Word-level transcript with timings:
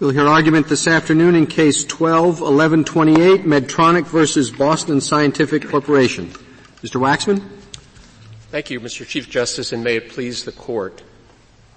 We'll 0.00 0.10
hear 0.10 0.28
argument 0.28 0.68
this 0.68 0.86
afternoon 0.86 1.34
in 1.34 1.48
Case 1.48 1.84
12-1128, 1.84 3.38
Medtronic 3.42 4.06
versus 4.06 4.48
Boston 4.48 5.00
Scientific 5.00 5.68
Corporation. 5.68 6.28
Mr. 6.84 7.00
Waxman? 7.00 7.42
Thank 8.52 8.70
you, 8.70 8.78
Mr. 8.78 9.04
Chief 9.04 9.28
Justice, 9.28 9.72
and 9.72 9.82
may 9.82 9.96
it 9.96 10.10
please 10.10 10.44
the 10.44 10.52
Court. 10.52 11.02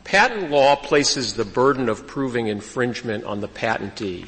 Patent 0.03 0.51
law 0.51 0.75
places 0.75 1.33
the 1.33 1.45
burden 1.45 1.89
of 1.89 2.05
proving 2.05 2.45
infringement 2.45 3.23
on 3.23 3.41
the 3.41 3.47
patentee. 3.47 4.27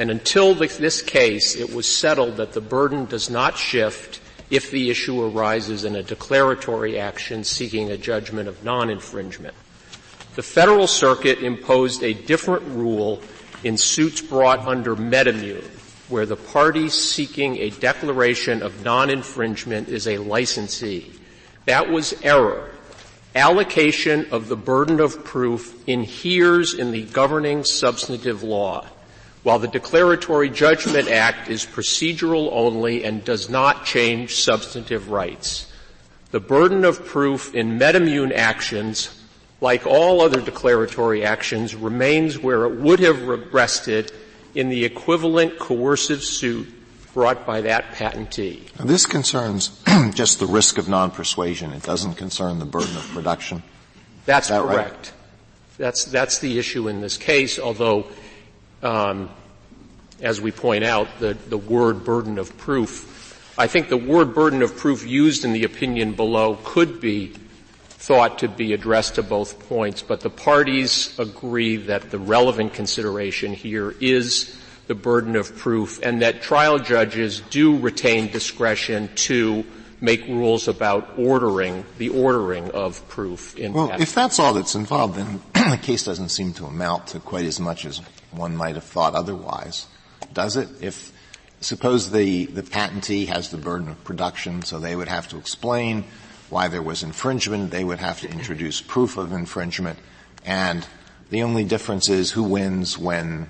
And 0.00 0.10
until 0.10 0.56
this 0.56 1.00
case, 1.00 1.54
it 1.54 1.72
was 1.72 1.86
settled 1.86 2.38
that 2.38 2.54
the 2.54 2.60
burden 2.60 3.04
does 3.04 3.30
not 3.30 3.56
shift 3.56 4.20
if 4.50 4.72
the 4.72 4.90
issue 4.90 5.24
arises 5.24 5.84
in 5.84 5.94
a 5.94 6.02
declaratory 6.02 6.98
action 6.98 7.44
seeking 7.44 7.88
a 7.88 7.96
judgment 7.96 8.48
of 8.48 8.64
non-infringement 8.64 9.54
the 10.34 10.42
Federal 10.42 10.86
Circuit 10.86 11.42
imposed 11.42 12.02
a 12.02 12.14
different 12.14 12.66
rule 12.68 13.20
in 13.64 13.76
suits 13.76 14.22
brought 14.22 14.60
under 14.66 14.96
MedImmune, 14.96 15.64
where 16.08 16.26
the 16.26 16.36
party 16.36 16.88
seeking 16.88 17.58
a 17.58 17.70
declaration 17.70 18.62
of 18.62 18.84
non-infringement 18.84 19.88
is 19.88 20.08
a 20.08 20.18
licensee. 20.18 21.12
That 21.66 21.90
was 21.90 22.14
error. 22.22 22.70
Allocation 23.34 24.26
of 24.30 24.48
the 24.48 24.56
burden 24.56 25.00
of 25.00 25.24
proof 25.24 25.76
inheres 25.86 26.74
in 26.74 26.92
the 26.92 27.04
governing 27.04 27.64
substantive 27.64 28.42
law, 28.42 28.86
while 29.42 29.58
the 29.58 29.68
Declaratory 29.68 30.50
Judgment 30.50 31.08
Act 31.08 31.48
is 31.48 31.64
procedural 31.64 32.48
only 32.52 33.04
and 33.04 33.24
does 33.24 33.48
not 33.48 33.84
change 33.84 34.36
substantive 34.36 35.10
rights. 35.10 35.70
The 36.30 36.40
burden 36.40 36.84
of 36.84 37.04
proof 37.06 37.54
in 37.54 37.78
MedImmune 37.78 38.34
actions 38.34 39.21
like 39.62 39.86
all 39.86 40.20
other 40.20 40.40
declaratory 40.40 41.24
actions, 41.24 41.74
remains 41.76 42.36
where 42.36 42.64
it 42.64 42.74
would 42.80 42.98
have 42.98 43.22
rested 43.54 44.12
in 44.56 44.68
the 44.68 44.84
equivalent 44.84 45.56
coercive 45.58 46.22
suit 46.22 46.68
brought 47.14 47.46
by 47.46 47.60
that 47.60 47.84
patentee. 47.92 48.76
Now 48.78 48.86
this 48.86 49.06
concerns 49.06 49.80
just 50.14 50.40
the 50.40 50.46
risk 50.46 50.78
of 50.78 50.88
non-persuasion. 50.88 51.72
It 51.72 51.84
doesn't 51.84 52.14
concern 52.14 52.58
the 52.58 52.64
burden 52.64 52.96
of 52.96 53.08
production. 53.10 53.62
That's 54.26 54.48
that 54.48 54.62
correct. 54.62 54.94
Right? 54.94 55.12
That's 55.78 56.04
that's 56.06 56.38
the 56.40 56.58
issue 56.58 56.88
in 56.88 57.00
this 57.00 57.16
case. 57.16 57.58
Although, 57.58 58.06
um, 58.82 59.30
as 60.20 60.40
we 60.40 60.50
point 60.50 60.84
out, 60.84 61.08
the 61.20 61.34
the 61.34 61.58
word 61.58 62.04
burden 62.04 62.38
of 62.38 62.56
proof. 62.58 63.54
I 63.58 63.66
think 63.66 63.88
the 63.88 63.96
word 63.96 64.34
burden 64.34 64.62
of 64.62 64.76
proof 64.76 65.06
used 65.06 65.44
in 65.44 65.52
the 65.52 65.64
opinion 65.64 66.14
below 66.14 66.58
could 66.64 67.00
be 67.00 67.34
thought 68.02 68.40
to 68.40 68.48
be 68.48 68.72
addressed 68.72 69.14
to 69.14 69.22
both 69.22 69.68
points, 69.68 70.02
but 70.02 70.20
the 70.22 70.30
parties 70.30 71.16
agree 71.20 71.76
that 71.76 72.10
the 72.10 72.18
relevant 72.18 72.74
consideration 72.74 73.52
here 73.52 73.94
is 74.00 74.58
the 74.88 74.94
burden 74.94 75.36
of 75.36 75.56
proof 75.56 76.00
and 76.02 76.20
that 76.20 76.42
trial 76.42 76.80
judges 76.80 77.40
do 77.50 77.78
retain 77.78 78.26
discretion 78.32 79.08
to 79.14 79.64
make 80.00 80.26
rules 80.26 80.66
about 80.66 81.16
ordering, 81.16 81.84
the 81.98 82.08
ordering 82.08 82.68
of 82.72 83.06
proof 83.08 83.56
in 83.56 83.72
Well, 83.72 83.92
if 84.00 84.12
that's 84.12 84.40
all 84.40 84.52
that's 84.52 84.74
involved, 84.74 85.14
then 85.14 85.40
the 85.54 85.78
case 85.80 86.02
doesn't 86.02 86.30
seem 86.30 86.52
to 86.54 86.66
amount 86.66 87.06
to 87.08 87.20
quite 87.20 87.44
as 87.44 87.60
much 87.60 87.84
as 87.84 87.98
one 88.32 88.56
might 88.56 88.74
have 88.74 88.82
thought 88.82 89.14
otherwise. 89.14 89.86
Does 90.32 90.56
it? 90.56 90.68
If, 90.80 91.12
suppose 91.60 92.10
the, 92.10 92.46
the 92.46 92.64
patentee 92.64 93.28
has 93.28 93.50
the 93.50 93.58
burden 93.58 93.90
of 93.90 94.02
production, 94.02 94.62
so 94.62 94.80
they 94.80 94.96
would 94.96 95.06
have 95.06 95.28
to 95.28 95.38
explain 95.38 96.02
why 96.52 96.68
there 96.68 96.82
was 96.82 97.02
infringement, 97.02 97.70
they 97.70 97.82
would 97.82 97.98
have 97.98 98.20
to 98.20 98.30
introduce 98.30 98.82
proof 98.82 99.16
of 99.16 99.32
infringement, 99.32 99.98
and 100.44 100.86
the 101.30 101.42
only 101.42 101.64
difference 101.64 102.10
is 102.10 102.30
who 102.30 102.42
wins 102.42 102.98
when 102.98 103.48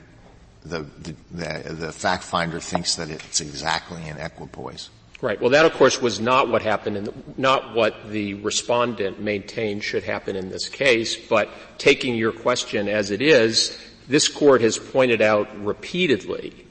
the, 0.64 0.86
the, 1.00 1.14
the, 1.33 1.92
fact 1.92 2.23
finder 2.23 2.61
thinks 2.61 2.95
that 2.95 3.11
it's 3.11 3.41
exactly 3.41 4.06
in 4.06 4.17
equipoise. 4.19 4.89
Right. 5.20 5.41
Well, 5.41 5.50
that 5.50 5.64
of 5.64 5.73
course 5.73 6.01
was 6.01 6.20
not 6.20 6.48
what 6.48 6.63
happened 6.63 6.96
and 6.96 7.39
not 7.39 7.74
what 7.74 8.11
the 8.11 8.35
respondent 8.35 9.20
maintained 9.20 9.83
should 9.83 10.05
happen 10.05 10.36
in 10.36 10.51
this 10.51 10.69
case, 10.69 11.17
but 11.17 11.51
taking 11.79 12.14
your 12.14 12.33
question 12.33 12.89
as 12.89 13.11
it 13.11 13.20
is, 13.20 13.77
this 14.07 14.29
court 14.29 14.61
has 14.61 14.79
pointed 14.79 15.20
out 15.20 15.48
repeatedly 15.64 16.67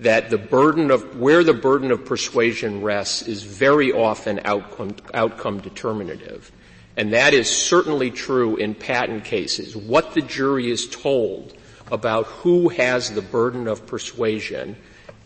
that 0.00 0.30
the 0.30 0.38
burden 0.38 0.90
of, 0.90 1.18
where 1.18 1.44
the 1.44 1.54
burden 1.54 1.90
of 1.90 2.04
persuasion 2.04 2.82
rests 2.82 3.22
is 3.22 3.42
very 3.42 3.92
often 3.92 4.40
outcome, 4.44 4.96
outcome 5.12 5.60
determinative. 5.60 6.50
And 6.96 7.12
that 7.12 7.34
is 7.34 7.48
certainly 7.48 8.10
true 8.10 8.56
in 8.56 8.74
patent 8.74 9.24
cases. 9.24 9.76
What 9.76 10.14
the 10.14 10.22
jury 10.22 10.70
is 10.70 10.88
told 10.88 11.54
about 11.90 12.26
who 12.26 12.70
has 12.70 13.10
the 13.10 13.22
burden 13.22 13.68
of 13.68 13.86
persuasion 13.86 14.76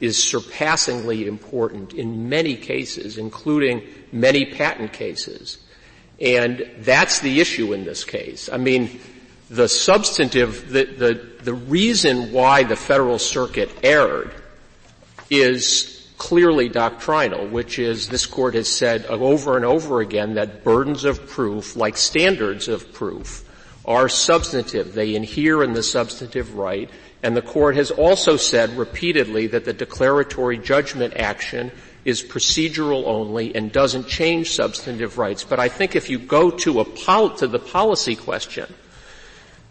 is 0.01 0.23
surpassingly 0.23 1.27
important 1.27 1.95
in 1.95 2.29
many 2.29 2.57
cases, 2.57 3.17
including 3.17 3.83
many 4.11 4.45
patent 4.45 4.93
cases. 4.93 5.59
And 6.21 6.69
that's 6.79 7.21
the 7.21 7.41
issue 7.41 7.73
in 7.73 7.85
this 7.85 8.05
case. 8.05 8.49
I 8.53 8.57
mean, 8.57 9.01
the 9.51 9.69
substantive, 9.69 10.69
the, 10.71 10.85
the, 10.85 11.31
the 11.45 11.55
reason 11.55 12.33
why 12.33 12.65
the 12.65 12.77
Federal 12.77 13.21
Circuit 13.21 13.71
erred 13.85 14.33
is 15.31 15.95
clearly 16.19 16.69
doctrinal, 16.69 17.47
which 17.47 17.79
is 17.79 18.09
this 18.09 18.27
court 18.27 18.55
has 18.55 18.69
said 18.69 19.05
over 19.07 19.57
and 19.57 19.65
over 19.65 20.01
again 20.01 20.35
that 20.35 20.65
burdens 20.65 21.05
of 21.05 21.27
proof, 21.29 21.77
like 21.77 21.97
standards 21.97 22.69
of 22.69 22.93
proof, 22.93 23.45
are 23.85 24.09
substantive. 24.09 24.95
They 24.95 25.15
inhere 25.15 25.63
in 25.63 25.75
the 25.75 25.83
substantive 25.83 26.55
right, 26.55 26.89
and 27.23 27.37
the 27.37 27.43
court 27.43 27.77
has 27.77 27.91
also 27.91 28.37
said 28.37 28.71
repeatedly 28.71 29.49
that 29.49 29.65
the 29.65 29.73
declaratory 29.73 30.59
judgment 30.59 31.15
action 31.17 31.73
is 32.05 32.23
procedural 32.23 33.05
only 33.07 33.55
and 33.55 33.73
doesn't 33.73 34.07
change 34.07 34.51
substantive 34.53 35.19
rights. 35.19 35.43
But 35.43 35.59
I 35.59 35.69
think 35.69 35.97
if 35.97 36.11
you 36.11 36.19
go 36.19 36.51
to 36.51 36.85
pol- 36.85 37.37
to 37.37 37.47
the 37.47 37.59
policy 37.59 38.15
question, 38.15 38.73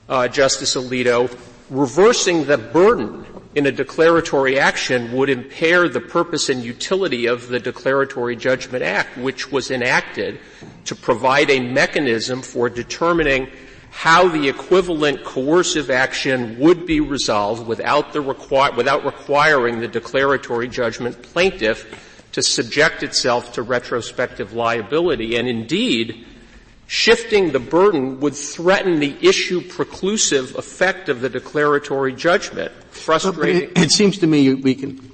uh, 0.09 0.27
Justice 0.27 0.75
Alito, 0.75 1.35
reversing 1.69 2.45
the 2.45 2.57
burden 2.57 3.25
in 3.55 3.65
a 3.67 3.71
declaratory 3.71 4.59
action 4.59 5.11
would 5.13 5.29
impair 5.29 5.87
the 5.87 6.01
purpose 6.01 6.49
and 6.49 6.63
utility 6.63 7.27
of 7.27 7.47
the 7.49 7.59
Declaratory 7.59 8.35
Judgment 8.35 8.83
Act, 8.83 9.17
which 9.17 9.51
was 9.51 9.69
enacted 9.69 10.39
to 10.85 10.95
provide 10.95 11.49
a 11.49 11.59
mechanism 11.59 12.41
for 12.41 12.69
determining 12.69 13.49
how 13.91 14.27
the 14.27 14.49
equivalent 14.49 15.23
coercive 15.23 15.91
action 15.91 16.57
would 16.57 16.87
be 16.87 16.99
resolved 16.99 17.67
without 17.67 18.11
requi- 18.13 18.75
without 18.75 19.05
requiring 19.05 19.79
the 19.79 19.87
declaratory 19.87 20.67
judgment 20.67 21.21
plaintiff 21.21 22.25
to 22.31 22.41
subject 22.41 23.03
itself 23.03 23.53
to 23.53 23.61
retrospective 23.61 24.53
liability. 24.53 25.35
And 25.35 25.47
indeed, 25.47 26.25
shifting 26.87 27.51
the 27.51 27.59
burden 27.59 28.19
would 28.19 28.35
threaten 28.35 28.99
the 28.99 29.15
issue 29.21 29.61
preclusive 29.61 30.55
effect 30.55 31.09
of 31.09 31.21
the 31.21 31.29
declaratory 31.29 32.13
judgment. 32.13 32.71
Frustrating. 32.91 33.69
It, 33.69 33.77
it, 33.77 33.91
seems 33.91 34.19
to 34.19 34.27
me 34.27 34.53
we 34.53 34.75
can, 34.75 35.11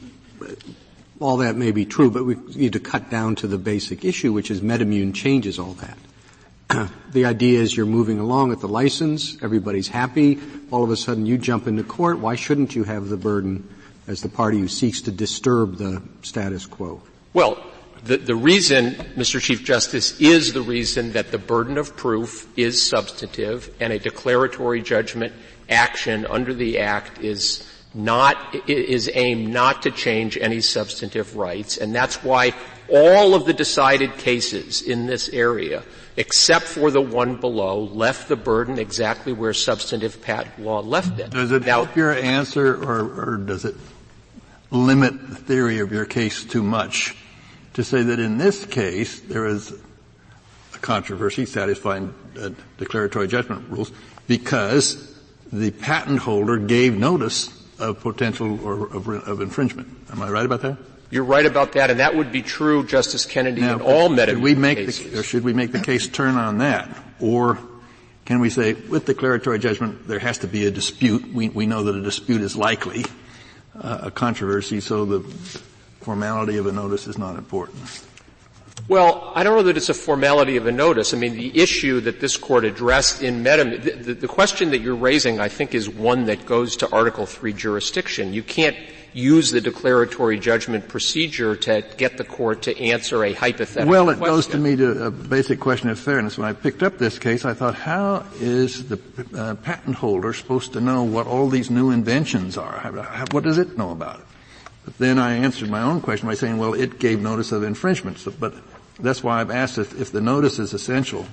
all 1.20 1.38
that 1.38 1.56
may 1.56 1.72
be 1.72 1.86
true, 1.86 2.12
but 2.12 2.26
we 2.26 2.36
need 2.56 2.74
to 2.74 2.80
cut 2.80 3.10
down 3.10 3.36
to 3.36 3.48
the 3.48 3.58
basic 3.58 4.04
issue, 4.04 4.34
which 4.34 4.52
is 4.52 4.62
MedImmune 4.62 5.14
changes 5.14 5.60
all 5.60 5.76
that. 5.76 6.90
the 7.12 7.26
idea 7.26 7.60
is 7.60 7.76
you're 7.76 7.86
moving 7.86 8.20
along 8.20 8.50
with 8.50 8.62
the 8.62 8.68
license, 8.68 9.38
everybody's 9.42 9.88
happy, 9.88 10.40
all 10.72 10.84
of 10.84 10.92
a 10.92 10.98
sudden 10.98 11.26
you 11.26 11.38
jump 11.38 11.68
into 11.68 11.84
court, 11.84 12.20
why 12.20 12.36
shouldn't 12.36 12.76
you 12.76 12.84
have 12.84 13.10
the 13.10 13.18
burden 13.18 13.68
as 14.08 14.22
the 14.22 14.30
party 14.30 14.60
who 14.60 14.68
seeks 14.68 15.02
to 15.02 15.12
disturb 15.12 15.78
the 15.78 16.02
status 16.22 16.66
quo? 16.66 17.02
Well, 17.34 17.64
the, 18.04 18.18
the 18.18 18.36
reason, 18.36 18.92
Mr. 19.16 19.42
Chief 19.42 19.64
Justice, 19.64 20.20
is 20.20 20.54
the 20.54 20.62
reason 20.62 21.14
that 21.14 21.32
the 21.32 21.38
burden 21.38 21.78
of 21.78 21.96
proof 21.98 22.48
is 22.58 22.82
substantive 22.82 23.70
and 23.80 23.92
a 23.92 24.00
declaratory 24.00 24.82
judgment 24.82 25.34
action 25.70 26.26
under 26.26 26.54
the 26.54 26.80
Act 26.80 27.20
is 27.20 27.68
not, 27.94 28.38
is 28.70 29.10
aimed 29.14 29.52
not 29.52 29.82
to 29.84 29.92
change 29.92 30.38
any 30.38 30.62
substantive 30.62 31.36
rights, 31.36 31.78
and 31.78 31.94
that's 31.94 32.24
why 32.24 32.54
all 32.90 33.36
of 33.36 33.46
the 33.46 33.54
decided 33.54 34.18
cases 34.18 34.82
in 34.82 35.06
this 35.06 35.30
area, 35.30 35.84
except 36.16 36.66
for 36.66 36.92
the 36.92 37.02
one 37.02 37.40
below, 37.40 37.82
left 37.82 38.28
the 38.28 38.36
burden 38.36 38.80
exactly 38.80 39.34
where 39.34 39.54
substantive 39.54 40.22
patent 40.22 40.60
law 40.60 40.80
left 40.82 41.20
it. 41.20 41.32
Does 41.32 41.52
it 41.52 41.66
now, 41.66 41.84
help 41.84 41.96
your 41.96 42.14
answer, 42.14 42.76
or, 42.76 43.34
or 43.34 43.38
does 43.38 43.66
it 43.66 43.76
limit 44.72 45.30
the 45.30 45.36
theory 45.36 45.80
of 45.80 45.92
your 45.92 46.06
case 46.06 46.44
too 46.44 46.64
much 46.64 47.16
to 47.74 47.84
say 47.84 48.04
that 48.04 48.20
in 48.20 48.38
this 48.38 48.66
case 48.66 49.20
there 49.20 49.46
is 49.46 49.74
a 50.74 50.78
controversy 50.80 51.46
satisfying 51.46 52.14
uh, 52.40 52.50
declaratory 52.78 53.28
judgment 53.28 53.70
rules 53.70 53.92
because 54.28 55.18
the 55.52 55.72
patent 55.72 56.20
holder 56.20 56.58
gave 56.58 56.98
notice 56.98 57.50
of 57.80 58.00
potential 58.02 58.64
or 58.64 58.88
of, 58.88 59.08
of 59.08 59.42
infringement. 59.42 59.88
Am 60.12 60.22
I 60.22 60.30
right 60.30 60.46
about 60.46 60.62
that? 60.62 60.78
You're 61.12 61.24
right 61.24 61.46
about 61.46 61.72
that, 61.72 61.90
and 61.90 62.00
that 62.00 62.16
would 62.16 62.32
be 62.32 62.44
true, 62.44 62.86
Justice 62.86 63.26
Kennedy, 63.26 63.62
now, 63.62 63.76
in 63.76 63.82
all 63.82 64.10
medical 64.10 64.42
we 64.42 64.54
make 64.54 64.78
cases. 64.78 65.12
The, 65.12 65.20
or 65.20 65.24
should 65.24 65.44
we 65.44 65.54
make 65.54 65.72
the 65.72 65.80
case 65.80 66.08
turn 66.08 66.36
on 66.36 66.60
that? 66.60 66.96
Or 67.20 67.58
can 68.26 68.40
we 68.40 68.52
say, 68.52 68.74
with 68.74 69.06
declaratory 69.06 69.58
judgment, 69.58 70.08
there 70.08 70.20
has 70.20 70.38
to 70.40 70.48
be 70.48 70.68
a 70.68 70.72
dispute. 70.72 71.34
We, 71.34 71.50
we 71.50 71.66
know 71.66 71.84
that 71.84 71.96
a 71.96 72.02
dispute 72.02 72.42
is 72.42 72.56
likely, 72.56 73.06
uh, 73.76 74.02
a 74.04 74.12
controversy, 74.12 74.82
so 74.82 75.06
the 75.06 75.20
formality 76.10 76.58
of 76.58 76.66
a 76.66 76.72
notice 76.72 77.06
is 77.06 77.20
not 77.20 77.36
important. 77.36 77.84
Well, 78.88 79.32
I 79.36 79.44
don't 79.44 79.56
know 79.56 79.62
that 79.62 79.78
it's 79.78 79.90
a 79.90 79.94
formality 79.94 80.58
of 80.58 80.66
a 80.66 80.72
notice. 80.72 81.14
I 81.14 81.18
mean, 81.18 81.36
the 81.36 81.56
issue 81.56 82.00
that 82.02 82.20
this 82.20 82.36
court 82.36 82.66
addressed 82.66 83.22
in 83.22 83.44
MedImmune, 83.44 83.84
the, 83.84 83.92
the, 83.92 84.14
the, 84.16 84.28
question 84.28 84.72
that 84.72 84.80
you're 84.80 84.96
raising, 84.96 85.40
I 85.40 85.50
think, 85.50 85.76
is 85.76 85.88
one 85.88 86.26
that 86.26 86.48
goes 86.48 86.78
to 86.78 86.90
Article 86.90 87.28
3 87.28 87.54
jurisdiction. 87.54 88.34
You 88.34 88.42
can't 88.42 88.76
use 89.14 89.52
the 89.52 89.62
declaratory 89.62 90.40
judgment 90.40 90.88
procedure 90.88 91.56
to 91.58 91.86
get 91.98 92.18
the 92.18 92.24
court 92.24 92.64
to 92.64 92.76
answer 92.80 93.24
a 93.24 93.34
hypothetical 93.34 93.92
Well, 93.92 94.10
it 94.10 94.18
question. 94.18 94.36
goes 94.36 94.48
to 94.48 94.58
me 94.58 94.76
to 94.78 95.06
a 95.06 95.12
basic 95.12 95.60
question 95.60 95.90
of 95.90 96.00
fairness. 96.00 96.40
When 96.40 96.48
I 96.48 96.54
picked 96.54 96.82
up 96.82 96.98
this 96.98 97.20
case, 97.20 97.46
I 97.46 97.54
thought, 97.54 97.76
how 97.76 98.26
is 98.40 98.90
the 98.90 99.00
uh, 99.36 99.54
patent 99.62 99.98
holder 99.98 100.34
supposed 100.34 100.74
to 100.74 100.82
know 100.82 101.04
what 101.04 101.28
all 101.28 101.50
these 101.50 101.70
new 101.70 101.92
inventions 101.92 102.58
are? 102.58 102.80
What 103.30 103.44
does 103.44 103.60
it 103.60 103.78
know 103.78 103.92
about 103.92 104.22
it? 104.22 104.26
Then 104.98 105.20
I 105.20 105.36
answered 105.36 105.70
my 105.70 105.82
own 105.82 106.02
question 106.02 106.28
by 106.28 106.36
saying, 106.36 106.58
well, 106.58 106.74
it 106.74 107.00
gave 107.00 107.22
notice 107.22 107.52
of 107.52 107.64
infringement. 107.64 108.20
So, 108.20 108.32
but 108.32 108.54
that's 109.00 109.24
why 109.24 109.42
I've 109.42 109.52
asked 109.52 109.78
if, 109.78 110.00
if 110.00 110.12
the 110.12 110.22
notice 110.22 110.60
is 110.60 110.74
essential 110.74 111.26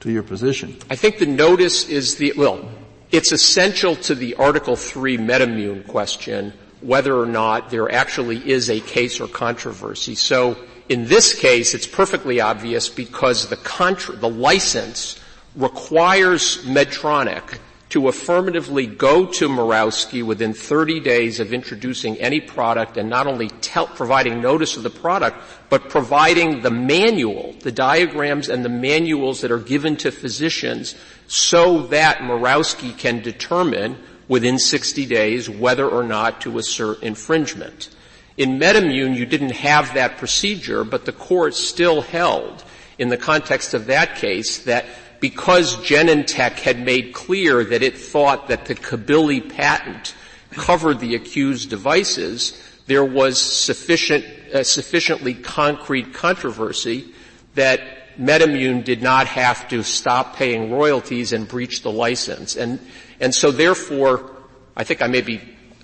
to 0.00 0.10
your 0.10 0.22
position. 0.22 0.76
I 0.88 0.96
think 0.96 1.18
the 1.18 1.26
notice 1.26 1.88
is 1.88 2.16
the, 2.16 2.32
well, 2.36 2.68
it's 3.10 3.32
essential 3.32 3.96
to 3.96 4.14
the 4.14 4.34
Article 4.36 4.76
3 4.76 5.18
MedImmune 5.18 5.86
question 5.86 6.52
whether 6.80 7.14
or 7.18 7.26
not 7.26 7.70
there 7.70 7.92
actually 7.92 8.48
is 8.50 8.70
a 8.70 8.80
case 8.80 9.20
or 9.20 9.28
controversy. 9.28 10.14
So 10.14 10.56
in 10.88 11.06
this 11.06 11.38
case, 11.38 11.74
it's 11.74 11.86
perfectly 11.86 12.40
obvious 12.40 12.88
because 12.88 13.48
the 13.48 13.56
contra- 13.56 14.16
the 14.16 14.28
license 14.28 15.20
requires 15.54 16.64
Medtronic 16.64 17.58
to 17.90 18.06
affirmatively 18.06 18.86
go 18.86 19.26
to 19.26 19.48
Mirowski 19.48 20.24
within 20.24 20.54
30 20.54 21.00
days 21.00 21.40
of 21.40 21.52
introducing 21.52 22.16
any 22.18 22.40
product 22.40 22.96
and 22.96 23.10
not 23.10 23.26
only 23.26 23.48
tell, 23.48 23.88
providing 23.88 24.40
notice 24.40 24.76
of 24.76 24.84
the 24.84 24.90
product, 24.90 25.36
but 25.68 25.88
providing 25.88 26.62
the 26.62 26.70
manual, 26.70 27.52
the 27.60 27.72
diagrams 27.72 28.48
and 28.48 28.64
the 28.64 28.68
manuals 28.68 29.40
that 29.40 29.50
are 29.50 29.58
given 29.58 29.96
to 29.96 30.12
physicians 30.12 30.94
so 31.26 31.82
that 31.88 32.18
Mirowski 32.18 32.96
can 32.96 33.20
determine 33.20 33.98
within 34.28 34.58
60 34.58 35.06
days 35.06 35.50
whether 35.50 35.88
or 35.88 36.04
not 36.04 36.40
to 36.42 36.58
assert 36.58 37.02
infringement. 37.02 37.88
In 38.36 38.60
MedImmune, 38.60 39.16
you 39.16 39.26
didn't 39.26 39.50
have 39.50 39.94
that 39.94 40.16
procedure, 40.16 40.84
but 40.84 41.04
the 41.04 41.12
court 41.12 41.54
still 41.54 42.02
held 42.02 42.62
in 42.98 43.08
the 43.08 43.16
context 43.16 43.74
of 43.74 43.86
that 43.86 44.16
case 44.16 44.64
that 44.64 44.86
because 45.20 45.76
Genentech 45.76 46.58
had 46.60 46.80
made 46.80 47.12
clear 47.12 47.62
that 47.64 47.82
it 47.82 47.98
thought 47.98 48.48
that 48.48 48.64
the 48.64 48.74
Cabilly 48.74 49.54
patent 49.54 50.14
covered 50.50 50.98
the 50.98 51.14
accused 51.14 51.70
devices, 51.70 52.60
there 52.86 53.04
was 53.04 53.40
sufficient, 53.40 54.24
uh, 54.52 54.64
sufficiently 54.64 55.34
concrete 55.34 56.12
controversy 56.12 57.12
that 57.54 57.80
MedImmune 58.18 58.84
did 58.84 59.02
not 59.02 59.26
have 59.26 59.68
to 59.68 59.82
stop 59.82 60.36
paying 60.36 60.72
royalties 60.72 61.32
and 61.32 61.46
breach 61.46 61.82
the 61.82 61.92
license. 61.92 62.56
And, 62.56 62.80
and 63.20 63.34
so 63.34 63.50
therefore, 63.50 64.36
I 64.76 64.84
think 64.84 65.02
I 65.02 65.06
may 65.06 65.20
be 65.20 65.40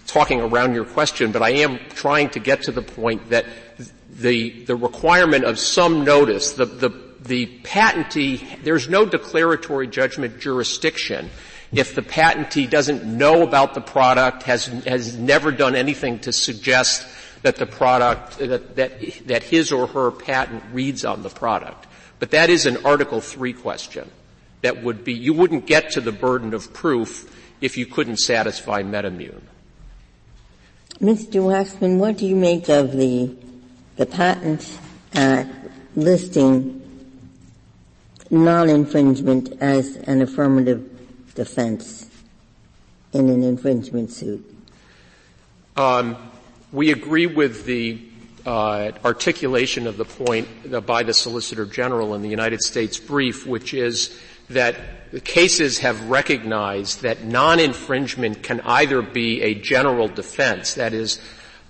talking 0.07 0.41
around 0.41 0.75
your 0.75 0.85
question, 0.85 1.33
but 1.33 1.43
I 1.43 1.51
am 1.51 1.79
trying 1.91 2.31
to 2.31 2.41
get 2.41 2.63
to 2.63 2.73
the 2.73 2.83
point 2.83 3.31
that 3.31 3.47
the, 4.11 4.65
the 4.65 4.77
requirement 4.77 5.45
of 5.45 5.59
some 5.59 6.05
notice, 6.05 6.53
the, 6.53 6.65
the 6.65 7.06
the 7.27 7.47
patentee, 7.63 8.63
there's 8.63 8.89
no 8.89 9.05
declaratory 9.05 9.89
judgment 9.89 10.41
jurisdiction 10.41 11.31
if 11.73 11.95
the 11.95 12.03
patentee 12.03 12.69
doesn't 12.69 13.05
know 13.05 13.43
about 13.43 13.75
the 13.75 13.81
product, 13.81 14.45
has, 14.45 14.67
has 14.67 15.17
never 15.17 15.51
done 15.51 15.75
anything 15.75 16.21
to 16.21 16.33
suggest 16.33 17.07
that 17.43 17.57
the 17.57 17.67
product, 17.67 18.39
that, 18.39 18.77
that, 18.77 19.27
that 19.27 19.43
his 19.43 19.73
or 19.73 19.87
her 19.89 20.11
patent 20.11 20.63
reads 20.73 21.05
on 21.05 21.23
the 21.23 21.29
product. 21.29 21.87
But 22.19 22.31
that 22.31 22.51
is 22.51 22.67
an 22.67 22.85
Article 22.87 23.21
3 23.21 23.53
question 23.53 24.11
that 24.63 24.83
would 24.83 25.05
be, 25.05 25.13
you 25.13 25.35
wouldn't 25.35 25.67
get 25.67 25.91
to 25.91 26.01
the 26.01 26.13
burden 26.13 26.55
of 26.55 26.73
proof 26.73 27.33
if 27.61 27.77
you 27.77 27.87
couldn't 27.87 28.19
satisfy 28.19 28.83
MedImmune. 28.83 29.43
Mr. 31.01 31.43
Waxman, 31.43 31.99
what 31.99 32.17
do 32.17 32.27
you 32.27 32.37
make 32.37 32.69
of 32.69 32.93
the, 32.93 33.35
the 33.97 34.07
patent 34.07 34.79
act 35.15 35.51
listing 35.95 36.86
non-infringement 38.31 39.61
as 39.61 39.97
an 39.97 40.23
affirmative 40.23 40.89
defense 41.35 42.11
in 43.13 43.29
an 43.29 43.43
infringement 43.43 44.11
suit? 44.11 44.45
Um, 45.77 46.17
we 46.73 46.93
agree 46.93 47.27
with 47.27 47.65
the 47.65 48.01
uh, 48.45 48.93
articulation 49.05 49.87
of 49.87 49.97
the 49.97 50.05
point 50.05 50.49
uh, 50.73 50.81
by 50.81 51.03
the 51.03 51.13
Solicitor 51.13 51.67
General 51.67 52.15
in 52.15 52.23
the 52.23 52.29
United 52.29 52.63
States 52.63 52.99
brief, 52.99 53.47
which 53.47 53.75
is 53.75 54.19
that 54.49 54.77
the 55.11 55.21
cases 55.21 55.79
have 55.79 56.09
recognized 56.09 57.03
that 57.03 57.25
non-infringement 57.25 58.43
can 58.43 58.61
either 58.61 59.03
be 59.03 59.43
a 59.43 59.55
general 59.55 60.09
defense, 60.09 60.75
that 60.75 60.93
is, 60.95 61.21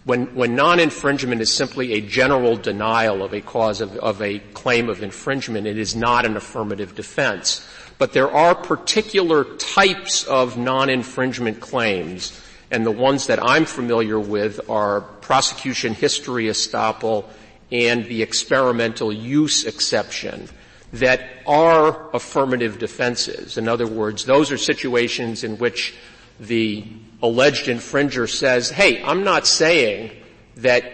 when, 0.07 0.33
when 0.37 0.55
non-infringement 0.55 1.41
is 1.41 1.53
simply 1.53 1.95
a 1.95 2.01
general 2.01 2.57
denial 2.57 3.25
of 3.25 3.35
a 3.35 3.41
cause 3.41 3.81
of, 3.81 3.97
of 3.97 4.23
a 4.23 4.39
claim 4.55 4.89
of 4.89 5.03
infringement, 5.03 5.67
it 5.67 5.77
is 5.77 5.97
not 5.97 6.25
an 6.25 6.37
affirmative 6.37 6.95
defense. 6.95 7.67
But 7.99 8.13
there 8.13 8.31
are 8.31 8.55
particular 8.55 9.43
types 9.57 10.23
of 10.25 10.57
non-infringement 10.57 11.59
claims, 11.59 12.41
and 12.71 12.87
the 12.87 12.93
ones 12.93 13.27
that 13.27 13.43
I'm 13.43 13.65
familiar 13.65 14.21
with 14.21 14.71
are 14.71 15.01
prosecution 15.01 15.93
history 15.93 16.45
estoppel 16.45 17.25
and 17.73 18.05
the 18.05 18.23
experimental 18.23 19.13
use 19.13 19.65
exception 19.65 20.49
that 20.93 21.21
are 21.49 22.15
affirmative 22.15 22.79
defenses. 22.79 23.59
In 23.59 23.67
other 23.67 23.89
words, 23.89 24.25
those 24.25 24.53
are 24.53 24.59
situations 24.59 25.43
in 25.43 25.59
which 25.59 25.97
the 26.39 26.85
alleged 27.27 27.67
infringer 27.67 28.29
says, 28.29 28.71
hey, 28.71 29.03
I'm 29.03 29.25
not 29.25 29.47
saying 29.47 30.11
that 30.57 30.93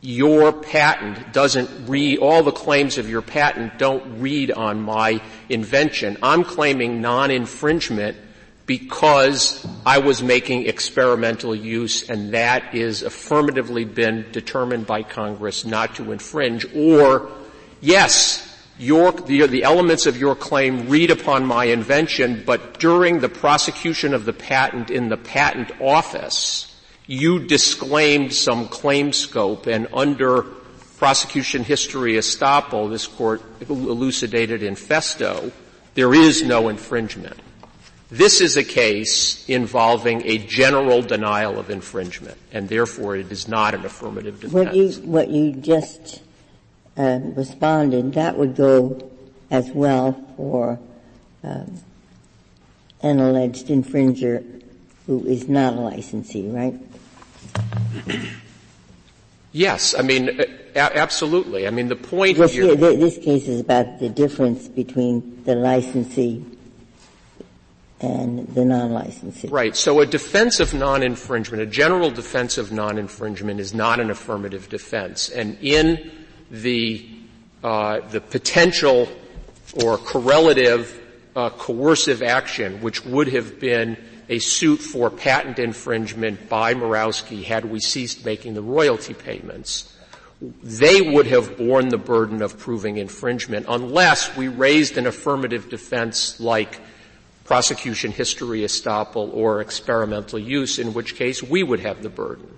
your 0.00 0.52
patent 0.52 1.32
doesn't 1.32 1.88
read, 1.88 2.18
all 2.18 2.42
the 2.42 2.52
claims 2.52 2.98
of 2.98 3.10
your 3.10 3.22
patent 3.22 3.78
don't 3.78 4.20
read 4.20 4.52
on 4.52 4.80
my 4.80 5.20
invention. 5.48 6.16
I'm 6.22 6.44
claiming 6.44 7.00
non-infringement 7.00 8.16
because 8.64 9.66
I 9.84 9.98
was 9.98 10.22
making 10.22 10.66
experimental 10.66 11.54
use 11.54 12.08
and 12.08 12.34
that 12.34 12.74
is 12.74 13.02
affirmatively 13.02 13.84
been 13.84 14.26
determined 14.30 14.86
by 14.86 15.02
Congress 15.02 15.64
not 15.64 15.96
to 15.96 16.12
infringe. 16.12 16.66
Or, 16.76 17.30
yes, 17.80 18.47
your, 18.78 19.12
the, 19.12 19.46
the 19.46 19.64
elements 19.64 20.06
of 20.06 20.16
your 20.16 20.34
claim 20.34 20.88
read 20.88 21.10
upon 21.10 21.44
my 21.44 21.66
invention, 21.66 22.42
but 22.46 22.78
during 22.78 23.20
the 23.20 23.28
prosecution 23.28 24.14
of 24.14 24.24
the 24.24 24.32
patent 24.32 24.90
in 24.90 25.08
the 25.08 25.16
patent 25.16 25.70
office, 25.80 26.76
you 27.06 27.40
disclaimed 27.40 28.32
some 28.32 28.68
claim 28.68 29.12
scope 29.12 29.66
and 29.66 29.88
under 29.92 30.42
prosecution 30.98 31.64
history 31.64 32.14
estoppel, 32.14 32.90
this 32.90 33.06
court 33.06 33.42
elucidated 33.68 34.62
in 34.62 34.74
Festo, 34.74 35.52
there 35.94 36.14
is 36.14 36.42
no 36.42 36.68
infringement. 36.68 37.36
This 38.10 38.40
is 38.40 38.56
a 38.56 38.64
case 38.64 39.46
involving 39.48 40.22
a 40.24 40.38
general 40.38 41.02
denial 41.02 41.58
of 41.58 41.70
infringement, 41.70 42.38
and 42.52 42.68
therefore 42.68 43.16
it 43.16 43.30
is 43.30 43.48
not 43.48 43.74
an 43.74 43.84
affirmative 43.84 44.40
defense. 44.40 44.52
What 44.52 44.74
you, 44.74 44.90
what 45.02 45.28
you 45.28 45.52
just 45.52 46.22
uh, 46.98 47.20
responded, 47.22 48.12
that 48.14 48.36
would 48.36 48.56
go 48.56 49.10
as 49.50 49.70
well 49.70 50.12
for 50.36 50.78
um, 51.42 51.80
an 53.02 53.20
alleged 53.20 53.68
infringer 53.68 54.44
who 55.06 55.24
is 55.24 55.48
not 55.48 55.74
a 55.74 55.80
licensee, 55.80 56.48
right? 56.48 56.74
Yes, 59.52 59.94
I 59.98 60.02
mean, 60.02 60.28
a- 60.38 60.98
absolutely. 60.98 61.66
I 61.66 61.70
mean, 61.70 61.88
the 61.88 61.96
point 61.96 62.36
this, 62.36 62.52
here. 62.52 62.76
This 62.76 63.16
case 63.16 63.48
is 63.48 63.60
about 63.60 63.98
the 64.00 64.08
difference 64.08 64.68
between 64.68 65.42
the 65.44 65.54
licensee 65.54 66.44
and 68.00 68.46
the 68.48 68.64
non-licensee. 68.64 69.48
Right. 69.48 69.74
So 69.74 70.00
a 70.00 70.06
defense 70.06 70.60
of 70.60 70.74
non-infringement, 70.74 71.62
a 71.62 71.66
general 71.66 72.10
defense 72.10 72.58
of 72.58 72.70
non-infringement 72.70 73.58
is 73.58 73.74
not 73.74 73.98
an 73.98 74.10
affirmative 74.10 74.68
defense. 74.68 75.28
And 75.28 75.58
in 75.60 76.10
the, 76.50 77.08
uh, 77.62 78.00
the 78.08 78.20
potential 78.20 79.08
or 79.82 79.98
correlative 79.98 81.00
uh, 81.36 81.50
coercive 81.50 82.22
action, 82.22 82.80
which 82.80 83.04
would 83.04 83.28
have 83.28 83.60
been 83.60 83.96
a 84.28 84.38
suit 84.38 84.78
for 84.80 85.10
patent 85.10 85.58
infringement 85.58 86.48
by 86.48 86.74
Mirowski 86.74 87.44
had 87.44 87.64
we 87.64 87.80
ceased 87.80 88.24
making 88.24 88.54
the 88.54 88.62
royalty 88.62 89.14
payments, 89.14 89.94
they 90.40 91.00
would 91.00 91.26
have 91.26 91.56
borne 91.56 91.88
the 91.88 91.98
burden 91.98 92.42
of 92.42 92.58
proving 92.58 92.96
infringement 92.96 93.66
unless 93.68 94.36
we 94.36 94.48
raised 94.48 94.96
an 94.96 95.06
affirmative 95.06 95.68
defense 95.68 96.38
like 96.38 96.80
prosecution 97.44 98.12
history 98.12 98.60
estoppel 98.60 99.32
or 99.32 99.60
experimental 99.60 100.38
use, 100.38 100.78
in 100.78 100.92
which 100.92 101.14
case 101.16 101.42
we 101.42 101.62
would 101.62 101.80
have 101.80 102.02
the 102.02 102.10
burden. 102.10 102.57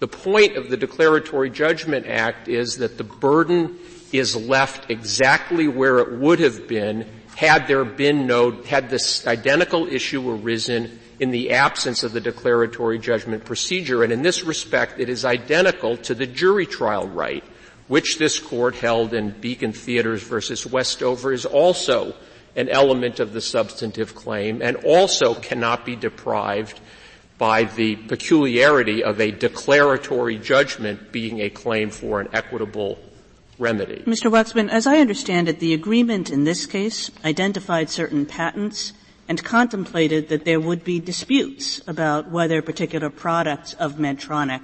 The 0.00 0.08
point 0.08 0.56
of 0.56 0.70
the 0.70 0.78
Declaratory 0.78 1.50
Judgment 1.50 2.06
Act 2.06 2.48
is 2.48 2.78
that 2.78 2.96
the 2.96 3.04
burden 3.04 3.78
is 4.12 4.34
left 4.34 4.90
exactly 4.90 5.68
where 5.68 5.98
it 5.98 6.12
would 6.12 6.40
have 6.40 6.66
been 6.66 7.06
had 7.36 7.68
there 7.68 7.84
been 7.84 8.26
no, 8.26 8.50
had 8.62 8.90
this 8.90 9.26
identical 9.26 9.86
issue 9.86 10.30
arisen 10.30 10.98
in 11.20 11.30
the 11.30 11.52
absence 11.52 12.02
of 12.02 12.12
the 12.12 12.20
declaratory 12.20 12.98
judgment 12.98 13.44
procedure. 13.44 14.02
And 14.02 14.12
in 14.12 14.22
this 14.22 14.42
respect, 14.42 14.98
it 14.98 15.08
is 15.08 15.24
identical 15.24 15.96
to 15.98 16.14
the 16.14 16.26
jury 16.26 16.66
trial 16.66 17.06
right, 17.06 17.44
which 17.88 18.18
this 18.18 18.38
court 18.38 18.74
held 18.74 19.14
in 19.14 19.30
Beacon 19.30 19.72
Theatres 19.72 20.22
versus 20.22 20.66
Westover 20.66 21.32
is 21.32 21.46
also 21.46 22.14
an 22.56 22.68
element 22.68 23.20
of 23.20 23.32
the 23.32 23.40
substantive 23.40 24.14
claim 24.14 24.60
and 24.62 24.78
also 24.78 25.34
cannot 25.34 25.84
be 25.84 25.94
deprived 25.94 26.80
by 27.40 27.64
the 27.64 27.96
peculiarity 27.96 29.02
of 29.02 29.18
a 29.18 29.30
declaratory 29.30 30.36
judgment 30.36 31.10
being 31.10 31.40
a 31.40 31.48
claim 31.48 31.88
for 31.88 32.20
an 32.20 32.28
equitable 32.34 32.98
remedy. 33.58 34.02
Mr. 34.06 34.30
Waxman, 34.30 34.68
as 34.68 34.86
I 34.86 34.98
understand 34.98 35.48
it, 35.48 35.58
the 35.58 35.72
agreement 35.72 36.28
in 36.28 36.44
this 36.44 36.66
case 36.66 37.10
identified 37.24 37.88
certain 37.88 38.26
patents 38.26 38.92
and 39.26 39.42
contemplated 39.42 40.28
that 40.28 40.44
there 40.44 40.60
would 40.60 40.84
be 40.84 41.00
disputes 41.00 41.80
about 41.88 42.30
whether 42.30 42.60
particular 42.60 43.08
products 43.08 43.72
of 43.72 43.94
Medtronic 43.94 44.60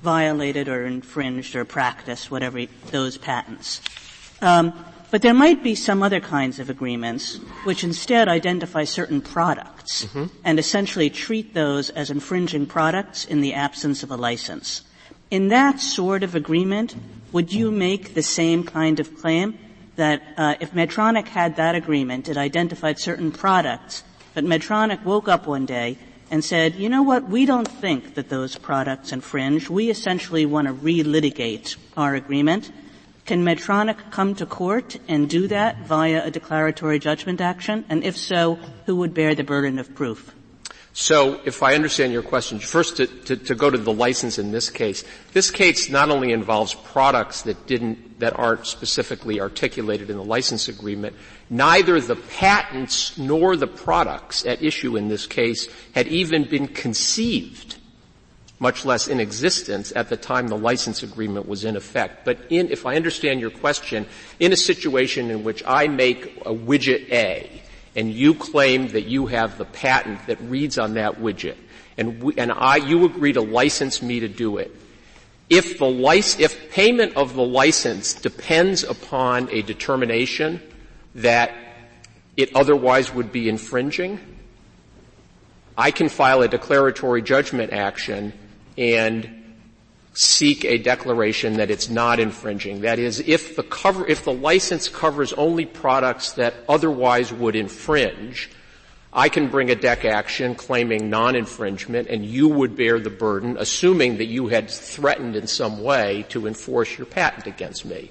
violated 0.00 0.68
or 0.68 0.86
infringed 0.86 1.56
or 1.56 1.64
practiced 1.64 2.30
whatever 2.30 2.64
those 2.92 3.18
patents. 3.18 3.80
Um, 4.40 4.72
but 5.10 5.22
there 5.22 5.34
might 5.34 5.62
be 5.62 5.74
some 5.74 6.02
other 6.02 6.20
kinds 6.20 6.58
of 6.58 6.70
agreements 6.70 7.36
which 7.64 7.82
instead 7.84 8.28
identify 8.28 8.84
certain 8.84 9.20
products 9.20 10.04
mm-hmm. 10.04 10.26
and 10.44 10.58
essentially 10.58 11.10
treat 11.10 11.54
those 11.54 11.90
as 11.90 12.10
infringing 12.10 12.66
products 12.66 13.24
in 13.24 13.40
the 13.40 13.54
absence 13.54 14.02
of 14.02 14.10
a 14.10 14.16
license. 14.16 14.82
In 15.30 15.48
that 15.48 15.80
sort 15.80 16.22
of 16.22 16.34
agreement, 16.34 16.94
would 17.32 17.52
you 17.52 17.70
make 17.70 18.14
the 18.14 18.22
same 18.22 18.64
kind 18.64 18.98
of 19.00 19.16
claim 19.20 19.58
that 19.96 20.22
uh, 20.36 20.54
if 20.60 20.72
Medtronic 20.72 21.28
had 21.28 21.56
that 21.56 21.74
agreement, 21.74 22.28
it 22.28 22.36
identified 22.36 22.98
certain 22.98 23.30
products, 23.30 24.02
but 24.34 24.44
Medtronic 24.44 25.04
woke 25.04 25.28
up 25.28 25.46
one 25.46 25.66
day 25.66 25.98
and 26.30 26.44
said, 26.44 26.76
you 26.76 26.88
know 26.88 27.02
what, 27.02 27.28
we 27.28 27.44
don't 27.44 27.66
think 27.66 28.14
that 28.14 28.28
those 28.28 28.56
products 28.56 29.12
infringe. 29.12 29.68
We 29.68 29.90
essentially 29.90 30.46
want 30.46 30.68
to 30.68 30.74
relitigate 30.74 31.76
our 31.96 32.14
agreement. 32.14 32.70
Can 33.30 33.44
Medtronic 33.44 34.10
come 34.10 34.34
to 34.34 34.44
court 34.44 34.96
and 35.06 35.30
do 35.30 35.46
that 35.46 35.86
via 35.86 36.26
a 36.26 36.32
declaratory 36.32 36.98
judgment 36.98 37.40
action? 37.40 37.84
And 37.88 38.02
if 38.02 38.16
so, 38.16 38.56
who 38.86 38.96
would 38.96 39.14
bear 39.14 39.36
the 39.36 39.44
burden 39.44 39.78
of 39.78 39.94
proof? 39.94 40.34
So, 40.94 41.40
if 41.44 41.62
I 41.62 41.76
understand 41.76 42.12
your 42.12 42.24
question, 42.24 42.58
first 42.58 42.96
to, 42.96 43.06
to, 43.06 43.36
to, 43.36 43.54
go 43.54 43.70
to 43.70 43.78
the 43.78 43.92
license 43.92 44.40
in 44.40 44.50
this 44.50 44.68
case, 44.68 45.04
this 45.32 45.52
case 45.52 45.88
not 45.88 46.10
only 46.10 46.32
involves 46.32 46.74
products 46.74 47.42
that 47.42 47.68
didn't, 47.68 48.18
that 48.18 48.36
aren't 48.36 48.66
specifically 48.66 49.40
articulated 49.40 50.10
in 50.10 50.16
the 50.16 50.24
license 50.24 50.66
agreement, 50.66 51.14
neither 51.48 52.00
the 52.00 52.16
patents 52.16 53.16
nor 53.16 53.54
the 53.54 53.68
products 53.68 54.44
at 54.44 54.60
issue 54.60 54.96
in 54.96 55.06
this 55.06 55.28
case 55.28 55.68
had 55.94 56.08
even 56.08 56.50
been 56.50 56.66
conceived, 56.66 57.76
much 58.60 58.84
less 58.84 59.08
in 59.08 59.18
existence 59.18 59.90
at 59.96 60.10
the 60.10 60.16
time 60.16 60.46
the 60.46 60.56
license 60.56 61.02
agreement 61.02 61.48
was 61.48 61.64
in 61.64 61.76
effect. 61.76 62.26
But 62.26 62.38
in, 62.50 62.70
if 62.70 62.84
I 62.84 62.94
understand 62.94 63.40
your 63.40 63.50
question, 63.50 64.06
in 64.38 64.52
a 64.52 64.56
situation 64.56 65.30
in 65.30 65.42
which 65.42 65.64
I 65.66 65.88
make 65.88 66.26
a 66.44 66.54
widget 66.54 67.10
A, 67.10 67.50
and 67.96 68.12
you 68.12 68.34
claim 68.34 68.88
that 68.88 69.06
you 69.06 69.26
have 69.26 69.56
the 69.56 69.64
patent 69.64 70.26
that 70.26 70.38
reads 70.42 70.78
on 70.78 70.94
that 70.94 71.18
widget, 71.20 71.56
and, 71.96 72.22
we, 72.22 72.34
and 72.36 72.52
I, 72.52 72.76
you 72.76 73.06
agree 73.06 73.32
to 73.32 73.40
license 73.40 74.02
me 74.02 74.20
to 74.20 74.28
do 74.28 74.58
it, 74.58 74.70
if 75.48 75.78
the 75.78 75.86
lic- 75.86 76.38
if 76.38 76.70
payment 76.70 77.16
of 77.16 77.34
the 77.34 77.42
license 77.42 78.12
depends 78.14 78.84
upon 78.84 79.48
a 79.50 79.62
determination 79.62 80.60
that 81.16 81.52
it 82.36 82.54
otherwise 82.54 83.12
would 83.12 83.32
be 83.32 83.48
infringing, 83.48 84.20
I 85.78 85.90
can 85.90 86.10
file 86.10 86.42
a 86.42 86.48
declaratory 86.48 87.22
judgment 87.22 87.72
action 87.72 88.34
and 88.80 89.36
seek 90.14 90.64
a 90.64 90.78
declaration 90.78 91.58
that 91.58 91.70
it's 91.70 91.88
not 91.88 92.18
infringing. 92.18 92.80
That 92.80 92.98
is, 92.98 93.20
if 93.20 93.54
the 93.54 93.62
cover, 93.62 94.08
if 94.08 94.24
the 94.24 94.32
license 94.32 94.88
covers 94.88 95.32
only 95.34 95.66
products 95.66 96.32
that 96.32 96.54
otherwise 96.68 97.32
would 97.32 97.54
infringe, 97.54 98.50
I 99.12 99.28
can 99.28 99.48
bring 99.48 99.70
a 99.70 99.76
DEC 99.76 100.06
action 100.06 100.54
claiming 100.54 101.10
non-infringement 101.10 102.08
and 102.08 102.24
you 102.24 102.48
would 102.48 102.74
bear 102.74 102.98
the 102.98 103.10
burden, 103.10 103.56
assuming 103.58 104.16
that 104.18 104.26
you 104.26 104.48
had 104.48 104.70
threatened 104.70 105.36
in 105.36 105.46
some 105.46 105.82
way 105.82 106.24
to 106.30 106.46
enforce 106.46 106.96
your 106.96 107.06
patent 107.06 107.46
against 107.46 107.84
me. 107.84 108.10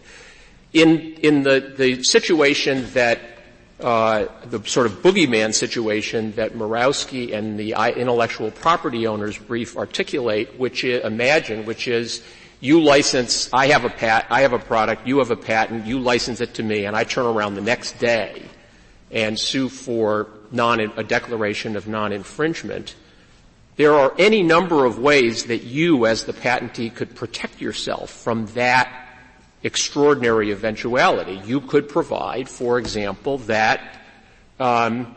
In, 0.71 0.99
in 1.15 1.43
the, 1.43 1.73
the 1.75 2.03
situation 2.03 2.85
that 2.93 3.19
uh, 3.79 4.27
the 4.45 4.63
sort 4.65 4.85
of 4.85 5.01
boogeyman 5.01 5.53
situation 5.53 6.33
that 6.33 6.53
Mirowski 6.53 7.33
and 7.33 7.57
the 7.57 7.71
intellectual 7.95 8.51
property 8.51 9.07
owners 9.07 9.37
brief 9.37 9.77
articulate, 9.77 10.59
which 10.59 10.83
is, 10.83 11.03
imagine, 11.05 11.65
which 11.65 11.87
is 11.87 12.21
you 12.59 12.81
license, 12.81 13.49
I 13.53 13.67
have 13.67 13.85
a 13.85 13.89
pat, 13.89 14.27
I 14.29 14.41
have 14.41 14.51
a 14.51 14.59
product, 14.59 15.07
you 15.07 15.19
have 15.19 15.31
a 15.31 15.37
patent, 15.37 15.85
you 15.85 15.99
license 15.99 16.41
it 16.41 16.55
to 16.55 16.63
me, 16.63 16.85
and 16.85 16.95
I 16.95 17.05
turn 17.05 17.25
around 17.25 17.55
the 17.55 17.61
next 17.61 17.99
day 17.99 18.43
and 19.11 19.39
sue 19.39 19.69
for 19.69 20.27
non, 20.51 20.79
a 20.79 21.03
declaration 21.03 21.77
of 21.77 21.87
non-infringement. 21.87 22.95
There 23.77 23.93
are 23.93 24.13
any 24.17 24.43
number 24.43 24.85
of 24.85 24.99
ways 24.99 25.45
that 25.45 25.63
you, 25.63 26.05
as 26.05 26.25
the 26.25 26.33
patentee, 26.33 26.93
could 26.93 27.15
protect 27.15 27.61
yourself 27.61 28.09
from 28.11 28.47
that 28.47 29.08
extraordinary 29.63 30.51
eventuality. 30.51 31.41
You 31.45 31.61
could 31.61 31.89
provide, 31.89 32.49
for 32.49 32.79
example, 32.79 33.39
that 33.39 33.81
um, 34.59 35.15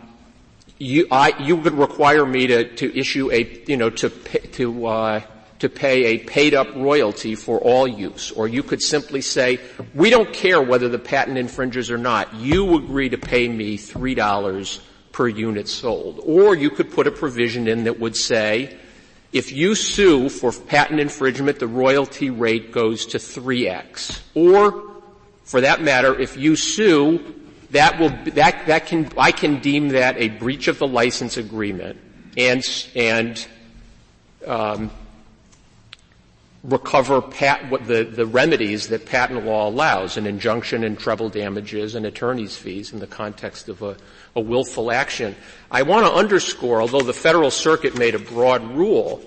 you, 0.79 1.07
I, 1.11 1.33
you 1.41 1.57
would 1.57 1.75
require 1.75 2.27
me 2.27 2.47
to, 2.49 2.75
to 2.77 2.99
issue 2.99 3.31
a, 3.31 3.63
you 3.67 3.77
know, 3.77 3.91
to 3.91 4.11
pay, 4.11 4.39
to 4.39 4.87
uh, 4.87 5.21
to 5.61 5.69
pay 5.69 6.07
a 6.07 6.19
paid 6.19 6.55
up 6.55 6.75
royalty 6.75 7.37
for 7.37 7.61
all 7.61 7.87
use, 7.87 8.33
or 8.33 8.49
you 8.49 8.65
could 8.65 8.83
simply 8.83 9.21
say, 9.21 9.61
we 9.95 10.11
don't 10.11 10.33
care 10.33 10.61
whether 10.61 10.89
the 10.89 10.99
patent 10.99 11.39
infringes 11.39 11.89
or 11.89 11.99
not. 11.99 12.35
You 12.35 12.77
agree 12.77 13.11
to 13.11 13.19
pay 13.19 13.49
me 13.49 13.77
three 13.77 14.17
dollars 14.17 14.81
per 15.13 15.29
unit 15.29 15.69
sold, 15.69 16.19
or 16.25 16.57
you 16.57 16.69
could 16.69 16.91
put 16.91 17.07
a 17.07 17.13
provision 17.13 17.69
in 17.69 17.85
that 17.85 18.01
would 18.01 18.17
say, 18.17 18.77
if 19.33 19.51
you 19.51 19.75
sue 19.75 20.29
for 20.29 20.53
patent 20.53 21.01
infringement, 21.01 21.59
the 21.59 21.67
royalty 21.67 22.31
rate 22.31 22.71
goes 22.71 23.07
to 23.07 23.19
3x. 23.19 24.21
Or, 24.35 24.93
for 25.45 25.63
that 25.63 25.81
matter, 25.81 26.19
if 26.19 26.37
you 26.37 26.55
sue, 26.55 27.35
that 27.71 27.99
will, 27.99 28.11
that, 28.35 28.67
that 28.67 28.87
can, 28.87 29.11
I 29.17 29.33
can 29.33 29.61
deem 29.61 29.89
that 29.91 30.17
a 30.19 30.29
breach 30.29 30.69
of 30.69 30.79
the 30.79 30.87
license 30.87 31.39
agreement 31.39 31.99
and, 32.37 32.63
and, 32.95 33.47
um, 34.47 34.91
recover 36.65 37.21
pat, 37.21 37.69
what 37.71 37.87
the, 37.87 38.05
the 38.05 38.27
remedies 38.27 38.89
that 38.89 39.05
patent 39.07 39.45
law 39.45 39.69
allows, 39.69 40.17
an 40.17 40.27
injunction 40.27 40.85
and 40.85 40.99
treble 40.99 41.29
damages 41.29 41.95
and 41.95 42.07
attorney's 42.07 42.57
fees 42.57 42.93
in 42.93 43.01
the 43.01 43.07
context 43.07 43.69
of 43.69 43.83
a, 43.83 43.97
a 44.37 44.41
willful 44.41 44.93
action. 44.93 45.35
I 45.71 45.83
want 45.83 46.07
to 46.07 46.13
underscore, 46.13 46.81
although 46.81 47.03
the 47.03 47.13
Federal 47.13 47.51
Circuit 47.51 47.99
made 47.99 48.15
a 48.15 48.21
broad 48.21 48.63
rule, 48.63 49.25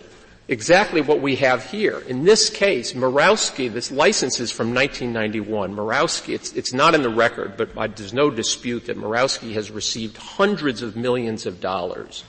exactly 0.48 1.02
what 1.02 1.20
we 1.20 1.36
have 1.38 1.66
here. 1.66 2.00
In 2.08 2.24
this 2.24 2.50
case, 2.50 2.94
Mirowski, 2.94 3.72
this 3.72 3.92
license 3.92 4.40
is 4.40 4.52
from 4.52 4.74
1991. 4.74 5.76
Mirowski, 5.76 6.36
it's, 6.36 6.54
it's 6.54 6.72
not 6.72 6.96
in 6.96 7.02
the 7.02 7.10
record, 7.10 7.58
but 7.58 7.70
I, 7.78 7.88
there's 7.88 8.14
no 8.14 8.30
dispute 8.30 8.86
that 8.86 8.98
Mirowski 8.98 9.54
has 9.54 9.72
received 9.72 10.16
hundreds 10.16 10.82
of 10.82 10.96
millions 10.96 11.46
of 11.46 11.60
dollars 11.60 12.24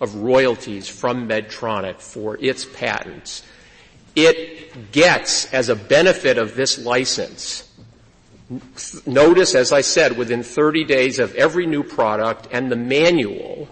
of 0.00 0.14
royalties 0.16 0.88
from 0.88 1.28
Medtronic 1.28 2.00
for 2.00 2.36
its 2.40 2.64
patents. 2.64 3.42
It 4.14 4.92
gets, 4.92 5.52
as 5.52 5.68
a 5.68 5.76
benefit 5.76 6.38
of 6.38 6.54
this 6.54 6.78
license, 6.78 7.68
notice, 9.06 9.54
as 9.54 9.72
I 9.72 9.80
said, 9.80 10.16
within 10.16 10.42
30 10.42 10.84
days 10.84 11.18
of 11.18 11.34
every 11.34 11.66
new 11.66 11.82
product 11.82 12.48
and 12.50 12.70
the 12.70 12.76
manual, 12.76 13.68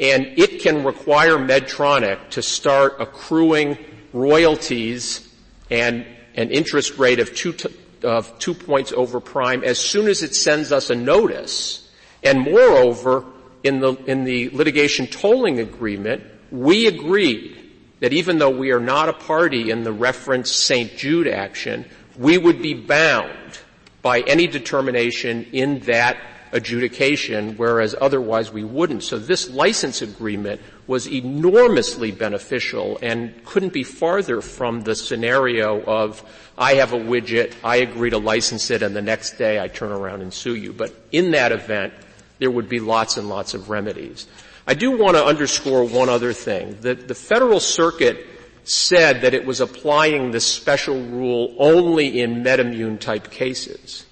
and 0.00 0.26
it 0.38 0.60
can 0.60 0.84
require 0.84 1.38
Medtronic 1.38 2.30
to 2.30 2.42
start 2.42 2.96
accruing 3.00 3.78
royalties 4.12 5.28
and 5.70 6.06
an 6.34 6.50
interest 6.50 6.98
rate 6.98 7.18
of 7.18 7.34
two, 7.34 7.54
of 8.02 8.38
two 8.38 8.54
points 8.54 8.92
over 8.92 9.20
prime 9.20 9.64
as 9.64 9.78
soon 9.78 10.06
as 10.06 10.22
it 10.22 10.34
sends 10.34 10.72
us 10.72 10.90
a 10.90 10.94
notice. 10.94 11.90
And 12.22 12.40
moreover, 12.40 13.24
in 13.64 13.80
the, 13.80 13.94
in 14.06 14.24
the 14.24 14.50
litigation 14.50 15.06
tolling 15.06 15.58
agreement, 15.58 16.24
we 16.50 16.86
agreed 16.86 17.57
that 18.00 18.12
even 18.12 18.38
though 18.38 18.50
we 18.50 18.70
are 18.70 18.80
not 18.80 19.08
a 19.08 19.12
party 19.12 19.70
in 19.70 19.84
the 19.84 19.92
reference 19.92 20.50
St. 20.50 20.96
Jude 20.96 21.28
action, 21.28 21.84
we 22.16 22.38
would 22.38 22.62
be 22.62 22.74
bound 22.74 23.58
by 24.02 24.20
any 24.20 24.46
determination 24.46 25.46
in 25.52 25.80
that 25.80 26.16
adjudication, 26.52 27.56
whereas 27.56 27.94
otherwise 28.00 28.50
we 28.50 28.64
wouldn't. 28.64 29.02
So 29.02 29.18
this 29.18 29.50
license 29.50 30.02
agreement 30.02 30.60
was 30.86 31.06
enormously 31.06 32.10
beneficial 32.10 32.98
and 33.02 33.44
couldn't 33.44 33.72
be 33.72 33.84
farther 33.84 34.40
from 34.40 34.82
the 34.82 34.94
scenario 34.94 35.82
of 35.82 36.24
I 36.56 36.74
have 36.74 36.92
a 36.92 36.98
widget, 36.98 37.54
I 37.62 37.76
agree 37.76 38.10
to 38.10 38.18
license 38.18 38.70
it, 38.70 38.82
and 38.82 38.96
the 38.96 39.02
next 39.02 39.36
day 39.36 39.60
I 39.60 39.68
turn 39.68 39.92
around 39.92 40.22
and 40.22 40.32
sue 40.32 40.54
you. 40.54 40.72
But 40.72 40.94
in 41.12 41.32
that 41.32 41.52
event, 41.52 41.92
there 42.38 42.50
would 42.50 42.68
be 42.68 42.80
lots 42.80 43.16
and 43.16 43.28
lots 43.28 43.54
of 43.54 43.68
remedies. 43.68 44.26
I 44.68 44.74
do 44.74 44.90
want 44.90 45.16
to 45.16 45.24
underscore 45.24 45.84
one 45.84 46.10
other 46.10 46.34
thing. 46.34 46.76
The, 46.82 46.94
the 46.94 47.14
Federal 47.14 47.58
Circuit 47.58 48.26
said 48.64 49.22
that 49.22 49.32
it 49.32 49.46
was 49.46 49.62
applying 49.62 50.30
this 50.30 50.44
special 50.44 51.02
rule 51.04 51.56
only 51.58 52.20
in 52.20 52.44
MedImmune 52.44 53.00
type 53.00 53.30
cases. 53.30 54.04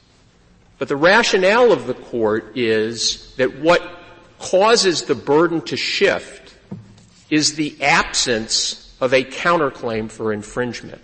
But 0.79 0.89
the 0.89 0.97
rationale 0.97 1.73
of 1.73 1.87
the 1.87 1.93
court 1.93 2.57
is 2.57 3.35
that 3.37 3.61
what 3.61 3.83
causes 4.39 5.03
the 5.03 5.15
burden 5.15 5.61
to 5.61 5.77
shift 5.77 6.55
is 7.29 7.57
the 7.57 7.77
absence 7.83 8.97
of 8.99 9.13
a 9.13 9.25
counterclaim 9.25 10.11
for 10.11 10.33
infringement. 10.33 11.03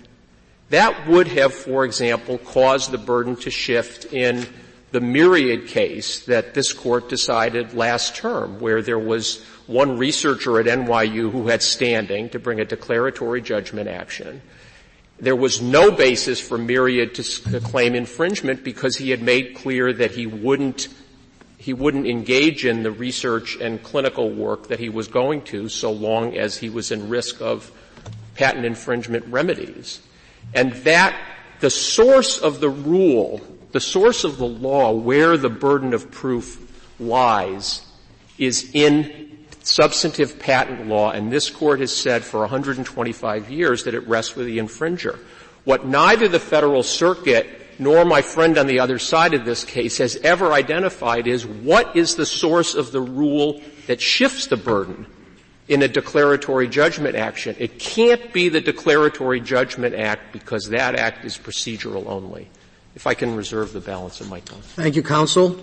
That 0.70 1.06
would 1.06 1.28
have, 1.28 1.52
for 1.52 1.84
example, 1.84 2.38
caused 2.38 2.90
the 2.90 2.96
burden 2.96 3.36
to 3.36 3.50
shift 3.50 4.14
in 4.14 4.46
the 4.92 5.00
Myriad 5.00 5.66
case 5.66 6.20
that 6.26 6.54
this 6.54 6.72
court 6.72 7.08
decided 7.08 7.74
last 7.74 8.14
term, 8.14 8.60
where 8.60 8.82
there 8.82 8.98
was 8.98 9.42
one 9.66 9.96
researcher 9.96 10.60
at 10.60 10.66
NYU 10.66 11.30
who 11.30 11.48
had 11.48 11.62
standing 11.62 12.28
to 12.30 12.38
bring 12.38 12.60
a 12.60 12.64
declaratory 12.64 13.40
judgment 13.40 13.88
action. 13.88 14.42
There 15.18 15.36
was 15.36 15.62
no 15.62 15.90
basis 15.90 16.40
for 16.40 16.58
Myriad 16.58 17.14
to 17.14 17.60
claim 17.60 17.94
infringement 17.94 18.64
because 18.64 18.96
he 18.96 19.10
had 19.10 19.22
made 19.22 19.54
clear 19.54 19.92
that 19.92 20.12
he 20.12 20.26
wouldn't 20.26 20.88
he 21.56 21.72
wouldn't 21.72 22.08
engage 22.08 22.66
in 22.66 22.82
the 22.82 22.90
research 22.90 23.56
and 23.60 23.80
clinical 23.84 24.28
work 24.28 24.66
that 24.66 24.80
he 24.80 24.88
was 24.88 25.06
going 25.06 25.42
to 25.42 25.68
so 25.68 25.92
long 25.92 26.36
as 26.36 26.56
he 26.56 26.68
was 26.68 26.90
in 26.90 27.08
risk 27.08 27.40
of 27.40 27.70
patent 28.34 28.64
infringement 28.64 29.24
remedies. 29.26 30.00
And 30.54 30.72
that, 30.82 31.16
the 31.60 31.70
source 31.70 32.38
of 32.38 32.58
the 32.58 32.68
rule, 32.68 33.40
the 33.72 33.80
source 33.80 34.24
of 34.24 34.38
the 34.38 34.46
law 34.46 34.92
where 34.92 35.36
the 35.36 35.50
burden 35.50 35.94
of 35.94 36.10
proof 36.10 36.58
lies 37.00 37.84
is 38.38 38.70
in 38.74 39.46
substantive 39.62 40.38
patent 40.38 40.88
law, 40.88 41.10
and 41.10 41.32
this 41.32 41.50
court 41.50 41.80
has 41.80 41.94
said 41.94 42.24
for 42.24 42.40
125 42.40 43.50
years 43.50 43.84
that 43.84 43.94
it 43.94 44.06
rests 44.06 44.36
with 44.36 44.46
the 44.46 44.58
infringer. 44.58 45.18
What 45.64 45.86
neither 45.86 46.28
the 46.28 46.40
Federal 46.40 46.82
Circuit 46.82 47.48
nor 47.78 48.04
my 48.04 48.22
friend 48.22 48.58
on 48.58 48.66
the 48.66 48.80
other 48.80 48.98
side 48.98 49.34
of 49.34 49.44
this 49.44 49.64
case 49.64 49.98
has 49.98 50.16
ever 50.16 50.52
identified 50.52 51.26
is 51.26 51.46
what 51.46 51.96
is 51.96 52.16
the 52.16 52.26
source 52.26 52.74
of 52.74 52.92
the 52.92 53.00
rule 53.00 53.60
that 53.86 54.00
shifts 54.00 54.46
the 54.46 54.56
burden 54.56 55.06
in 55.68 55.82
a 55.82 55.88
declaratory 55.88 56.68
judgment 56.68 57.16
action. 57.16 57.56
It 57.58 57.78
can't 57.78 58.32
be 58.32 58.48
the 58.48 58.60
Declaratory 58.60 59.40
Judgment 59.40 59.94
Act 59.94 60.32
because 60.32 60.68
that 60.68 60.96
act 60.96 61.24
is 61.24 61.38
procedural 61.38 62.06
only. 62.06 62.50
If 62.94 63.06
I 63.06 63.14
can 63.14 63.36
reserve 63.36 63.72
the 63.72 63.80
balance 63.80 64.20
of 64.20 64.28
my 64.28 64.40
time. 64.40 64.60
Thank 64.60 64.96
you, 64.96 65.02
counsel. 65.02 65.56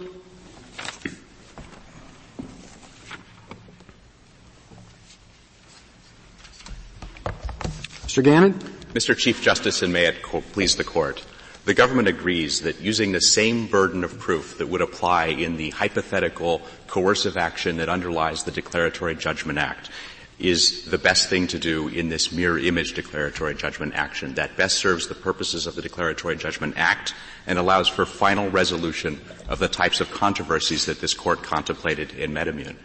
Mr. 8.07 8.23
Gannon? 8.23 8.53
Mr. 8.93 9.15
Chief 9.15 9.41
Justice, 9.41 9.83
and 9.83 9.93
may 9.93 10.05
it 10.05 10.23
co- 10.23 10.41
please 10.41 10.75
the 10.75 10.83
Court. 10.83 11.23
The 11.65 11.75
government 11.75 12.07
agrees 12.07 12.61
that 12.61 12.81
using 12.81 13.11
the 13.11 13.21
same 13.21 13.67
burden 13.67 14.03
of 14.03 14.17
proof 14.17 14.57
that 14.57 14.67
would 14.67 14.81
apply 14.81 15.25
in 15.27 15.57
the 15.57 15.69
hypothetical 15.69 16.61
coercive 16.87 17.37
action 17.37 17.77
that 17.77 17.89
underlies 17.89 18.43
the 18.43 18.51
Declaratory 18.51 19.13
Judgment 19.15 19.59
Act 19.59 19.91
is 20.39 20.85
the 20.85 20.97
best 20.97 21.27
thing 21.29 21.47
to 21.47 21.59
do 21.59 21.89
in 21.89 22.09
this 22.09 22.31
mirror 22.31 22.57
image 22.57 22.93
declaratory 22.93 23.53
judgment 23.53 23.93
action 23.93 24.33
that 24.35 24.55
best 24.55 24.77
serves 24.77 25.07
the 25.07 25.15
purposes 25.15 25.67
of 25.67 25.75
the 25.75 25.81
Declaratory 25.81 26.37
Judgment 26.37 26.75
Act 26.77 27.13
and 27.45 27.59
allows 27.59 27.87
for 27.87 28.05
final 28.05 28.49
resolution 28.49 29.19
of 29.49 29.59
the 29.59 29.67
types 29.67 29.99
of 29.99 30.11
controversies 30.11 30.85
that 30.85 31.01
this 31.01 31.13
court 31.13 31.43
contemplated 31.43 32.13
in 32.13 32.31
MedImmune. 32.31 32.77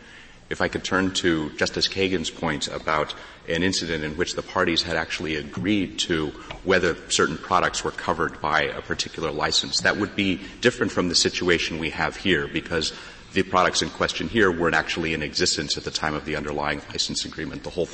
If 0.50 0.60
I 0.60 0.68
could 0.68 0.84
turn 0.84 1.12
to 1.14 1.50
Justice 1.50 1.88
Kagan's 1.88 2.28
point 2.30 2.68
about 2.68 3.14
an 3.48 3.62
incident 3.62 4.04
in 4.04 4.16
which 4.16 4.34
the 4.34 4.42
parties 4.42 4.82
had 4.82 4.96
actually 4.96 5.36
agreed 5.36 5.98
to 6.00 6.28
whether 6.64 6.96
certain 7.10 7.38
products 7.38 7.82
were 7.82 7.90
covered 7.90 8.40
by 8.40 8.62
a 8.62 8.82
particular 8.82 9.30
license, 9.30 9.80
that 9.80 9.96
would 9.96 10.14
be 10.14 10.40
different 10.60 10.92
from 10.92 11.08
the 11.08 11.14
situation 11.14 11.78
we 11.78 11.90
have 11.90 12.16
here 12.16 12.46
because 12.46 12.92
the 13.34 13.42
products 13.42 13.82
in 13.82 13.90
question 13.90 14.28
here 14.28 14.50
weren't 14.50 14.74
actually 14.74 15.12
in 15.12 15.22
existence 15.22 15.76
at 15.76 15.84
the 15.84 15.90
time 15.90 16.14
of 16.14 16.24
the 16.24 16.36
underlying 16.36 16.80
license 16.90 17.24
agreement. 17.24 17.64
The 17.64 17.70
whole 17.70 17.88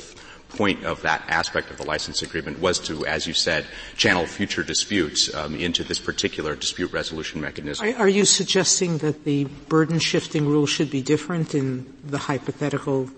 point 0.49 0.83
of 0.85 1.01
that 1.01 1.23
aspect 1.27 1.71
of 1.71 1.77
the 1.77 1.85
license 1.85 2.21
agreement 2.21 2.59
was 2.59 2.77
to, 2.79 3.05
as 3.05 3.25
you 3.25 3.33
said, 3.33 3.65
channel 3.95 4.25
future 4.25 4.63
disputes 4.63 5.33
um, 5.33 5.55
into 5.55 5.83
this 5.83 5.99
particular 5.99 6.55
dispute 6.55 6.91
resolution 6.91 7.41
mechanism. 7.41 7.87
Are, 7.87 8.01
are, 8.01 8.09
you 8.09 8.25
suggesting 8.25 8.99
that 8.99 9.23
the 9.23 9.45
burden 9.69 9.99
shifting 9.99 10.45
rule 10.47 10.65
should 10.65 10.91
be 10.91 11.01
different 11.01 11.55
in 11.55 11.91
the 12.05 12.17
hypothetical 12.17 13.09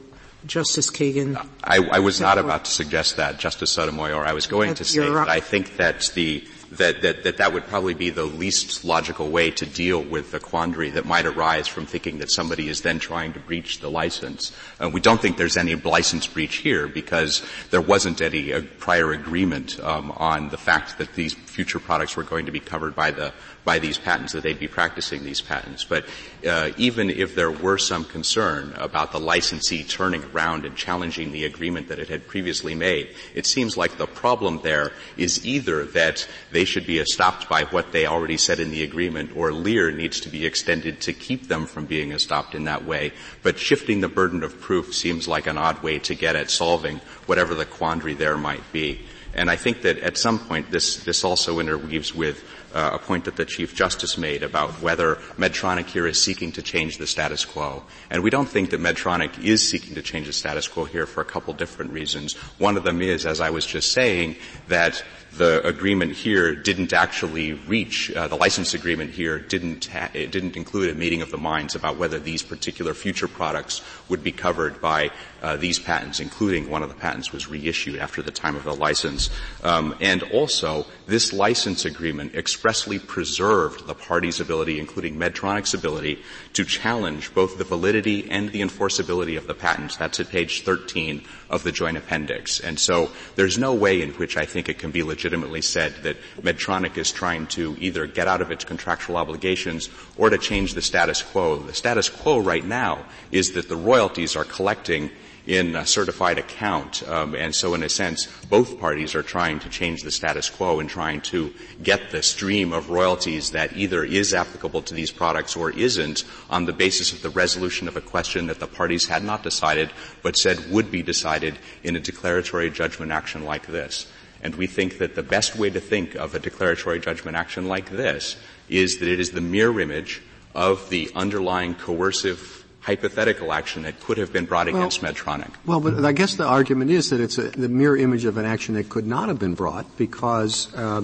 Justice 0.45 0.89
Kagan? 0.89 1.45
I, 1.63 1.77
I 1.77 1.99
was 1.99 2.21
not 2.21 2.37
about 2.37 2.65
to 2.65 2.71
suggest 2.71 3.17
that, 3.17 3.39
Justice 3.39 3.71
Sotomayor. 3.71 4.23
I 4.25 4.33
was 4.33 4.47
going 4.47 4.75
to 4.75 4.85
say 4.85 5.09
that 5.09 5.29
I 5.29 5.39
think 5.39 5.77
that 5.77 6.11
the 6.13 6.45
that, 6.77 7.01
that, 7.01 7.37
that 7.37 7.53
would 7.53 7.65
probably 7.67 7.93
be 7.93 8.09
the 8.09 8.23
least 8.23 8.83
logical 8.83 9.29
way 9.29 9.51
to 9.51 9.65
deal 9.65 10.01
with 10.01 10.31
the 10.31 10.39
quandary 10.39 10.89
that 10.91 11.05
might 11.05 11.25
arise 11.25 11.67
from 11.67 11.85
thinking 11.85 12.19
that 12.19 12.31
somebody 12.31 12.69
is 12.69 12.81
then 12.81 12.99
trying 12.99 13.33
to 13.33 13.39
breach 13.39 13.79
the 13.79 13.89
license. 13.89 14.51
Uh, 14.81 14.89
we 14.89 14.99
don't 14.99 15.21
think 15.21 15.37
there's 15.37 15.57
any 15.57 15.75
license 15.75 16.27
breach 16.27 16.57
here 16.57 16.87
because 16.87 17.43
there 17.71 17.81
wasn't 17.81 18.21
any 18.21 18.53
uh, 18.53 18.61
prior 18.79 19.11
agreement 19.11 19.79
um, 19.79 20.11
on 20.11 20.49
the 20.49 20.57
fact 20.57 20.97
that 20.97 21.13
these 21.13 21.33
future 21.53 21.79
products 21.79 22.15
were 22.15 22.23
going 22.23 22.47
to 22.47 22.51
be 22.51 22.59
covered 22.59 22.95
by 22.95 23.11
the 23.11 23.31
by 23.63 23.79
these 23.79 23.97
patents, 23.97 24.33
that 24.33 24.43
they'd 24.43 24.59
be 24.59 24.67
practicing 24.67 25.23
these 25.23 25.39
patents. 25.39 25.85
But 25.85 26.05
uh, 26.45 26.71
even 26.75 27.09
if 27.09 27.33
there 27.33 27.51
were 27.51 27.77
some 27.77 28.03
concern 28.03 28.73
about 28.75 29.13
the 29.13 29.19
licensee 29.19 29.85
turning 29.85 30.21
around 30.25 30.65
and 30.65 30.75
challenging 30.75 31.31
the 31.31 31.45
agreement 31.45 31.87
that 31.87 31.99
it 31.99 32.09
had 32.09 32.27
previously 32.27 32.75
made, 32.75 33.15
it 33.33 33.45
seems 33.45 33.77
like 33.77 33.97
the 33.97 34.07
problem 34.07 34.59
there 34.63 34.91
is 35.15 35.45
either 35.45 35.85
that 35.85 36.27
they 36.51 36.65
should 36.65 36.85
be 36.85 37.03
stopped 37.05 37.47
by 37.47 37.63
what 37.65 37.93
they 37.93 38.05
already 38.05 38.37
said 38.37 38.59
in 38.59 38.71
the 38.71 38.83
agreement, 38.83 39.35
or 39.35 39.53
Lear 39.53 39.91
needs 39.91 40.19
to 40.21 40.29
be 40.29 40.45
extended 40.45 40.99
to 41.01 41.13
keep 41.13 41.47
them 41.47 41.65
from 41.65 41.85
being 41.85 42.17
stopped 42.17 42.55
in 42.55 42.65
that 42.65 42.83
way. 42.83 43.13
But 43.43 43.57
shifting 43.57 44.01
the 44.01 44.09
burden 44.09 44.43
of 44.43 44.59
proof 44.59 44.93
seems 44.93 45.27
like 45.27 45.47
an 45.47 45.57
odd 45.57 45.81
way 45.81 45.99
to 45.99 46.15
get 46.15 46.35
at 46.35 46.49
solving 46.49 46.99
whatever 47.27 47.55
the 47.55 47.65
quandary 47.65 48.13
there 48.13 48.37
might 48.37 48.71
be. 48.73 49.05
And 49.35 49.49
I 49.49 49.55
think 49.55 49.81
that 49.81 49.99
at 49.99 50.17
some 50.17 50.39
point 50.39 50.69
this, 50.71 51.03
this 51.03 51.23
also 51.23 51.59
interweaves 51.59 52.13
with 52.13 52.43
uh, 52.73 52.91
a 52.93 52.99
point 52.99 53.25
that 53.25 53.35
the 53.35 53.45
Chief 53.45 53.75
Justice 53.75 54.17
made 54.17 54.43
about 54.43 54.81
whether 54.81 55.15
Medtronic 55.37 55.85
here 55.85 56.07
is 56.07 56.21
seeking 56.21 56.51
to 56.53 56.61
change 56.61 56.97
the 56.97 57.07
status 57.07 57.45
quo. 57.45 57.83
And 58.09 58.23
we 58.23 58.29
don't 58.29 58.49
think 58.49 58.71
that 58.71 58.79
Medtronic 58.81 59.43
is 59.43 59.67
seeking 59.67 59.95
to 59.95 60.01
change 60.01 60.27
the 60.27 60.33
status 60.33 60.67
quo 60.67 60.85
here 60.85 61.05
for 61.05 61.21
a 61.21 61.25
couple 61.25 61.53
different 61.53 61.91
reasons. 61.91 62.33
One 62.57 62.77
of 62.77 62.83
them 62.83 63.01
is, 63.01 63.25
as 63.25 63.41
I 63.41 63.51
was 63.51 63.65
just 63.65 63.91
saying, 63.91 64.37
that 64.67 65.03
the 65.37 65.65
agreement 65.67 66.13
here 66.13 66.53
didn't 66.55 66.93
actually 66.93 67.53
reach 67.53 68.11
uh, 68.11 68.27
the 68.27 68.35
license 68.35 68.75
agreement 68.75 69.11
here 69.11 69.39
didn't 69.39 69.85
ha- 69.85 70.11
it 70.13 70.31
didn't 70.31 70.55
include 70.55 70.91
a 70.91 70.95
meeting 70.95 71.23
of 71.23 71.31
the 71.31 71.39
minds 71.39 71.73
about 71.73 71.97
whether 71.97 72.19
these 72.19 72.43
particular 72.43 72.93
future 72.93 73.27
products 73.27 73.81
would 74.09 74.23
be 74.23 74.31
covered 74.31 74.79
by 74.79 75.09
uh, 75.43 75.57
these 75.57 75.77
patents, 75.77 76.21
including 76.21 76.69
one 76.69 76.81
of 76.81 76.89
the 76.89 76.95
patents 76.95 77.33
was 77.33 77.49
reissued 77.49 77.99
after 77.99 78.21
the 78.21 78.31
time 78.31 78.55
of 78.55 78.63
the 78.63 78.73
license. 78.73 79.29
Um, 79.61 79.93
and 79.99 80.23
also, 80.23 80.85
this 81.05 81.33
license 81.33 81.83
agreement 81.83 82.33
expressly 82.33 82.97
preserved 82.97 83.85
the 83.85 83.93
parties' 83.93 84.39
ability, 84.39 84.79
including 84.79 85.17
Medtronic's 85.17 85.73
ability, 85.73 86.19
to 86.53 86.63
challenge 86.63 87.33
both 87.33 87.57
the 87.57 87.65
validity 87.65 88.29
and 88.31 88.51
the 88.51 88.61
enforceability 88.61 89.37
of 89.37 89.45
the 89.45 89.53
patents. 89.53 89.97
That's 89.97 90.21
at 90.21 90.29
page 90.29 90.63
13 90.63 91.23
of 91.49 91.63
the 91.63 91.71
joint 91.73 91.97
appendix. 91.97 92.61
And 92.61 92.79
so 92.79 93.11
there's 93.35 93.57
no 93.57 93.73
way 93.73 94.01
in 94.01 94.11
which 94.11 94.37
I 94.37 94.45
think 94.45 94.69
it 94.69 94.79
can 94.79 94.91
be 94.91 95.03
legitimately 95.03 95.61
said 95.61 95.93
that 96.03 96.17
Medtronic 96.41 96.97
is 96.97 97.11
trying 97.11 97.47
to 97.47 97.75
either 97.79 98.07
get 98.07 98.29
out 98.29 98.41
of 98.41 98.49
its 98.49 98.63
contractual 98.63 99.17
obligations 99.17 99.89
or 100.17 100.29
to 100.29 100.37
change 100.37 100.73
the 100.73 100.81
status 100.81 101.21
quo. 101.21 101.57
The 101.57 101.73
status 101.73 102.07
quo 102.07 102.39
right 102.39 102.63
now 102.63 103.05
is 103.31 103.51
that 103.51 103.67
the 103.67 103.75
royalties 103.75 104.37
are 104.37 104.45
collecting 104.45 105.11
in 105.45 105.75
a 105.75 105.85
certified 105.85 106.37
account. 106.37 107.07
Um, 107.07 107.35
and 107.35 107.53
so 107.53 107.73
in 107.73 107.83
a 107.83 107.89
sense, 107.89 108.27
both 108.49 108.79
parties 108.79 109.13
are 109.13 109.23
trying 109.23 109.59
to 109.59 109.69
change 109.69 110.03
the 110.03 110.11
status 110.11 110.49
quo 110.49 110.79
and 110.79 110.89
trying 110.89 111.21
to 111.21 111.53
get 111.81 112.11
the 112.11 112.23
stream 112.23 112.71
of 112.71 112.89
royalties 112.89 113.51
that 113.51 113.75
either 113.75 114.03
is 114.03 114.33
applicable 114.33 114.81
to 114.83 114.93
these 114.93 115.11
products 115.11 115.55
or 115.55 115.71
isn't 115.71 116.23
on 116.49 116.65
the 116.65 116.73
basis 116.73 117.11
of 117.11 117.21
the 117.21 117.29
resolution 117.29 117.87
of 117.87 117.97
a 117.97 118.01
question 118.01 118.47
that 118.47 118.59
the 118.59 118.67
parties 118.67 119.07
had 119.07 119.23
not 119.23 119.43
decided 119.43 119.91
but 120.21 120.37
said 120.37 120.71
would 120.71 120.89
be 120.89 121.03
decided 121.03 121.57
in 121.83 121.95
a 121.95 121.99
declaratory 121.99 122.69
judgment 122.69 123.11
action 123.11 123.43
like 123.43 123.67
this. 123.67 124.07
And 124.41 124.55
we 124.55 124.67
think 124.67 124.97
that 124.97 125.15
the 125.15 125.23
best 125.23 125.55
way 125.55 125.69
to 125.69 125.79
think 125.79 126.15
of 126.15 126.35
a 126.35 126.39
declaratory 126.39 126.99
judgment 126.99 127.37
action 127.37 127.67
like 127.67 127.89
this 127.89 128.37
is 128.69 128.99
that 128.99 129.07
it 129.07 129.19
is 129.19 129.31
the 129.31 129.41
mirror 129.41 129.79
image 129.79 130.21
of 130.55 130.89
the 130.89 131.09
underlying 131.15 131.75
coercive 131.75 132.62
hypothetical 132.83 133.53
action 133.53 133.83
that 133.83 133.99
could 134.01 134.17
have 134.17 134.31
been 134.33 134.45
brought 134.45 134.67
well, 134.67 134.75
against 134.75 135.01
Medtronic. 135.01 135.49
Well, 135.65 135.79
but 135.79 136.03
I 136.03 136.11
guess 136.11 136.35
the 136.35 136.45
argument 136.45 136.91
is 136.91 137.09
that 137.09 137.21
it's 137.21 137.37
a, 137.37 137.49
the 137.49 137.69
mirror 137.69 137.97
image 137.97 138.25
of 138.25 138.37
an 138.37 138.45
action 138.45 138.75
that 138.75 138.89
could 138.89 139.07
not 139.07 139.29
have 139.29 139.39
been 139.39 139.55
brought 139.55 139.97
because 139.97 140.73
uh, 140.75 141.03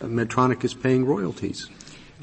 Medtronic 0.00 0.64
is 0.64 0.74
paying 0.74 1.06
royalties. 1.06 1.68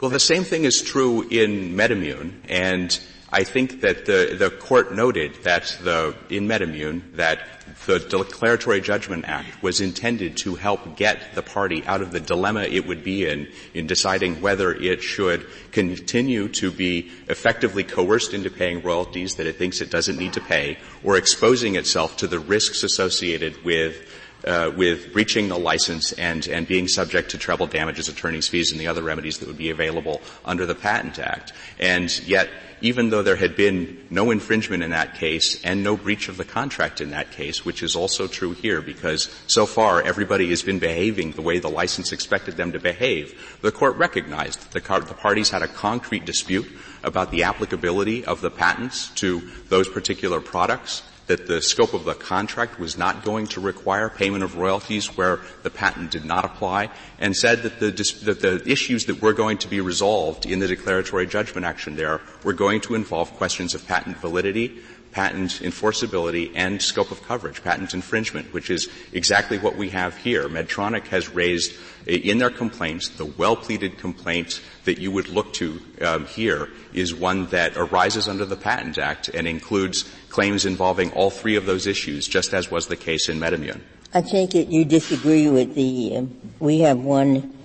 Well, 0.02 0.12
the 0.12 0.20
same 0.20 0.44
thing 0.44 0.66
is 0.66 0.82
true 0.82 1.22
in 1.24 1.76
MedImmune, 1.76 2.34
and 2.48 3.00
I 3.32 3.44
think 3.44 3.82
that 3.82 4.06
the, 4.06 4.36
the 4.38 4.50
court 4.50 4.94
noted 4.94 5.36
that 5.44 5.78
the, 5.84 6.16
in 6.30 6.48
MedImmune, 6.48 7.16
that 7.16 7.61
the 7.86 8.00
Declaratory 8.00 8.82
Judgment 8.82 9.26
Act 9.28 9.62
was 9.64 9.82
intended 9.82 10.38
to 10.38 10.56
help 10.56 10.96
get 10.96 11.34
the 11.34 11.42
party 11.42 11.84
out 11.86 12.02
of 12.02 12.12
the 12.12 12.20
dilemma 12.20 12.62
it 12.62 12.88
would 12.88 13.04
be 13.04 13.28
in, 13.28 13.48
in 13.74 13.88
deciding 13.88 14.42
whether 14.42 14.74
it 14.74 15.02
should 15.02 15.48
continue 15.72 16.48
to 16.50 16.72
be 16.72 17.12
effectively 17.28 17.84
coerced 17.84 18.34
into 18.34 18.50
paying 18.50 18.82
royalties 18.82 19.36
that 19.36 19.48
it 19.48 19.58
thinks 19.58 19.82
it 19.82 19.90
doesn't 19.90 20.18
need 20.18 20.34
to 20.34 20.42
pay, 20.42 20.78
or 21.04 21.18
exposing 21.18 21.76
itself 21.76 22.18
to 22.18 22.28
the 22.28 22.40
risks 22.40 22.84
associated 22.84 23.64
with 23.64 24.08
uh, 24.46 24.72
with 24.76 25.14
breaching 25.14 25.50
the 25.50 25.58
license 25.58 26.14
and, 26.14 26.48
and 26.48 26.68
being 26.68 26.88
subject 26.88 27.30
to 27.30 27.38
treble 27.38 27.68
damages, 27.68 28.08
attorney's 28.08 28.48
fees, 28.48 28.72
and 28.72 28.82
the 28.82 28.88
other 28.88 29.04
remedies 29.04 29.38
that 29.38 29.48
would 29.48 29.58
be 29.58 29.70
available 29.70 30.20
under 30.44 30.66
the 30.66 30.74
Patent 30.74 31.20
Act. 31.20 31.54
And 31.80 32.12
yet, 32.28 32.50
even 32.82 33.10
though 33.10 33.22
there 33.22 33.36
had 33.36 33.56
been 33.56 34.06
no 34.10 34.32
infringement 34.32 34.84
in 34.84 34.92
that 34.92 35.16
case 35.16 35.64
and 35.64 35.84
no 35.84 35.96
breach 35.96 36.28
of 36.28 36.38
the 36.38 36.44
contract 36.46 37.00
in 37.02 37.12
that 37.12 37.32
case, 37.32 37.64
which 37.64 37.84
is 37.84 37.96
also 37.96 38.28
true 38.28 38.54
here 38.54 38.82
because 38.82 39.30
so 39.48 39.66
far 39.66 40.02
everybody 40.02 40.50
has 40.50 40.64
been 40.64 40.80
behaving 40.80 41.32
the 41.32 41.42
way 41.42 41.60
the 41.60 41.70
license 41.70 42.12
expected 42.12 42.58
them 42.58 42.72
to 42.72 42.80
behave, 42.80 43.58
the 43.62 43.72
court 43.72 43.96
recognized 43.98 44.72
the, 44.72 44.82
car- 44.82 45.00
the 45.02 45.14
parties 45.14 45.50
had 45.50 45.62
a 45.62 45.68
concrete 45.68 46.26
dispute 46.26 46.68
about 47.04 47.32
the 47.32 47.44
applicability 47.44 48.26
of 48.26 48.42
the 48.42 48.52
patents 48.52 49.10
to 49.16 49.42
those 49.70 49.88
particular 49.88 50.42
products 50.42 51.04
that 51.32 51.48
the 51.48 51.62
scope 51.62 51.94
of 51.94 52.04
the 52.04 52.14
contract 52.14 52.78
was 52.78 52.98
not 52.98 53.24
going 53.24 53.48
to 53.48 53.62
require 53.62 54.10
payment 54.10 54.44
of 54.44 54.58
royalties 54.58 55.16
where 55.16 55.40
the 55.64 55.70
patent 55.70 56.12
did 56.12 56.26
not 56.26 56.44
apply, 56.44 56.90
and 57.20 57.34
said 57.34 57.64
that 57.64 57.80
the, 57.80 57.92
that 58.26 58.42
the 58.42 58.62
issues 58.70 59.06
that 59.06 59.22
were 59.22 59.32
going 59.32 59.58
to 59.58 59.70
be 59.70 59.80
resolved 59.80 60.46
in 60.46 60.60
the 60.60 60.68
declaratory 60.68 61.26
judgment 61.26 61.66
action 61.66 61.96
there 61.96 62.20
were 62.44 62.52
going 62.52 62.82
to 62.82 62.96
involve 62.96 63.32
questions 63.36 63.74
of 63.74 63.88
patent 63.88 64.18
validity, 64.18 64.82
patent 65.12 65.60
enforceability, 65.62 66.52
and 66.56 66.82
scope 66.82 67.12
of 67.12 67.22
coverage, 67.24 67.64
patent 67.64 67.94
infringement, 67.94 68.54
which 68.54 68.70
is 68.70 68.90
exactly 69.12 69.58
what 69.58 69.76
we 69.76 69.90
have 69.90 70.16
here. 70.18 70.48
Medtronic 70.48 71.08
has 71.08 71.30
raised 71.30 71.74
in 72.06 72.38
their 72.38 72.50
complaints, 72.50 73.10
the 73.10 73.26
well-pleaded 73.26 73.98
complaint 73.98 74.62
that 74.86 75.00
you 75.00 75.12
would 75.12 75.28
look 75.28 75.54
to 75.54 75.80
um, 76.02 76.26
here 76.26 76.70
is 76.94 77.14
one 77.14 77.46
that 77.48 77.78
arises 77.78 78.28
under 78.28 78.46
the 78.46 78.56
Patent 78.56 78.98
Act 78.98 79.30
and 79.30 79.48
includes 79.48 80.10
claims 80.30 80.66
involving 80.66 81.12
all 81.12 81.30
three 81.30 81.56
of 81.56 81.66
those 81.66 81.88
issues, 81.88 82.28
just 82.28 82.54
as 82.54 82.72
was 82.72 82.88
the 82.88 82.96
case 82.96 83.30
in 83.30 83.40
MedImmune. 83.40 83.82
I 84.14 84.22
take 84.22 84.56
it 84.56 84.68
you 84.68 84.84
disagree 84.84 85.50
with 85.50 85.76
the, 85.76 86.18
uh, 86.18 86.24
we 86.60 86.80
have 86.80 87.00
one 87.00 87.58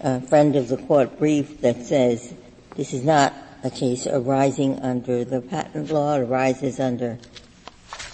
uh, 0.00 0.20
friend 0.20 0.56
of 0.56 0.68
the 0.68 0.76
court 0.76 1.18
brief 1.18 1.60
that 1.62 1.86
says 1.86 2.34
this 2.76 2.92
is 2.92 3.04
not 3.04 3.32
a 3.64 3.70
case 3.70 4.06
arising 4.06 4.78
under 4.80 5.24
the 5.24 5.40
patent 5.40 5.90
law, 5.90 6.16
arises 6.16 6.78
under 6.78 7.18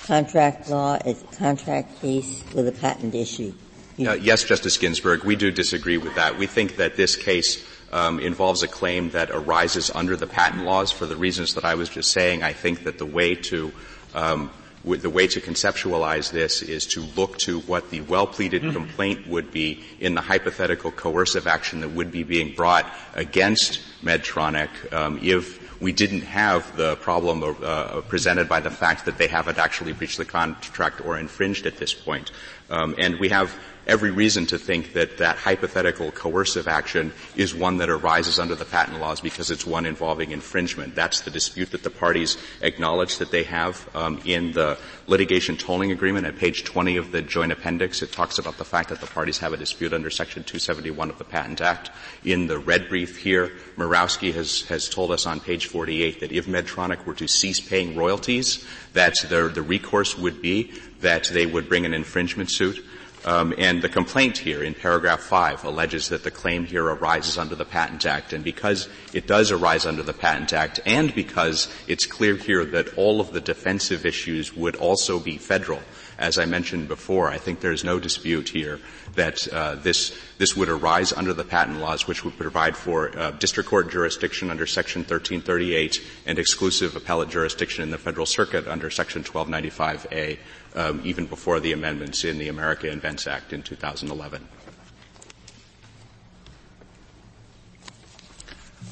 contract 0.05 0.71
law, 0.71 0.99
it's 1.05 1.23
a 1.23 1.37
contract 1.37 2.01
case 2.01 2.43
with 2.55 2.69
a 2.69 2.73
patent 2.73 3.15
issue. 3.15 3.53
Uh, 3.99 4.15
yes, 4.15 4.45
Justice 4.45 4.79
Ginsburg, 4.79 5.25
we 5.25 5.37
do 5.37 5.51
disagree 5.51 5.99
with 5.99 6.15
that. 6.15 6.39
We 6.39 6.47
think 6.47 6.77
that 6.77 6.97
this 6.97 7.17
case 7.17 7.67
um, 7.93 8.21
involves 8.21 8.63
a 8.63 8.69
claim 8.69 9.11
that 9.11 9.31
arises 9.31 9.91
under 9.95 10.17
the 10.17 10.27
patent 10.27 10.65
laws 10.65 10.91
for 10.93 11.05
the 11.05 11.17
reasons 11.17 11.55
that 11.55 11.65
I 11.65 11.75
was 11.75 11.89
just 11.89 12.13
saying. 12.13 12.43
I 12.43 12.53
think 12.53 12.85
that 12.85 12.99
the 12.99 13.07
way 13.07 13.35
to 13.35 13.73
um, 14.15 14.51
the 14.85 15.11
way 15.11 15.27
to 15.27 15.41
conceptualize 15.41 16.31
this 16.33 16.63
is 16.63 16.87
to 16.87 17.03
look 17.17 17.37
to 17.39 17.61
what 17.61 17.91
the 17.91 18.01
well-pleaded 18.03 18.63
mm-hmm. 18.63 18.73
complaint 18.73 19.27
would 19.27 19.51
be 19.51 19.85
in 20.01 20.15
the 20.15 20.21
hypothetical 20.21 20.91
coercive 20.91 21.47
action 21.47 21.81
that 21.81 21.91
would 21.91 22.11
be 22.11 22.23
being 22.23 22.55
brought 22.55 22.91
against 23.15 23.81
Medtronic 24.03 24.71
um, 24.93 25.19
if 25.23 25.61
we 25.81 25.93
didn't 25.93 26.23
have 26.23 26.77
the 26.77 26.97
problem 26.97 27.43
uh, 27.43 28.01
presented 28.03 28.49
by 28.49 28.61
the 28.61 28.71
fact 28.71 29.07
that 29.07 29.17
they 29.19 29.29
haven't 29.29 29.59
actually 29.59 29.93
breached 29.93 30.19
the 30.19 30.25
contract 30.25 31.05
or 31.05 31.19
infringed 31.19 31.67
at 31.67 31.79
this 31.79 31.95
point. 31.95 32.31
Um, 32.69 32.95
and 32.99 33.19
we 33.19 33.31
have 33.31 33.55
every 33.87 34.11
reason 34.11 34.47
to 34.47 34.59
think 34.59 34.93
that 34.93 35.19
that 35.19 35.37
hypothetical 35.37 36.11
coercive 36.11 36.69
action 36.69 37.13
is 37.37 37.55
one 37.55 37.79
that 37.79 37.89
arises 37.89 38.39
under 38.39 38.55
the 38.55 38.65
patent 38.65 39.01
laws 39.01 39.21
because 39.21 39.51
it's 39.51 39.67
one 39.67 39.87
involving 39.87 40.31
infringement. 40.31 40.95
That's 40.95 41.21
the 41.23 41.31
dispute 41.31 41.71
that 41.73 41.83
the 41.83 41.91
parties 41.91 42.37
acknowledge 42.63 43.19
that 43.19 43.31
they 43.31 43.45
have 43.45 43.89
um, 43.95 44.21
in 44.25 44.53
the 44.53 44.79
litigation 45.07 45.57
tolling 45.57 45.93
agreement 45.93 46.27
at 46.27 46.37
page 46.37 46.65
20 46.65 46.97
of 46.97 47.13
the 47.13 47.23
joint 47.23 47.53
appendix. 47.53 48.03
It 48.03 48.13
talks 48.13 48.39
about 48.39 48.59
the 48.59 48.65
fact 48.65 48.91
that 48.91 49.01
the 49.01 49.07
parties 49.07 49.39
have 49.39 49.53
a 49.53 49.57
dispute 49.57 49.93
under 49.93 50.11
section 50.11 50.45
271 50.45 51.11
of 51.11 51.19
the 51.19 51.25
Patent 51.25 51.61
Act. 51.61 51.91
In 52.25 52.47
the 52.47 52.59
red 52.59 52.89
brief 52.89 53.17
here, 53.17 53.53
Mirowski 53.77 54.33
has, 54.35 54.63
has 54.63 54.89
told 54.89 55.11
us 55.11 55.27
on 55.27 55.41
page 55.41 55.67
48 55.67 56.21
that 56.21 56.33
if 56.33 56.47
Medtronic 56.47 57.05
were 57.05 57.15
to 57.15 57.29
cease 57.29 57.61
paying 57.61 57.97
royalties, 57.97 58.65
that 58.93 59.15
the, 59.29 59.49
the 59.49 59.63
recourse 59.63 60.17
would 60.17 60.41
be 60.41 60.73
that 61.01 61.25
they 61.33 61.47
would 61.47 61.69
bring 61.69 61.87
an 61.87 61.95
infringement 61.95 62.51
suit. 62.51 62.85
Um, 63.25 63.53
and 63.59 63.83
the 63.83 63.89
complaint 63.89 64.39
here 64.39 64.63
in 64.63 64.73
paragraph 64.73 65.21
five 65.21 65.63
alleges 65.65 66.09
that 66.09 66.23
the 66.23 66.31
claim 66.31 66.65
here 66.65 66.85
arises 66.85 67.37
under 67.37 67.55
the 67.55 67.67
Patent 67.67 68.07
Act, 68.07 68.33
and 68.33 68.43
because 68.43 68.89
it 69.13 69.27
does 69.27 69.51
arise 69.51 69.85
under 69.85 70.03
the 70.03 70.15
Patent 70.15 70.55
Act, 70.55 70.81
and 70.87 71.15
because 71.15 71.69
it's 71.87 72.07
clear 72.07 72.37
here 72.37 72.65
that 72.65 72.97
all 72.97 73.21
of 73.21 73.33
the 73.33 73.41
defensive 73.41 74.07
issues 74.07 74.57
would 74.57 74.77
also 74.77 75.19
be 75.19 75.37
federal, 75.37 75.83
as 76.21 76.39
I 76.39 76.45
mentioned 76.45 76.87
before, 76.87 77.29
I 77.29 77.39
think 77.39 77.61
there's 77.61 77.83
no 77.83 77.99
dispute 77.99 78.51
here 78.51 78.79
that 79.15 79.49
uh, 79.49 79.77
this 79.77 80.17
this 80.37 80.55
would 80.55 80.69
arise 80.69 81.13
under 81.13 81.33
the 81.33 81.45
patent 81.45 81.81
laws, 81.81 82.07
which 82.07 82.25
would 82.25 82.37
provide 82.37 82.77
for 82.77 83.17
uh, 83.19 83.31
district 83.33 83.71
court 83.71 83.91
jurisdiction 83.91 84.51
under 84.51 84.67
Section 84.67 85.01
1338 85.01 86.01
and 86.27 86.39
exclusive 86.39 86.95
appellate 86.95 87.31
jurisdiction 87.31 87.83
in 87.83 87.91
the 87.91 87.99
Federal 87.99 88.27
Circuit 88.27 88.69
under 88.69 88.91
Section 88.91 89.25
1295A, 89.25 90.39
um, 90.77 91.01
even 91.05 91.27
before 91.27 91.59
the 91.59 91.73
amendments 91.73 92.23
in 92.25 92.39
the 92.39 92.49
America 92.49 92.91
Invents 92.91 93.27
Act 93.27 93.55
in 93.55 93.63
2011. 93.63 94.47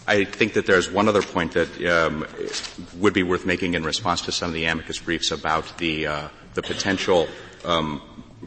I 0.07 0.25
think 0.25 0.55
that 0.55 0.65
there's 0.65 0.91
one 0.91 1.07
other 1.07 1.21
point 1.21 1.53
that 1.53 1.87
um, 1.87 2.27
would 2.97 3.13
be 3.13 3.23
worth 3.23 3.45
making 3.45 3.75
in 3.75 3.85
response 3.85 4.23
to 4.23 4.33
some 4.33 4.49
of 4.49 4.55
the 4.55 4.65
amicus 4.65 4.99
briefs 4.99 5.31
about 5.31 5.77
the 5.77 6.07
uh, 6.07 6.29
the 6.59 6.63
potential 6.75 7.29
um, 7.65 8.03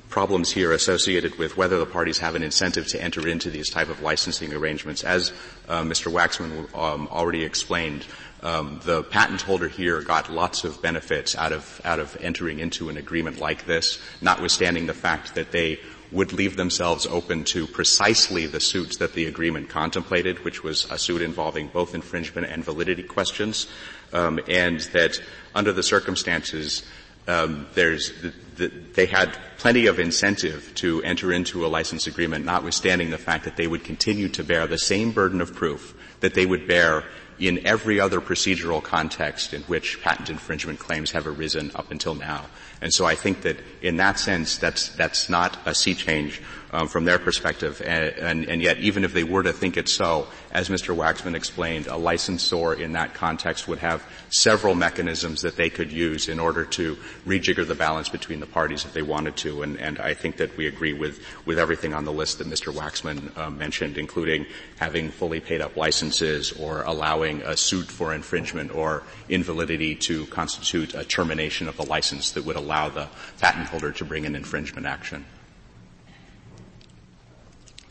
problems 0.10 0.52
here 0.52 0.74
associated 0.74 1.38
with 1.38 1.56
whether 1.56 1.80
the 1.80 1.86
parties 1.86 2.18
have 2.18 2.36
an 2.36 2.44
incentive 2.44 2.86
to 2.86 3.02
enter 3.02 3.26
into 3.26 3.50
these 3.50 3.70
type 3.70 3.88
of 3.88 4.02
licensing 4.02 4.54
arrangements. 4.54 5.06
As 5.06 5.32
uh, 5.70 5.82
Mr. 5.84 6.12
Waxman 6.12 6.76
um, 6.78 7.08
already 7.08 7.46
explained, 7.46 8.06
um, 8.44 8.82
the 8.84 9.04
patent 9.04 9.42
holder 9.42 9.70
here 9.70 10.02
got 10.02 10.30
lots 10.30 10.66
of 10.66 10.82
benefits 10.82 11.38
out 11.38 11.54
of 11.54 11.80
out 11.86 12.00
of 12.00 12.18
entering 12.20 12.60
into 12.60 12.90
an 12.90 12.98
agreement 12.98 13.40
like 13.40 13.66
this, 13.66 13.98
notwithstanding 14.20 14.88
the 14.88 14.94
fact 14.94 15.36
that 15.36 15.54
they 15.54 15.80
would 16.12 16.34
leave 16.34 16.58
themselves 16.58 17.08
open 17.08 17.46
to 17.46 17.66
precisely 17.66 18.46
the 18.46 18.60
suits 18.60 18.98
that 18.98 19.14
the 19.14 19.28
agreement 19.28 19.70
contemplated, 19.70 20.44
which 20.44 20.62
was 20.62 20.84
a 20.92 20.98
suit 20.98 21.22
involving 21.22 21.68
both 21.68 21.96
infringement 21.96 22.48
and 22.48 22.66
validity 22.66 23.04
questions, 23.04 23.68
um, 24.12 24.38
and 24.50 24.82
that 24.92 25.18
under 25.56 25.72
the 25.72 25.84
circumstances 25.84 26.84
um, 27.28 27.68
there's 27.74 28.12
the, 28.22 28.34
the, 28.58 28.68
they 28.94 29.06
had 29.06 29.38
plenty 29.58 29.88
of 29.88 30.00
incentive 30.00 30.72
to 30.76 31.02
enter 31.04 31.32
into 31.32 31.66
a 31.66 31.68
license 31.68 32.08
agreement, 32.08 32.46
notwithstanding 32.46 33.12
the 33.12 33.18
fact 33.18 33.46
that 33.46 33.58
they 33.58 33.68
would 33.68 33.84
continue 33.84 34.28
to 34.30 34.44
bear 34.44 34.68
the 34.68 34.78
same 34.78 35.12
burden 35.12 35.42
of 35.42 35.54
proof 35.54 35.96
that 36.22 36.34
they 36.34 36.46
would 36.46 36.68
bear 36.68 37.04
in 37.40 37.66
every 37.66 38.00
other 38.00 38.22
procedural 38.22 38.82
context 38.82 39.54
in 39.54 39.62
which 39.64 40.00
patent 40.02 40.30
infringement 40.30 40.78
claims 40.78 41.12
have 41.12 41.26
arisen 41.26 41.72
up 41.74 41.90
until 41.92 42.14
now. 42.14 42.46
And 42.82 42.94
so 42.94 43.06
I 43.06 43.16
think 43.16 43.42
that 43.42 43.58
in 43.82 43.98
that 43.98 44.20
sense, 44.20 44.58
that's 44.58 44.90
that's 44.90 45.28
not 45.30 45.58
a 45.66 45.74
sea 45.74 45.96
change 45.96 46.42
um, 46.72 46.88
from 46.88 47.06
their 47.06 47.20
perspective. 47.20 47.82
And, 47.86 48.16
and, 48.16 48.46
and, 48.46 48.62
yet, 48.62 48.78
even 48.80 49.04
if 49.04 49.14
they 49.14 49.24
were 49.24 49.44
to 49.44 49.54
think 49.54 49.78
it 49.78 49.90
so, 49.90 50.28
as 50.52 50.70
Mr. 50.70 50.96
Waxman 50.96 51.36
explained, 51.36 51.88
a 51.88 51.98
licensor 51.98 52.74
in 52.74 52.94
that 52.94 53.14
context 53.14 53.68
would 53.68 53.80
have 53.80 54.04
several 54.30 54.74
mechanisms 54.74 55.42
that 55.42 55.58
they 55.58 55.70
could 55.70 55.92
use 55.92 56.30
in 56.30 56.40
order 56.40 56.66
to 56.66 56.98
rejigger 57.26 57.68
the 57.68 57.76
balance 57.76 58.10
between 58.10 58.40
the 58.40 58.46
parties 58.46 58.86
if 58.86 58.94
they 58.94 59.02
wanted 59.02 59.36
to. 59.38 59.64
And, 59.64 59.78
and 59.80 60.00
I 60.00 60.14
think 60.14 60.38
that 60.38 60.56
we 60.58 60.68
agree 60.68 60.94
with 60.94 61.22
with 61.46 61.60
everything 61.60 61.94
on 61.94 62.06
the 62.06 62.14
list 62.14 62.38
that 62.38 62.48
Mr. 62.48 62.74
Waxman 62.74 63.38
uh, 63.38 63.50
mentioned, 63.50 63.98
including 63.98 64.46
having 64.78 65.10
fully 65.10 65.40
paid 65.40 65.62
up 65.62 65.76
licenses 65.76 66.52
or 66.54 66.84
allowing 66.84 67.42
a 67.42 67.58
suit 67.58 67.86
for 67.86 68.14
infringement 68.14 68.74
or 68.74 69.04
invalidity 69.28 69.96
to 69.96 70.26
constitute 70.28 70.94
a 70.94 71.04
termination 71.04 71.68
of 71.68 71.76
the 71.78 71.86
license 71.86 72.32
that 72.32 72.46
would 72.46 72.56
allow 72.56 72.90
the 72.90 73.08
patent 73.40 73.68
holder 73.68 73.92
to 73.92 74.06
bring 74.06 74.26
an 74.26 74.36
infringement 74.36 74.86
action. 74.86 75.26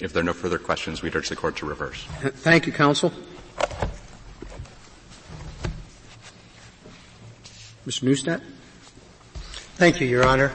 If 0.01 0.15
there 0.15 0.23
are 0.23 0.25
no 0.25 0.33
further 0.33 0.59
questions, 0.59 1.03
we'd 1.03 1.15
urge 1.15 1.29
the 1.29 1.37
court 1.37 1.57
to 1.57 1.67
reverse. 1.67 2.05
Thank 2.21 2.67
you, 2.67 2.73
counsel. 2.73 3.13
Mr. 7.87 8.03
Neustadt? 8.03 8.43
Thank 9.77 10.03
you, 10.03 10.07
Your 10.07 10.27
Honor. 10.27 10.53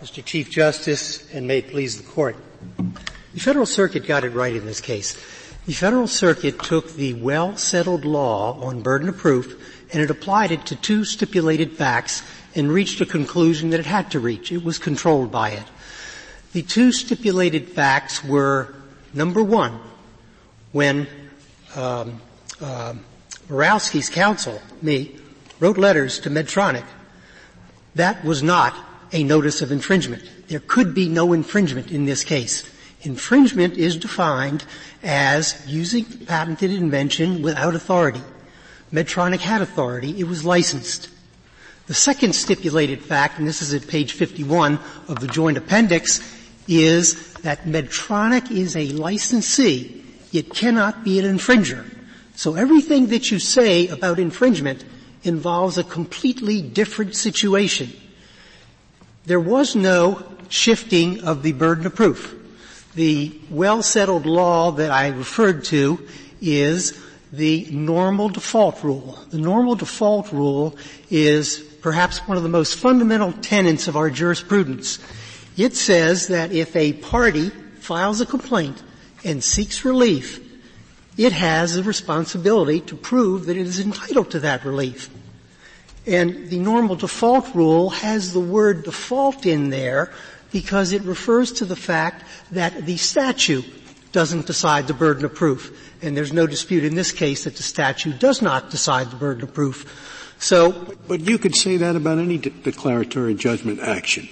Mr. 0.00 0.24
Chief 0.24 0.48
Justice, 0.48 1.28
and 1.32 1.48
may 1.48 1.58
it 1.58 1.70
please 1.70 2.00
the 2.00 2.08
Court. 2.08 2.36
The 3.34 3.40
Federal 3.40 3.66
Circuit 3.66 4.06
got 4.06 4.22
it 4.22 4.30
right 4.30 4.54
in 4.54 4.64
this 4.64 4.80
case. 4.80 5.14
The 5.66 5.72
Federal 5.72 6.06
Circuit 6.06 6.62
took 6.62 6.92
the 6.92 7.14
well-settled 7.14 8.04
law 8.04 8.60
on 8.60 8.82
burden 8.82 9.08
of 9.08 9.16
proof 9.16 9.60
and 9.92 10.00
it 10.00 10.10
applied 10.10 10.52
it 10.52 10.66
to 10.66 10.76
two 10.76 11.04
stipulated 11.04 11.72
facts 11.72 12.22
and 12.54 12.70
reached 12.70 13.00
a 13.00 13.06
conclusion 13.06 13.70
that 13.70 13.80
it 13.80 13.86
had 13.86 14.12
to 14.12 14.20
reach. 14.20 14.52
It 14.52 14.62
was 14.62 14.78
controlled 14.78 15.32
by 15.32 15.50
it. 15.50 15.64
The 16.56 16.62
two 16.62 16.90
stipulated 16.90 17.68
facts 17.68 18.24
were, 18.24 18.74
number 19.12 19.42
one, 19.42 19.78
when 20.72 21.06
um, 21.74 22.18
uh, 22.62 22.94
counsel, 24.10 24.62
me, 24.80 25.16
wrote 25.60 25.76
letters 25.76 26.18
to 26.20 26.30
Medtronic, 26.30 26.86
that 27.94 28.24
was 28.24 28.42
not 28.42 28.74
a 29.12 29.22
notice 29.22 29.60
of 29.60 29.70
infringement. 29.70 30.22
There 30.48 30.60
could 30.60 30.94
be 30.94 31.10
no 31.10 31.34
infringement 31.34 31.90
in 31.90 32.06
this 32.06 32.24
case. 32.24 32.64
Infringement 33.02 33.76
is 33.76 33.98
defined 33.98 34.64
as 35.02 35.62
using 35.66 36.04
the 36.04 36.24
patented 36.24 36.70
invention 36.72 37.42
without 37.42 37.74
authority. 37.74 38.22
Medtronic 38.90 39.40
had 39.40 39.60
authority. 39.60 40.18
It 40.18 40.24
was 40.26 40.42
licensed. 40.42 41.10
The 41.86 41.92
second 41.92 42.34
stipulated 42.34 43.02
fact, 43.02 43.38
and 43.38 43.46
this 43.46 43.60
is 43.60 43.74
at 43.74 43.86
page 43.86 44.14
51 44.14 44.78
of 45.06 45.20
the 45.20 45.28
joint 45.28 45.58
appendix, 45.58 46.32
is 46.68 47.32
that 47.42 47.64
Medtronic 47.64 48.50
is 48.50 48.76
a 48.76 48.88
licensee. 48.88 50.04
It 50.32 50.54
cannot 50.54 51.04
be 51.04 51.18
an 51.18 51.24
infringer. 51.24 51.84
So 52.34 52.54
everything 52.54 53.08
that 53.08 53.30
you 53.30 53.38
say 53.38 53.88
about 53.88 54.18
infringement 54.18 54.84
involves 55.22 55.78
a 55.78 55.84
completely 55.84 56.62
different 56.62 57.16
situation. 57.16 57.92
There 59.24 59.40
was 59.40 59.74
no 59.74 60.22
shifting 60.48 61.24
of 61.24 61.42
the 61.42 61.52
burden 61.52 61.86
of 61.86 61.94
proof. 61.94 62.34
The 62.94 63.38
well-settled 63.50 64.26
law 64.26 64.70
that 64.72 64.90
I 64.90 65.08
referred 65.08 65.64
to 65.64 66.06
is 66.40 67.02
the 67.32 67.66
normal 67.70 68.28
default 68.28 68.82
rule. 68.82 69.18
The 69.30 69.38
normal 69.38 69.74
default 69.74 70.32
rule 70.32 70.76
is 71.10 71.58
perhaps 71.82 72.18
one 72.28 72.36
of 72.36 72.42
the 72.42 72.48
most 72.48 72.76
fundamental 72.76 73.32
tenets 73.32 73.88
of 73.88 73.96
our 73.96 74.10
jurisprudence. 74.10 74.98
It 75.56 75.74
says 75.74 76.28
that 76.28 76.52
if 76.52 76.76
a 76.76 76.92
party 76.94 77.48
files 77.80 78.20
a 78.20 78.26
complaint 78.26 78.82
and 79.24 79.42
seeks 79.42 79.84
relief, 79.84 80.40
it 81.16 81.32
has 81.32 81.76
a 81.76 81.82
responsibility 81.82 82.80
to 82.80 82.96
prove 82.96 83.46
that 83.46 83.56
it 83.56 83.66
is 83.66 83.80
entitled 83.80 84.30
to 84.32 84.40
that 84.40 84.64
relief. 84.64 85.08
And 86.06 86.48
the 86.50 86.58
normal 86.58 86.94
default 86.94 87.54
rule 87.54 87.90
has 87.90 88.32
the 88.32 88.40
word 88.40 88.84
default 88.84 89.46
in 89.46 89.70
there 89.70 90.12
because 90.52 90.92
it 90.92 91.02
refers 91.02 91.52
to 91.52 91.64
the 91.64 91.74
fact 91.76 92.24
that 92.52 92.86
the 92.86 92.96
statute 92.96 93.64
doesn't 94.12 94.46
decide 94.46 94.86
the 94.86 94.94
burden 94.94 95.24
of 95.24 95.34
proof. 95.34 95.92
And 96.02 96.16
there's 96.16 96.32
no 96.32 96.46
dispute 96.46 96.84
in 96.84 96.94
this 96.94 97.12
case 97.12 97.44
that 97.44 97.56
the 97.56 97.62
statute 97.62 98.18
does 98.18 98.42
not 98.42 98.70
decide 98.70 99.10
the 99.10 99.16
burden 99.16 99.42
of 99.42 99.54
proof. 99.54 100.34
So. 100.38 100.72
But 101.08 101.20
you 101.20 101.38
could 101.38 101.56
say 101.56 101.78
that 101.78 101.96
about 101.96 102.18
any 102.18 102.38
de- 102.38 102.50
declaratory 102.50 103.34
judgment 103.34 103.80
action. 103.80 104.28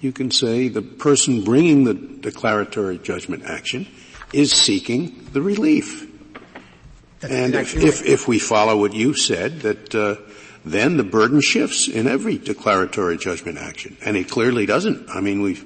You 0.00 0.12
can 0.12 0.30
say 0.30 0.68
the 0.68 0.82
person 0.82 1.42
bringing 1.42 1.84
the 1.84 1.94
declaratory 1.94 2.98
judgment 2.98 3.44
action 3.44 3.86
is 4.32 4.52
seeking 4.52 5.26
the 5.32 5.42
relief. 5.42 6.06
That's 7.20 7.34
and 7.34 7.54
if, 7.54 7.74
right. 7.74 7.84
if, 7.84 8.04
if, 8.04 8.28
we 8.28 8.38
follow 8.38 8.76
what 8.76 8.92
you 8.94 9.14
said, 9.14 9.60
that 9.62 9.94
uh, 9.94 10.16
then 10.64 10.96
the 10.96 11.04
burden 11.04 11.40
shifts 11.40 11.88
in 11.88 12.06
every 12.06 12.38
declaratory 12.38 13.18
judgment 13.18 13.58
action, 13.58 13.96
and 14.04 14.16
it 14.16 14.30
clearly 14.30 14.66
doesn't. 14.66 15.08
I 15.10 15.20
mean, 15.20 15.42
we've 15.42 15.64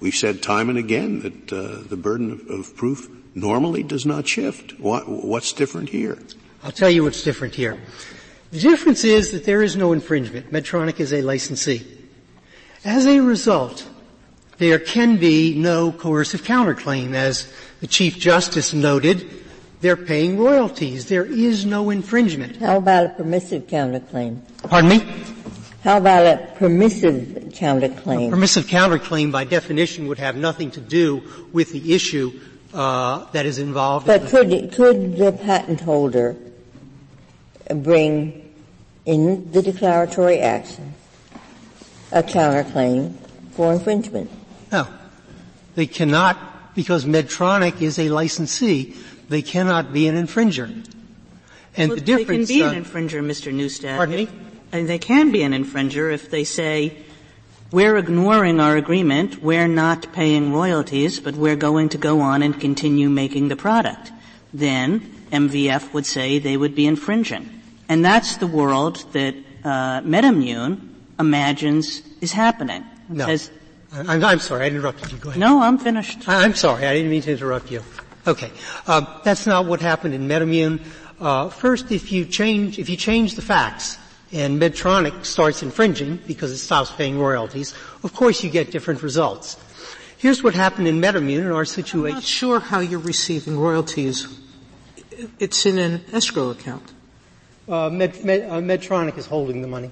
we've 0.00 0.14
said 0.14 0.42
time 0.42 0.70
and 0.70 0.78
again 0.78 1.20
that 1.20 1.52
uh, 1.52 1.82
the 1.86 1.96
burden 1.96 2.32
of, 2.32 2.48
of, 2.48 2.76
proof 2.76 3.10
normally 3.34 3.82
does 3.82 4.06
not 4.06 4.26
shift. 4.26 4.78
What, 4.80 5.08
what's 5.08 5.52
different 5.52 5.90
here? 5.90 6.18
I'll 6.62 6.72
tell 6.72 6.90
you 6.90 7.04
what's 7.04 7.22
different 7.22 7.54
here. 7.54 7.78
The 8.52 8.60
difference 8.60 9.04
is 9.04 9.32
that 9.32 9.44
there 9.44 9.62
is 9.62 9.76
no 9.76 9.92
infringement. 9.92 10.50
Medtronic 10.50 11.00
is 11.00 11.12
a 11.12 11.20
licensee. 11.20 11.95
As 12.84 13.06
a 13.06 13.20
result, 13.20 13.88
there 14.58 14.78
can 14.78 15.16
be 15.16 15.54
no 15.54 15.92
coercive 15.92 16.42
counterclaim, 16.42 17.14
as 17.14 17.52
the 17.80 17.86
Chief 17.86 18.18
Justice 18.18 18.72
noted 18.72 19.28
they're 19.80 19.96
paying 19.96 20.38
royalties. 20.38 21.06
There 21.06 21.24
is 21.24 21.66
no 21.66 21.90
infringement. 21.90 22.56
How 22.56 22.78
about 22.78 23.06
a 23.06 23.08
permissive 23.10 23.66
counterclaim? 23.66 24.40
Pardon 24.62 24.90
me? 24.90 25.24
How 25.84 25.98
about 25.98 26.26
a 26.26 26.52
permissive 26.56 27.52
counterclaim? 27.52 28.28
A 28.28 28.30
permissive 28.30 28.64
counterclaim, 28.64 29.30
by 29.30 29.44
definition, 29.44 30.08
would 30.08 30.18
have 30.18 30.36
nothing 30.36 30.70
to 30.72 30.80
do 30.80 31.22
with 31.52 31.72
the 31.72 31.94
issue 31.94 32.32
uh, 32.74 33.26
that 33.32 33.46
is 33.46 33.58
involved. 33.58 34.06
But 34.06 34.22
in 34.22 34.28
could 34.28 34.72
could 34.72 35.16
the 35.16 35.32
patent 35.32 35.80
holder 35.80 36.36
bring 37.74 38.52
in 39.04 39.52
the 39.52 39.62
declaratory 39.62 40.40
action 40.40 40.95
a 42.12 42.22
counterclaim 42.22 43.14
for 43.52 43.72
infringement? 43.72 44.30
No, 44.72 44.88
they 45.74 45.86
cannot 45.86 46.74
because 46.74 47.04
Medtronic 47.04 47.80
is 47.80 47.98
a 47.98 48.10
licensee 48.10 48.94
they 49.28 49.42
cannot 49.42 49.92
be 49.92 50.06
an 50.08 50.14
infringer. 50.14 50.68
And 51.76 51.88
well, 51.88 51.96
the 51.96 52.04
difference. 52.04 52.48
They 52.48 52.60
can 52.60 52.70
be 52.70 52.76
uh, 52.76 52.78
an 52.78 52.84
infringer, 52.84 53.24
Mr. 53.24 53.52
Neustadt. 53.52 53.96
Pardon 53.96 54.16
me? 54.16 54.28
And 54.72 54.88
they 54.88 54.98
can 54.98 55.32
be 55.32 55.42
an 55.42 55.52
infringer 55.52 56.12
if 56.12 56.30
they 56.30 56.44
say, 56.44 56.96
we're 57.70 57.96
ignoring 57.96 58.60
our 58.60 58.76
agreement, 58.76 59.42
we're 59.42 59.68
not 59.68 60.12
paying 60.12 60.52
royalties, 60.52 61.18
but 61.18 61.34
we're 61.34 61.56
going 61.56 61.88
to 61.90 61.98
go 61.98 62.20
on 62.20 62.42
and 62.42 62.58
continue 62.58 63.10
making 63.10 63.48
the 63.48 63.56
product. 63.56 64.12
Then 64.54 65.00
MVF 65.32 65.92
would 65.92 66.06
say 66.06 66.38
they 66.38 66.56
would 66.56 66.74
be 66.74 66.86
infringing. 66.86 67.62
And 67.88 68.04
that's 68.04 68.36
the 68.36 68.46
world 68.46 69.04
that 69.12 69.34
uh, 69.64 70.00
MedImmune 70.02 70.95
imagines 71.18 72.02
is 72.20 72.32
happening. 72.32 72.84
No. 73.08 73.26
Says, 73.26 73.50
I'm, 73.92 74.24
I'm, 74.24 74.38
sorry, 74.40 74.64
I 74.64 74.68
interrupted 74.68 75.12
you. 75.12 75.18
Go 75.18 75.30
ahead. 75.30 75.40
No, 75.40 75.62
I'm 75.62 75.78
finished. 75.78 76.28
I, 76.28 76.44
am 76.44 76.54
sorry, 76.54 76.86
I 76.86 76.94
didn't 76.94 77.10
mean 77.10 77.22
to 77.22 77.32
interrupt 77.32 77.70
you. 77.70 77.82
Okay, 78.26 78.50
uh, 78.86 79.20
that's 79.22 79.46
not 79.46 79.66
what 79.66 79.80
happened 79.80 80.12
in 80.14 80.26
MedImmune. 80.26 80.80
Uh, 81.20 81.48
first, 81.48 81.92
if 81.92 82.12
you 82.12 82.24
change 82.24 82.78
if 82.78 82.88
you 82.88 82.96
change 82.96 83.36
the 83.36 83.42
facts 83.42 83.98
and 84.32 84.60
Medtronic 84.60 85.24
starts 85.24 85.62
infringing 85.62 86.16
because 86.26 86.50
it 86.50 86.58
stops 86.58 86.90
paying 86.90 87.18
royalties, 87.18 87.72
of 88.02 88.12
course 88.12 88.42
you 88.42 88.50
get 88.50 88.70
different 88.70 89.02
results. 89.02 89.56
Here's 90.18 90.42
what 90.42 90.54
happened 90.54 90.88
in 90.88 91.00
MedImmune 91.00 91.40
in 91.40 91.52
our 91.52 91.64
situation. 91.64 92.16
I'm 92.16 92.22
not 92.22 92.24
sure 92.24 92.58
how 92.58 92.80
you're 92.80 92.98
receiving 92.98 93.58
royalties. 93.58 94.26
It's 95.38 95.64
in 95.64 95.78
an 95.78 96.04
escrow 96.12 96.50
account. 96.50 96.92
Uh, 97.68 97.90
Med, 97.90 98.24
Med, 98.24 98.50
uh, 98.50 98.54
Medtronic 98.60 99.16
is 99.18 99.26
holding 99.26 99.62
the 99.62 99.68
money. 99.68 99.90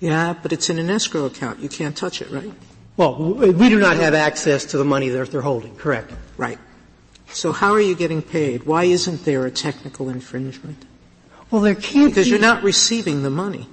Yeah, 0.00 0.34
but 0.42 0.52
it's 0.52 0.70
in 0.70 0.78
an 0.78 0.90
escrow 0.90 1.26
account. 1.26 1.60
You 1.60 1.68
can't 1.68 1.96
touch 1.96 2.22
it, 2.22 2.30
right? 2.30 2.50
Well, 2.96 3.16
we 3.16 3.68
do 3.68 3.78
not 3.78 3.96
have 3.96 4.14
access 4.14 4.64
to 4.66 4.78
the 4.78 4.84
money 4.84 5.08
that 5.10 5.30
they're 5.30 5.40
holding, 5.40 5.76
correct? 5.76 6.12
Right. 6.36 6.58
So 7.32 7.52
how 7.52 7.72
are 7.72 7.80
you 7.80 7.94
getting 7.94 8.22
paid? 8.22 8.64
Why 8.64 8.84
isn't 8.84 9.24
there 9.24 9.46
a 9.46 9.50
technical 9.50 10.08
infringement? 10.08 10.84
Well, 11.50 11.62
there 11.62 11.74
can't 11.74 12.10
because 12.10 12.26
be. 12.26 12.30
you're 12.30 12.40
not 12.40 12.62
receiving 12.62 13.22
the 13.22 13.30
money. 13.30 13.68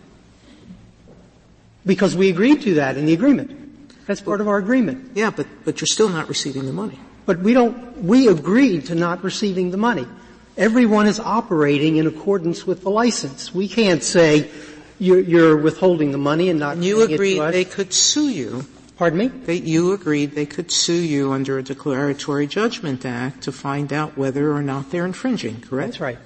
Because 1.86 2.16
we 2.16 2.30
agreed 2.30 2.62
to 2.64 2.76
that 2.76 2.98
in 2.98 3.06
the 3.06 3.14
agreement. 3.14 4.06
That's 4.06 4.22
part 4.22 4.42
of 4.42 4.48
our 4.48 4.58
agreement. 4.58 5.12
Yeah, 5.16 5.32
but, 5.32 5.48
but 5.66 5.80
you're 5.82 5.88
still 5.88 6.10
not 6.10 6.30
receiving 6.30 6.66
the 6.66 6.74
money. 6.74 7.00
But 7.26 7.40
we 7.40 7.54
don't, 7.54 8.04
we 8.04 8.28
agreed 8.28 8.86
to 8.88 8.96
not 8.96 9.24
receiving 9.24 9.72
the 9.72 9.78
money. 9.78 10.08
Everyone 10.56 11.06
is 11.06 11.20
operating 11.20 11.98
in 11.98 12.08
accordance 12.08 12.66
with 12.66 12.82
the 12.82 12.90
license. 12.90 13.54
We 13.54 13.68
can't 13.68 14.04
say 14.04 14.50
you're, 15.00 15.20
you're 15.20 15.58
withholding 15.58 16.12
the 16.12 16.18
money 16.18 16.50
and 16.50 16.60
not 16.60 16.76
and 16.76 16.86
you 16.86 17.02
agreed 17.02 17.40
they 17.52 17.66
could 17.66 17.94
sue 17.94 18.30
you 18.30 18.66
Pardon 18.98 19.20
me? 19.20 19.28
That 19.28 19.60
you 19.60 19.94
agreed 19.94 20.32
they 20.32 20.48
could 20.48 20.72
sue 20.72 20.94
you 20.94 21.32
under 21.32 21.60
a 21.60 21.64
Declaratory 21.64 22.48
Judgment 22.48 23.06
Act 23.06 23.44
to 23.44 23.52
find 23.52 23.94
out 23.94 24.18
whether 24.18 24.52
or 24.52 24.64
not 24.64 24.90
they're 24.90 25.06
infringing, 25.06 25.62
correct? 25.62 26.00
That's 26.00 26.02
right. 26.02 26.18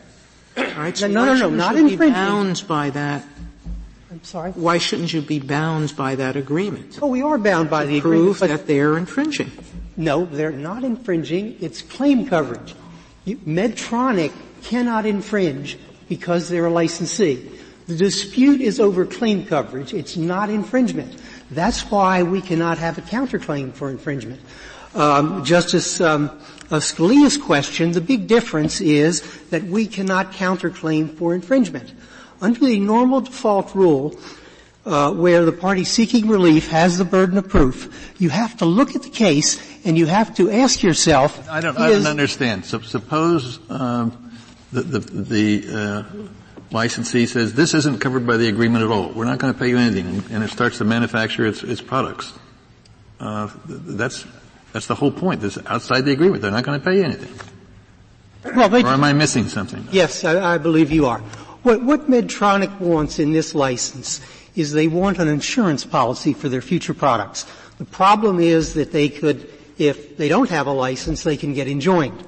All 0.57 0.63
right, 0.77 0.97
so 0.97 1.07
no, 1.07 1.25
no, 1.25 1.35
no, 1.35 1.49
not 1.49 1.75
you 1.75 1.87
infringing. 1.89 2.13
bound 2.13 2.63
by 2.69 2.89
that? 2.91 3.25
I'm 4.09 4.23
sorry? 4.23 4.51
Why 4.51 4.77
shouldn't 4.77 5.11
you 5.11 5.21
be 5.21 5.39
bound 5.39 5.95
by 5.97 6.15
that 6.15 6.37
agreement? 6.37 6.99
Oh, 7.01 7.07
we 7.07 7.21
are 7.21 7.37
bound 7.37 7.69
by 7.69 7.85
the 7.85 7.99
prove 7.99 8.37
agreement. 8.37 8.59
that 8.61 8.67
they're 8.67 8.97
infringing. 8.97 9.51
No, 9.97 10.23
they're 10.23 10.51
not 10.51 10.85
infringing. 10.85 11.57
It's 11.59 11.81
claim 11.81 12.25
coverage. 12.25 12.73
You, 13.25 13.35
Medtronic 13.37 14.31
cannot 14.63 15.05
infringe 15.05 15.77
because 16.07 16.47
they're 16.47 16.67
a 16.67 16.71
licensee. 16.71 17.49
The 17.87 17.95
dispute 17.95 18.61
is 18.61 18.79
over 18.79 19.05
claim 19.05 19.45
coverage. 19.45 19.93
It's 19.93 20.15
not 20.15 20.49
infringement. 20.49 21.19
That's 21.49 21.81
why 21.91 22.23
we 22.23 22.41
cannot 22.41 22.77
have 22.77 22.97
a 22.97 23.01
counterclaim 23.01 23.73
for 23.73 23.89
infringement. 23.89 24.39
Um, 24.93 25.43
Justice 25.43 26.01
um, 26.01 26.29
Scalia's 26.69 27.37
question, 27.37 27.91
the 27.91 28.01
big 28.01 28.27
difference 28.27 28.81
is 28.81 29.21
that 29.49 29.63
we 29.63 29.87
cannot 29.87 30.33
counterclaim 30.33 31.17
for 31.17 31.33
infringement. 31.33 31.93
Under 32.41 32.59
the 32.59 32.79
normal 32.79 33.21
default 33.21 33.75
rule, 33.75 34.17
uh, 34.85 35.13
where 35.13 35.45
the 35.45 35.51
party 35.51 35.83
seeking 35.83 36.27
relief 36.27 36.69
has 36.69 36.97
the 36.97 37.05
burden 37.05 37.37
of 37.37 37.47
proof, 37.47 38.13
you 38.19 38.29
have 38.29 38.57
to 38.57 38.65
look 38.65 38.95
at 38.95 39.03
the 39.03 39.09
case 39.09 39.61
and 39.85 39.97
you 39.97 40.05
have 40.07 40.35
to 40.35 40.49
ask 40.49 40.81
yourself. 40.81 41.47
I 41.49 41.61
don't. 41.61 41.77
I 41.77 41.89
don't 41.89 42.07
understand. 42.07 42.65
So 42.65 42.79
suppose 42.81 43.59
um, 43.69 44.31
the 44.71 44.81
the, 44.81 44.99
the 44.99 45.77
uh, 45.77 46.03
licensee 46.71 47.25
says 47.25 47.53
this 47.53 47.73
isn't 47.73 47.99
covered 47.99 48.25
by 48.25 48.37
the 48.37 48.47
agreement 48.47 48.83
at 48.83 48.91
all. 48.91 49.09
We're 49.09 49.25
not 49.25 49.39
going 49.39 49.53
to 49.53 49.59
pay 49.59 49.69
you 49.69 49.77
anything, 49.77 50.23
and 50.31 50.43
it 50.43 50.49
starts 50.49 50.77
to 50.79 50.85
manufacture 50.85 51.45
its, 51.45 51.63
its 51.63 51.81
products. 51.81 52.33
Uh, 53.19 53.49
that's 53.65 54.25
that's 54.73 54.87
the 54.87 54.95
whole 54.95 55.11
point. 55.11 55.41
This 55.41 55.57
outside 55.67 56.05
the 56.05 56.11
agreement. 56.11 56.41
They're 56.41 56.51
not 56.51 56.63
going 56.63 56.79
to 56.79 56.83
pay 56.83 56.97
you 56.97 57.03
anything. 57.03 57.33
Well, 58.55 58.69
they, 58.69 58.83
or 58.83 58.87
am 58.87 59.03
I 59.03 59.13
missing 59.13 59.47
something? 59.47 59.87
Yes, 59.91 60.23
I, 60.23 60.55
I 60.55 60.57
believe 60.57 60.91
you 60.91 61.05
are. 61.05 61.19
What, 61.63 61.83
what 61.83 62.09
Medtronic 62.09 62.79
wants 62.79 63.19
in 63.19 63.33
this 63.33 63.53
license 63.53 64.19
is 64.55 64.71
they 64.71 64.87
want 64.87 65.19
an 65.19 65.27
insurance 65.27 65.85
policy 65.85 66.33
for 66.33 66.49
their 66.49 66.61
future 66.61 66.93
products. 66.93 67.45
The 67.77 67.85
problem 67.85 68.39
is 68.39 68.73
that 68.73 68.91
they 68.91 69.09
could, 69.09 69.47
if 69.77 70.17
they 70.17 70.27
don't 70.27 70.49
have 70.49 70.65
a 70.65 70.71
license, 70.71 71.23
they 71.23 71.37
can 71.37 71.53
get 71.53 71.67
enjoined. 71.67 72.23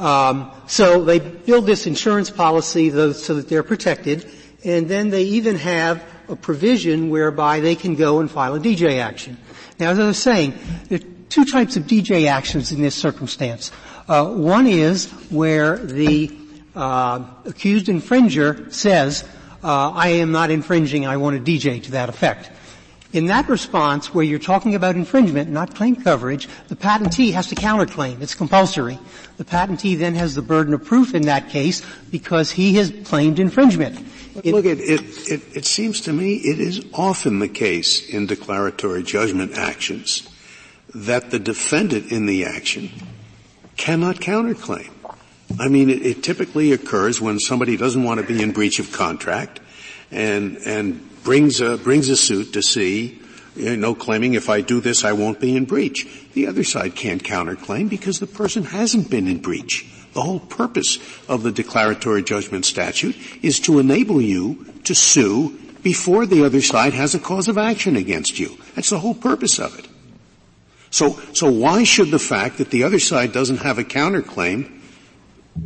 Um, 0.00 0.50
so 0.66 1.04
they 1.04 1.18
build 1.18 1.66
this 1.66 1.86
insurance 1.86 2.30
policy 2.30 2.90
so 2.90 3.34
that 3.34 3.48
they're 3.48 3.62
protected, 3.62 4.28
and 4.64 4.88
then 4.88 5.10
they 5.10 5.24
even 5.24 5.56
have 5.56 6.02
a 6.28 6.36
provision 6.36 7.10
whereby 7.10 7.60
they 7.60 7.74
can 7.74 7.96
go 7.96 8.20
and 8.20 8.30
file 8.30 8.54
a 8.54 8.60
DJ 8.60 8.98
action. 8.98 9.36
Now, 9.78 9.90
as 9.90 9.98
I 9.98 10.06
was 10.06 10.18
saying, 10.18 10.54
there 10.88 10.98
are 10.98 11.02
two 11.28 11.44
types 11.44 11.76
of 11.76 11.84
DJ 11.84 12.26
actions 12.28 12.72
in 12.72 12.80
this 12.80 12.94
circumstance. 12.94 13.72
Uh, 14.08 14.26
one 14.26 14.66
is 14.66 15.10
where 15.28 15.76
the 15.76 16.34
uh, 16.74 17.22
accused 17.44 17.86
infringer 17.86 18.72
says, 18.72 19.24
uh, 19.62 19.90
"I 19.90 20.08
am 20.08 20.32
not 20.32 20.50
infringing. 20.50 21.06
I 21.06 21.18
want 21.18 21.36
a 21.36 21.40
DJ 21.40 21.82
to 21.84 21.90
that 21.92 22.08
effect." 22.08 22.50
In 23.12 23.26
that 23.26 23.48
response, 23.48 24.14
where 24.14 24.24
you're 24.24 24.38
talking 24.38 24.76
about 24.76 24.94
infringement, 24.94 25.50
not 25.50 25.74
claim 25.74 25.96
coverage, 25.96 26.48
the 26.68 26.76
patentee 26.76 27.32
has 27.32 27.48
to 27.48 27.56
counterclaim. 27.56 28.20
It's 28.20 28.36
compulsory. 28.36 28.98
The 29.36 29.44
patentee 29.44 29.98
then 29.98 30.14
has 30.14 30.36
the 30.36 30.42
burden 30.42 30.74
of 30.74 30.84
proof 30.84 31.12
in 31.12 31.22
that 31.22 31.48
case 31.48 31.82
because 32.12 32.52
he 32.52 32.74
has 32.74 32.92
claimed 33.04 33.40
infringement. 33.40 33.98
It, 34.44 34.54
Look, 34.54 34.64
it, 34.64 34.78
it, 34.78 35.56
it, 35.56 35.64
seems 35.64 36.02
to 36.02 36.12
me 36.12 36.36
it 36.36 36.60
is 36.60 36.84
often 36.94 37.40
the 37.40 37.48
case 37.48 38.08
in 38.08 38.26
declaratory 38.26 39.02
judgment 39.02 39.58
actions 39.58 40.28
that 40.94 41.32
the 41.32 41.40
defendant 41.40 42.12
in 42.12 42.26
the 42.26 42.44
action 42.44 42.90
cannot 43.76 44.16
counterclaim. 44.16 44.90
I 45.58 45.66
mean, 45.66 45.90
it 45.90 46.22
typically 46.22 46.72
occurs 46.72 47.20
when 47.20 47.40
somebody 47.40 47.76
doesn't 47.76 48.04
want 48.04 48.20
to 48.20 48.26
be 48.26 48.40
in 48.40 48.52
breach 48.52 48.78
of 48.78 48.92
contract 48.92 49.58
and, 50.10 50.56
and 50.66 51.22
brings 51.22 51.60
a, 51.60 51.76
brings 51.76 52.08
a 52.08 52.16
suit 52.16 52.52
to 52.54 52.62
see, 52.62 53.20
you 53.56 53.76
know, 53.76 53.94
claiming 53.94 54.34
if 54.34 54.48
I 54.48 54.60
do 54.60 54.80
this 54.80 55.04
I 55.04 55.12
won't 55.12 55.40
be 55.40 55.56
in 55.56 55.64
breach. 55.64 56.06
The 56.34 56.46
other 56.46 56.64
side 56.64 56.94
can't 56.94 57.22
counterclaim 57.22 57.88
because 57.88 58.20
the 58.20 58.26
person 58.26 58.64
hasn't 58.64 59.10
been 59.10 59.26
in 59.26 59.38
breach. 59.38 59.86
The 60.12 60.22
whole 60.22 60.40
purpose 60.40 60.98
of 61.28 61.42
the 61.42 61.52
declaratory 61.52 62.22
judgment 62.22 62.64
statute 62.64 63.16
is 63.42 63.60
to 63.60 63.78
enable 63.78 64.20
you 64.20 64.66
to 64.84 64.94
sue 64.94 65.58
before 65.82 66.26
the 66.26 66.44
other 66.44 66.60
side 66.60 66.94
has 66.94 67.14
a 67.14 67.18
cause 67.18 67.48
of 67.48 67.56
action 67.56 67.96
against 67.96 68.38
you. 68.38 68.58
That's 68.74 68.90
the 68.90 68.98
whole 68.98 69.14
purpose 69.14 69.58
of 69.58 69.78
it. 69.78 69.86
So, 70.90 71.20
so 71.32 71.50
why 71.50 71.84
should 71.84 72.10
the 72.10 72.18
fact 72.18 72.58
that 72.58 72.70
the 72.70 72.82
other 72.82 72.98
side 72.98 73.32
doesn't 73.32 73.58
have 73.58 73.78
a 73.78 73.84
counterclaim 73.84 74.79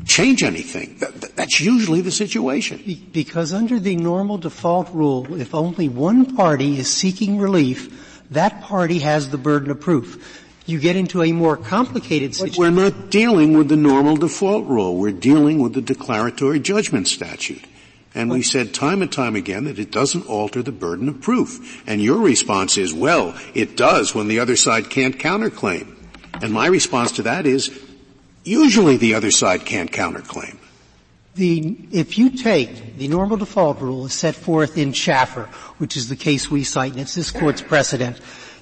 change 0.05 0.43
anything. 0.43 0.97
That's 1.35 1.61
usually 1.61 2.01
the 2.01 2.11
situation. 2.11 3.03
Because 3.13 3.53
under 3.53 3.79
the 3.79 3.97
normal 3.97 4.39
default 4.39 4.91
rule, 4.91 5.41
if 5.41 5.55
only 5.55 5.89
one 5.89 6.37
party 6.37 6.79
is 6.79 6.89
seeking 6.89 7.39
relief, 7.39 8.23
that 8.31 8.63
party 8.63 8.99
has 9.01 9.31
the 9.31 9.39
burden 9.39 9.71
of 9.71 9.81
proof. 9.81 10.41
You 10.67 10.81
get 10.81 10.97
into 10.97 11.23
a 11.23 11.33
more 11.33 11.57
complicated 11.57 12.35
situation. 12.35 12.55
But 12.55 12.59
we're 12.59 12.91
not 12.91 13.11
dealing 13.11 13.57
with 13.57 13.69
the 13.69 13.77
normal 13.77 14.17
default 14.17 14.67
rule. 14.67 14.97
We're 14.97 15.13
dealing 15.13 15.59
with 15.61 15.75
the 15.75 15.83
declaratory 15.83 16.61
judgment 16.61 17.07
statute. 17.07 17.65
And 18.15 18.31
we 18.31 18.43
said 18.43 18.73
time 18.73 19.03
and 19.03 19.11
time 19.11 19.35
again 19.35 19.65
that 19.65 19.79
it 19.79 19.91
doesn't 19.91 20.27
alter 20.29 20.63
the 20.63 20.73
burden 20.73 21.09
of 21.09 21.21
proof. 21.21 21.83
And 21.87 22.01
your 22.01 22.19
response 22.19 22.79
is, 22.79 22.95
well, 22.95 23.37
it 23.55 23.77
does 23.77 24.15
when 24.15 24.29
the 24.29 24.39
other 24.39 24.57
side 24.57 24.89
can't 24.89 25.19
counterclaim. 25.19 25.97
And 26.41 26.53
my 26.53 26.67
response 26.67 27.13
to 27.13 27.23
that 27.23 27.45
is, 27.45 27.69
Usually 28.45 28.99
the 28.99 29.15
other 29.15 29.31
side 29.31 29.65
can't 29.65 29.91
counterclaim. 29.91 30.59
The, 31.35 31.77
if 31.91 32.17
you 32.17 32.31
take 32.31 32.97
the 32.97 33.09
normal 33.09 33.39
default 33.39 33.81
rule 33.81 34.05
as 34.05 34.13
set 34.13 34.37
forth 34.37 34.79
in 34.79 34.93
Schaffer, 34.93 35.49
which 35.79 35.97
is 35.97 36.09
the 36.09 36.17
case 36.17 36.51
we 36.51 36.63
cite, 36.63 36.93
and 36.93 37.01
it's 37.01 37.15
this 37.15 37.31
court's 37.31 37.63
precedent, 37.63 38.21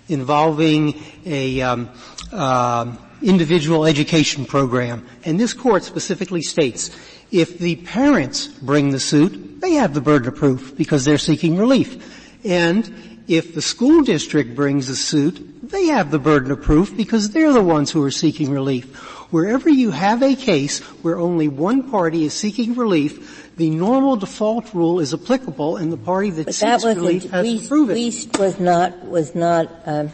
involving 0.08 1.02
a 1.26 1.60
um, 1.60 1.90
uh, 2.32 2.96
individual 3.20 3.84
education 3.84 4.46
program, 4.46 5.06
and 5.24 5.38
this 5.38 5.52
court 5.52 5.84
specifically 5.84 6.42
states, 6.42 6.90
if 7.30 7.58
the 7.58 7.76
parents 7.76 8.46
bring 8.46 8.90
the 8.90 9.00
suit, 9.00 9.60
they 9.60 9.72
have 9.74 9.94
the 9.94 10.00
burden 10.00 10.28
of 10.28 10.36
proof 10.36 10.76
because 10.76 11.04
they're 11.04 11.18
seeking 11.18 11.56
relief. 11.56 12.40
And 12.44 13.22
if 13.28 13.54
the 13.54 13.62
school 13.62 14.02
district 14.02 14.54
brings 14.54 14.88
the 14.88 14.96
suit, 14.96 15.62
they 15.62 15.86
have 15.86 16.10
the 16.10 16.18
burden 16.18 16.50
of 16.50 16.62
proof 16.62 16.96
because 16.96 17.30
they're 17.30 17.52
the 17.52 17.62
ones 17.62 17.90
who 17.90 18.02
are 18.02 18.10
seeking 18.10 18.50
relief. 18.50 19.21
Wherever 19.32 19.70
you 19.70 19.90
have 19.92 20.22
a 20.22 20.36
case 20.36 20.80
where 21.02 21.18
only 21.18 21.48
one 21.48 21.90
party 21.90 22.26
is 22.26 22.34
seeking 22.34 22.74
relief, 22.74 23.50
the 23.56 23.70
normal 23.70 24.16
default 24.16 24.74
rule 24.74 25.00
is 25.00 25.14
applicable, 25.14 25.78
and 25.78 25.90
the 25.90 25.96
party 25.96 26.28
that 26.28 26.44
but 26.44 26.54
seeks 26.54 26.82
that 26.82 26.96
relief 26.96 27.30
has 27.30 27.42
Weast, 27.42 27.62
to 27.62 27.68
prove 27.68 27.90
it. 27.90 27.94
Weast 27.94 28.38
was 28.38 28.60
not 28.60 29.06
was 29.06 29.34
not 29.34 29.70
um, 29.86 30.12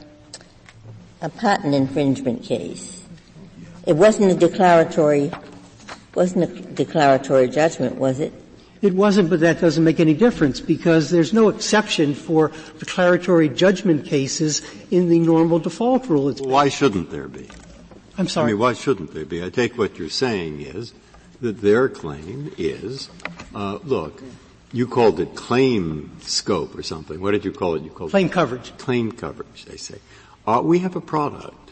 a 1.20 1.28
patent 1.28 1.74
infringement 1.74 2.44
case. 2.44 3.02
It 3.86 3.96
wasn't 3.96 4.30
a 4.30 4.36
declaratory 4.36 5.32
wasn't 6.14 6.44
a 6.44 6.62
declaratory 6.62 7.48
judgment, 7.48 7.96
was 7.96 8.20
it? 8.20 8.32
It 8.82 8.94
wasn't, 8.94 9.30
but 9.30 9.40
that 9.40 9.60
doesn't 9.60 9.82
make 9.82 9.98
any 9.98 10.14
difference 10.14 10.60
because 10.60 11.10
there's 11.10 11.32
no 11.32 11.48
exception 11.48 12.14
for 12.14 12.52
declaratory 12.78 13.48
judgment 13.48 14.04
cases 14.04 14.62
in 14.92 15.08
the 15.08 15.18
normal 15.18 15.58
default 15.58 16.06
rule. 16.06 16.26
Well, 16.26 16.50
why 16.50 16.68
shouldn't 16.68 17.10
there 17.10 17.26
be? 17.26 17.48
I'm 18.18 18.28
sorry. 18.28 18.50
I 18.50 18.52
mean, 18.52 18.60
why 18.60 18.72
shouldn't 18.72 19.14
there 19.14 19.24
be? 19.24 19.42
I 19.44 19.48
take 19.48 19.78
what 19.78 19.96
you're 19.96 20.10
saying 20.10 20.60
is 20.60 20.92
that 21.40 21.60
their 21.60 21.88
claim 21.88 22.52
is, 22.58 23.08
uh, 23.54 23.78
look, 23.84 24.22
you 24.72 24.88
called 24.88 25.20
it 25.20 25.36
claim 25.36 26.10
scope 26.20 26.76
or 26.76 26.82
something. 26.82 27.20
What 27.20 27.30
did 27.30 27.44
you 27.44 27.52
call 27.52 27.76
it? 27.76 27.82
You 27.82 27.90
called 27.90 28.10
claim 28.10 28.26
it 28.26 28.32
coverage. 28.32 28.76
Claim 28.76 29.12
coverage. 29.12 29.64
They 29.64 29.76
say 29.76 29.98
uh, 30.46 30.60
we 30.64 30.80
have 30.80 30.96
a 30.96 31.00
product, 31.00 31.70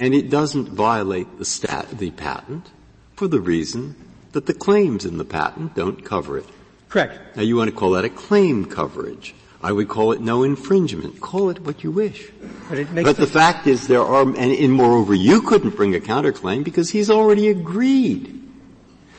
and 0.00 0.14
it 0.14 0.30
doesn't 0.30 0.70
violate 0.70 1.38
the 1.38 1.44
stat 1.44 1.98
the 1.98 2.10
patent 2.10 2.70
for 3.14 3.28
the 3.28 3.40
reason 3.40 3.94
that 4.32 4.46
the 4.46 4.54
claims 4.54 5.04
in 5.04 5.18
the 5.18 5.24
patent 5.24 5.74
don't 5.74 6.02
cover 6.02 6.38
it. 6.38 6.46
Correct. 6.88 7.36
Now 7.36 7.42
you 7.42 7.56
want 7.56 7.70
to 7.70 7.76
call 7.76 7.90
that 7.92 8.04
a 8.04 8.10
claim 8.10 8.64
coverage. 8.64 9.34
I 9.62 9.70
would 9.70 9.88
call 9.88 10.12
it 10.12 10.20
no 10.20 10.42
infringement. 10.42 11.20
Call 11.20 11.50
it 11.50 11.60
what 11.60 11.84
you 11.84 11.92
wish. 11.92 12.28
But, 12.68 12.92
but 12.94 13.16
the 13.16 13.26
fact 13.26 13.66
is 13.66 13.86
there 13.86 14.02
are, 14.02 14.22
and, 14.22 14.36
and 14.36 14.72
moreover, 14.72 15.14
you 15.14 15.40
couldn't 15.42 15.76
bring 15.76 15.94
a 15.94 16.00
counterclaim 16.00 16.64
because 16.64 16.90
he's 16.90 17.08
already 17.08 17.48
agreed 17.48 18.42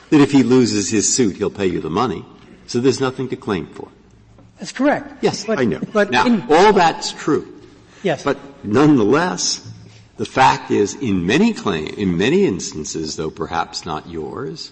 that 0.10 0.20
if 0.20 0.32
he 0.32 0.44
loses 0.44 0.90
his 0.90 1.14
suit, 1.14 1.38
he'll 1.38 1.50
pay 1.50 1.68
you 1.68 1.80
the 1.80 1.90
money. 1.90 2.26
So 2.68 2.80
there's 2.80 3.00
nothing 3.00 3.30
to 3.30 3.36
claim 3.36 3.68
for. 3.68 3.88
That's 4.60 4.72
correct. 4.72 5.24
Yes, 5.24 5.46
but, 5.46 5.60
I 5.60 5.66
know. 5.66 5.82
But 5.92 6.12
now, 6.12 6.26
in, 6.26 6.42
all 6.50 6.74
that's 6.74 7.12
true. 7.12 7.62
Yes. 8.04 8.24
But 8.24 8.38
nonetheless, 8.66 9.70
the 10.18 10.26
fact 10.26 10.72
is, 10.72 10.94
in 10.96 11.26
many 11.26 11.54
claim, 11.54 11.88
in 11.98 12.18
many 12.18 12.46
instances, 12.46 13.16
though 13.16 13.32
perhaps 13.32 13.86
not 13.86 14.08
yours, 14.08 14.72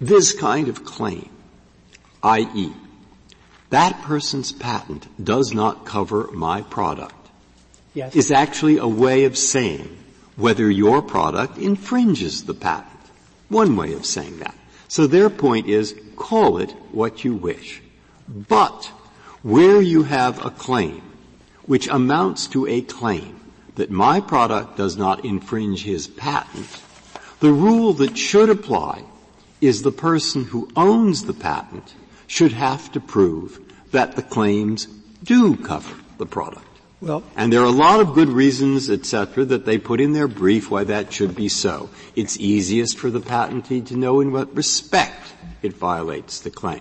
this 0.00 0.32
kind 0.32 0.68
of 0.68 0.84
claim, 0.84 1.30
i.e., 2.22 2.72
that 3.72 4.02
person's 4.02 4.52
patent 4.52 5.08
does 5.22 5.54
not 5.54 5.86
cover 5.86 6.28
my 6.32 6.60
product 6.60 7.14
yes. 7.94 8.14
is 8.14 8.30
actually 8.30 8.76
a 8.76 8.86
way 8.86 9.24
of 9.24 9.36
saying 9.36 9.96
whether 10.36 10.70
your 10.70 11.00
product 11.00 11.56
infringes 11.56 12.44
the 12.44 12.52
patent. 12.52 13.00
One 13.48 13.74
way 13.76 13.94
of 13.94 14.04
saying 14.04 14.40
that. 14.40 14.54
So 14.88 15.06
their 15.06 15.30
point 15.30 15.68
is 15.68 15.98
call 16.16 16.58
it 16.58 16.70
what 16.90 17.24
you 17.24 17.34
wish. 17.34 17.80
But 18.28 18.84
where 19.42 19.80
you 19.80 20.02
have 20.02 20.44
a 20.44 20.50
claim 20.50 21.02
which 21.64 21.88
amounts 21.88 22.48
to 22.48 22.66
a 22.66 22.82
claim 22.82 23.40
that 23.76 23.90
my 23.90 24.20
product 24.20 24.76
does 24.76 24.98
not 24.98 25.24
infringe 25.24 25.82
his 25.82 26.08
patent, 26.08 26.82
the 27.40 27.52
rule 27.52 27.94
that 27.94 28.18
should 28.18 28.50
apply 28.50 29.02
is 29.62 29.80
the 29.80 29.92
person 29.92 30.44
who 30.44 30.68
owns 30.76 31.24
the 31.24 31.32
patent 31.32 31.94
should 32.32 32.52
have 32.52 32.90
to 32.90 32.98
prove 32.98 33.60
that 33.90 34.16
the 34.16 34.22
claims 34.22 34.86
do 35.22 35.54
cover 35.54 35.94
the 36.16 36.24
product. 36.24 36.66
Well, 37.02 37.22
and 37.36 37.52
there 37.52 37.60
are 37.60 37.66
a 37.66 37.80
lot 37.86 38.00
of 38.00 38.14
good 38.14 38.30
reasons, 38.30 38.88
etc., 38.88 39.44
that 39.44 39.66
they 39.66 39.76
put 39.76 40.00
in 40.00 40.14
their 40.14 40.28
brief 40.28 40.70
why 40.70 40.84
that 40.84 41.12
should 41.12 41.34
be 41.34 41.50
so. 41.50 41.90
It's 42.16 42.40
easiest 42.40 42.96
for 42.96 43.10
the 43.10 43.20
patentee 43.20 43.84
to 43.88 43.96
know 43.96 44.20
in 44.20 44.32
what 44.32 44.56
respect 44.56 45.34
it 45.60 45.74
violates 45.74 46.40
the 46.40 46.50
claim. 46.50 46.80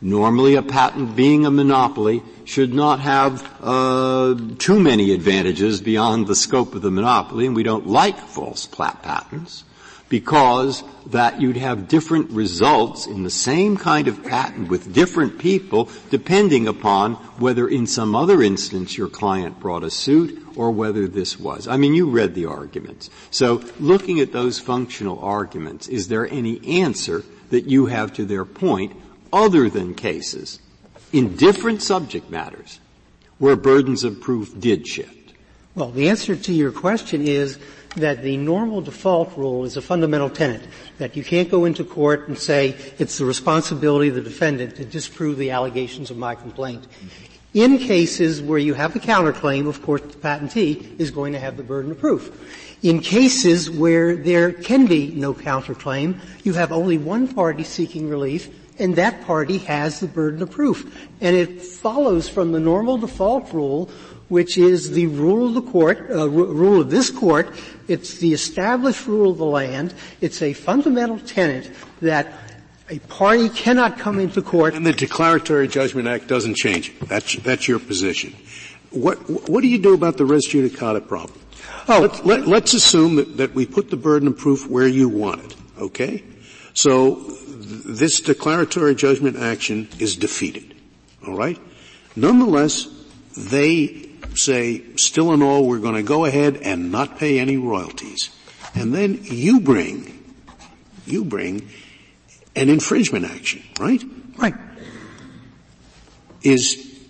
Normally 0.00 0.54
a 0.54 0.62
patent 0.62 1.16
being 1.16 1.44
a 1.44 1.50
monopoly 1.50 2.22
should 2.44 2.72
not 2.72 3.00
have 3.00 3.42
uh, 3.60 4.36
too 4.58 4.78
many 4.78 5.10
advantages 5.10 5.80
beyond 5.80 6.28
the 6.28 6.36
scope 6.36 6.76
of 6.76 6.82
the 6.82 6.92
monopoly, 6.92 7.46
and 7.46 7.56
we 7.56 7.64
don't 7.64 7.88
like 7.88 8.16
false 8.16 8.66
patents 8.66 9.64
because 10.08 10.84
that 11.06 11.40
you'd 11.40 11.56
have 11.56 11.88
different 11.88 12.30
results 12.30 13.06
in 13.06 13.22
the 13.22 13.30
same 13.30 13.76
kind 13.76 14.08
of 14.08 14.24
patent 14.24 14.68
with 14.68 14.92
different 14.92 15.38
people 15.38 15.88
depending 16.10 16.68
upon 16.68 17.14
whether 17.38 17.68
in 17.68 17.86
some 17.86 18.14
other 18.14 18.42
instance 18.42 18.96
your 18.96 19.08
client 19.08 19.58
brought 19.60 19.82
a 19.82 19.90
suit 19.90 20.40
or 20.56 20.70
whether 20.70 21.08
this 21.08 21.38
was. 21.38 21.66
I 21.66 21.76
mean, 21.76 21.94
you 21.94 22.08
read 22.08 22.34
the 22.34 22.46
arguments. 22.46 23.10
So 23.30 23.64
looking 23.80 24.20
at 24.20 24.32
those 24.32 24.58
functional 24.58 25.18
arguments, 25.20 25.88
is 25.88 26.08
there 26.08 26.28
any 26.28 26.80
answer 26.80 27.24
that 27.50 27.66
you 27.66 27.86
have 27.86 28.12
to 28.14 28.24
their 28.24 28.44
point 28.44 28.96
other 29.32 29.68
than 29.68 29.94
cases 29.94 30.60
in 31.12 31.36
different 31.36 31.82
subject 31.82 32.30
matters 32.30 32.80
where 33.38 33.56
burdens 33.56 34.04
of 34.04 34.20
proof 34.20 34.58
did 34.58 34.86
shift? 34.86 35.32
Well, 35.74 35.90
the 35.90 36.08
answer 36.08 36.36
to 36.36 36.52
your 36.52 36.70
question 36.70 37.26
is 37.26 37.58
that 37.96 38.22
the 38.22 38.36
normal 38.36 38.80
default 38.80 39.36
rule 39.36 39.64
is 39.64 39.76
a 39.76 39.82
fundamental 39.82 40.30
tenet, 40.30 40.62
that 40.98 41.16
you 41.16 41.24
can't 41.24 41.50
go 41.50 41.64
into 41.64 41.84
court 41.84 42.28
and 42.28 42.38
say 42.38 42.76
it's 42.98 43.18
the 43.18 43.24
responsibility 43.24 44.08
of 44.08 44.14
the 44.14 44.20
defendant 44.20 44.76
to 44.76 44.84
disprove 44.84 45.38
the 45.38 45.50
allegations 45.50 46.10
of 46.10 46.16
my 46.16 46.34
complaint. 46.34 46.86
In 47.54 47.78
cases 47.78 48.42
where 48.42 48.58
you 48.58 48.74
have 48.74 48.96
a 48.96 48.98
counterclaim, 48.98 49.68
of 49.68 49.80
course, 49.82 50.02
the 50.02 50.18
patentee 50.18 50.98
is 50.98 51.12
going 51.12 51.32
to 51.34 51.38
have 51.38 51.56
the 51.56 51.62
burden 51.62 51.92
of 51.92 52.00
proof. 52.00 52.80
In 52.82 52.98
cases 52.98 53.70
where 53.70 54.16
there 54.16 54.52
can 54.52 54.86
be 54.86 55.12
no 55.12 55.32
counterclaim, 55.32 56.18
you 56.42 56.52
have 56.54 56.72
only 56.72 56.98
one 56.98 57.32
party 57.32 57.62
seeking 57.62 58.10
relief, 58.10 58.50
and 58.80 58.96
that 58.96 59.24
party 59.24 59.58
has 59.58 60.00
the 60.00 60.08
burden 60.08 60.42
of 60.42 60.50
proof. 60.50 61.08
And 61.20 61.36
it 61.36 61.62
follows 61.62 62.28
from 62.28 62.50
the 62.50 62.58
normal 62.58 62.98
default 62.98 63.52
rule, 63.52 63.88
which 64.28 64.58
is 64.58 64.92
the 64.92 65.06
rule 65.08 65.48
of 65.48 65.54
the 65.54 65.62
court, 65.62 66.10
uh, 66.10 66.22
r- 66.22 66.28
rule 66.28 66.80
of 66.80 66.90
this 66.90 67.10
court. 67.10 67.54
It's 67.88 68.18
the 68.18 68.32
established 68.32 69.06
rule 69.06 69.32
of 69.32 69.38
the 69.38 69.44
land. 69.44 69.94
It's 70.20 70.42
a 70.42 70.52
fundamental 70.52 71.18
tenet 71.18 71.70
that 72.00 72.32
a 72.90 72.98
party 73.00 73.48
cannot 73.48 73.98
come 73.98 74.18
into 74.18 74.42
court. 74.42 74.74
And 74.74 74.86
the 74.86 74.92
Declaratory 74.92 75.68
Judgment 75.68 76.08
Act 76.08 76.26
doesn't 76.26 76.56
change 76.56 76.90
it. 76.90 77.00
That's, 77.08 77.34
that's 77.36 77.66
your 77.68 77.78
position. 77.78 78.34
What, 78.90 79.18
what 79.48 79.62
do 79.62 79.68
you 79.68 79.78
do 79.78 79.94
about 79.94 80.16
the 80.16 80.24
res 80.24 80.48
judicata 80.48 81.06
problem? 81.06 81.40
Oh, 81.88 82.00
let, 82.00 82.26
let, 82.26 82.46
let's 82.46 82.74
assume 82.74 83.16
that, 83.16 83.36
that 83.38 83.54
we 83.54 83.66
put 83.66 83.90
the 83.90 83.96
burden 83.96 84.28
of 84.28 84.38
proof 84.38 84.68
where 84.68 84.86
you 84.86 85.08
want 85.08 85.44
it, 85.44 85.56
okay? 85.78 86.24
So 86.72 87.14
this 87.14 88.20
declaratory 88.20 88.94
judgment 88.94 89.36
action 89.36 89.88
is 89.98 90.16
defeated. 90.16 90.74
All 91.26 91.36
right? 91.36 91.58
Nonetheless, 92.16 92.88
they 93.36 94.03
say, 94.34 94.82
still 94.96 95.32
and 95.32 95.42
all, 95.42 95.66
we're 95.66 95.78
going 95.78 95.94
to 95.94 96.02
go 96.02 96.24
ahead 96.24 96.56
and 96.58 96.90
not 96.90 97.18
pay 97.18 97.38
any 97.38 97.56
royalties. 97.56 98.30
And 98.74 98.94
then 98.94 99.20
you 99.22 99.60
bring, 99.60 100.34
you 101.06 101.24
bring 101.24 101.68
an 102.56 102.68
infringement 102.68 103.24
action, 103.24 103.62
right? 103.78 104.02
Right. 104.36 104.54
Is, 106.42 107.00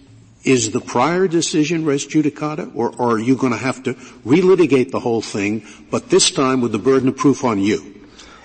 is 0.44 0.70
the 0.70 0.80
prior 0.80 1.26
decision 1.26 1.84
res 1.84 2.06
judicata, 2.06 2.70
or, 2.74 2.94
or 2.96 3.12
are 3.12 3.18
you 3.18 3.36
going 3.36 3.52
to 3.52 3.58
have 3.58 3.82
to 3.84 3.94
relitigate 4.24 4.90
the 4.90 5.00
whole 5.00 5.22
thing, 5.22 5.66
but 5.90 6.10
this 6.10 6.30
time 6.30 6.60
with 6.60 6.72
the 6.72 6.78
burden 6.78 7.08
of 7.08 7.16
proof 7.16 7.44
on 7.44 7.60
you? 7.60 8.03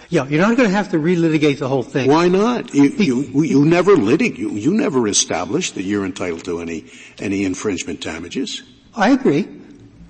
Yeah, 0.10 0.26
you're 0.28 0.42
not 0.42 0.58
going 0.58 0.68
to 0.68 0.76
have 0.76 0.90
to 0.90 0.98
relitigate 0.98 1.60
the 1.60 1.68
whole 1.68 1.84
thing. 1.84 2.10
Why 2.10 2.28
not? 2.28 2.74
You, 2.74 2.86
you, 2.86 3.44
you 3.44 3.66
never 3.66 3.96
litig, 3.96 4.40
you, 4.40 4.50
you 4.52 4.74
never 4.74 5.08
established 5.08 5.76
that 5.76 5.84
you're 5.84 6.04
entitled 6.04 6.46
to 6.46 6.62
any, 6.62 6.86
any 7.20 7.46
infringement 7.46 8.02
damages. 8.02 8.64
I 8.96 9.12
agree. 9.12 9.48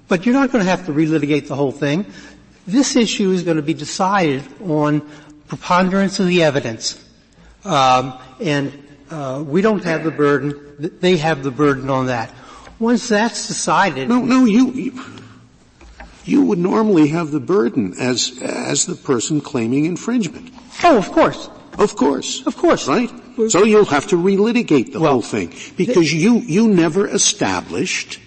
But 0.08 0.26
you're 0.26 0.34
not 0.34 0.52
going 0.52 0.64
to 0.64 0.70
have 0.70 0.86
to 0.86 0.94
relitigate 0.94 1.48
the 1.48 1.56
whole 1.56 1.74
thing. 1.74 2.06
This 2.66 2.96
issue 2.96 3.32
is 3.32 3.44
going 3.44 3.58
to 3.58 3.64
be 3.64 3.74
decided 3.74 4.44
on 4.64 5.02
preponderance 5.48 6.20
of 6.20 6.28
the 6.28 6.44
evidence. 6.44 7.04
Um, 7.66 8.18
and 8.40 8.72
uh, 9.12 9.44
we 9.46 9.62
don't 9.62 9.84
have 9.84 10.06
the 10.06 10.12
burden, 10.12 10.98
they 11.02 11.18
have 11.18 11.44
the 11.44 11.52
burden 11.52 11.90
on 11.90 12.06
that. 12.06 12.34
Once 12.80 13.10
that's 13.10 13.48
decided. 13.48 14.08
No, 14.08 14.22
no, 14.22 14.46
you, 14.46 14.72
you 14.72 14.92
you 16.26 16.44
would 16.44 16.60
normally 16.60 17.08
have 17.10 17.32
the 17.32 17.40
burden 17.40 17.94
as, 18.00 18.40
as 18.42 18.86
the 18.86 18.96
person 18.96 19.42
claiming 19.42 19.86
infringement. 19.86 20.52
Oh, 20.84 20.98
of 20.98 21.12
course. 21.12 21.50
Of 21.78 21.96
course. 21.96 22.46
Of 22.46 22.58
course. 22.58 22.88
Right? 22.88 23.10
So 23.48 23.64
you'll 23.64 23.86
have 23.86 24.08
to 24.08 24.18
relitigate 24.18 24.92
the 24.92 25.00
well, 25.00 25.14
whole 25.14 25.22
thing. 25.22 25.54
Because 25.78 26.14
you, 26.14 26.40
you 26.40 26.68
never 26.68 27.08
established 27.08 28.20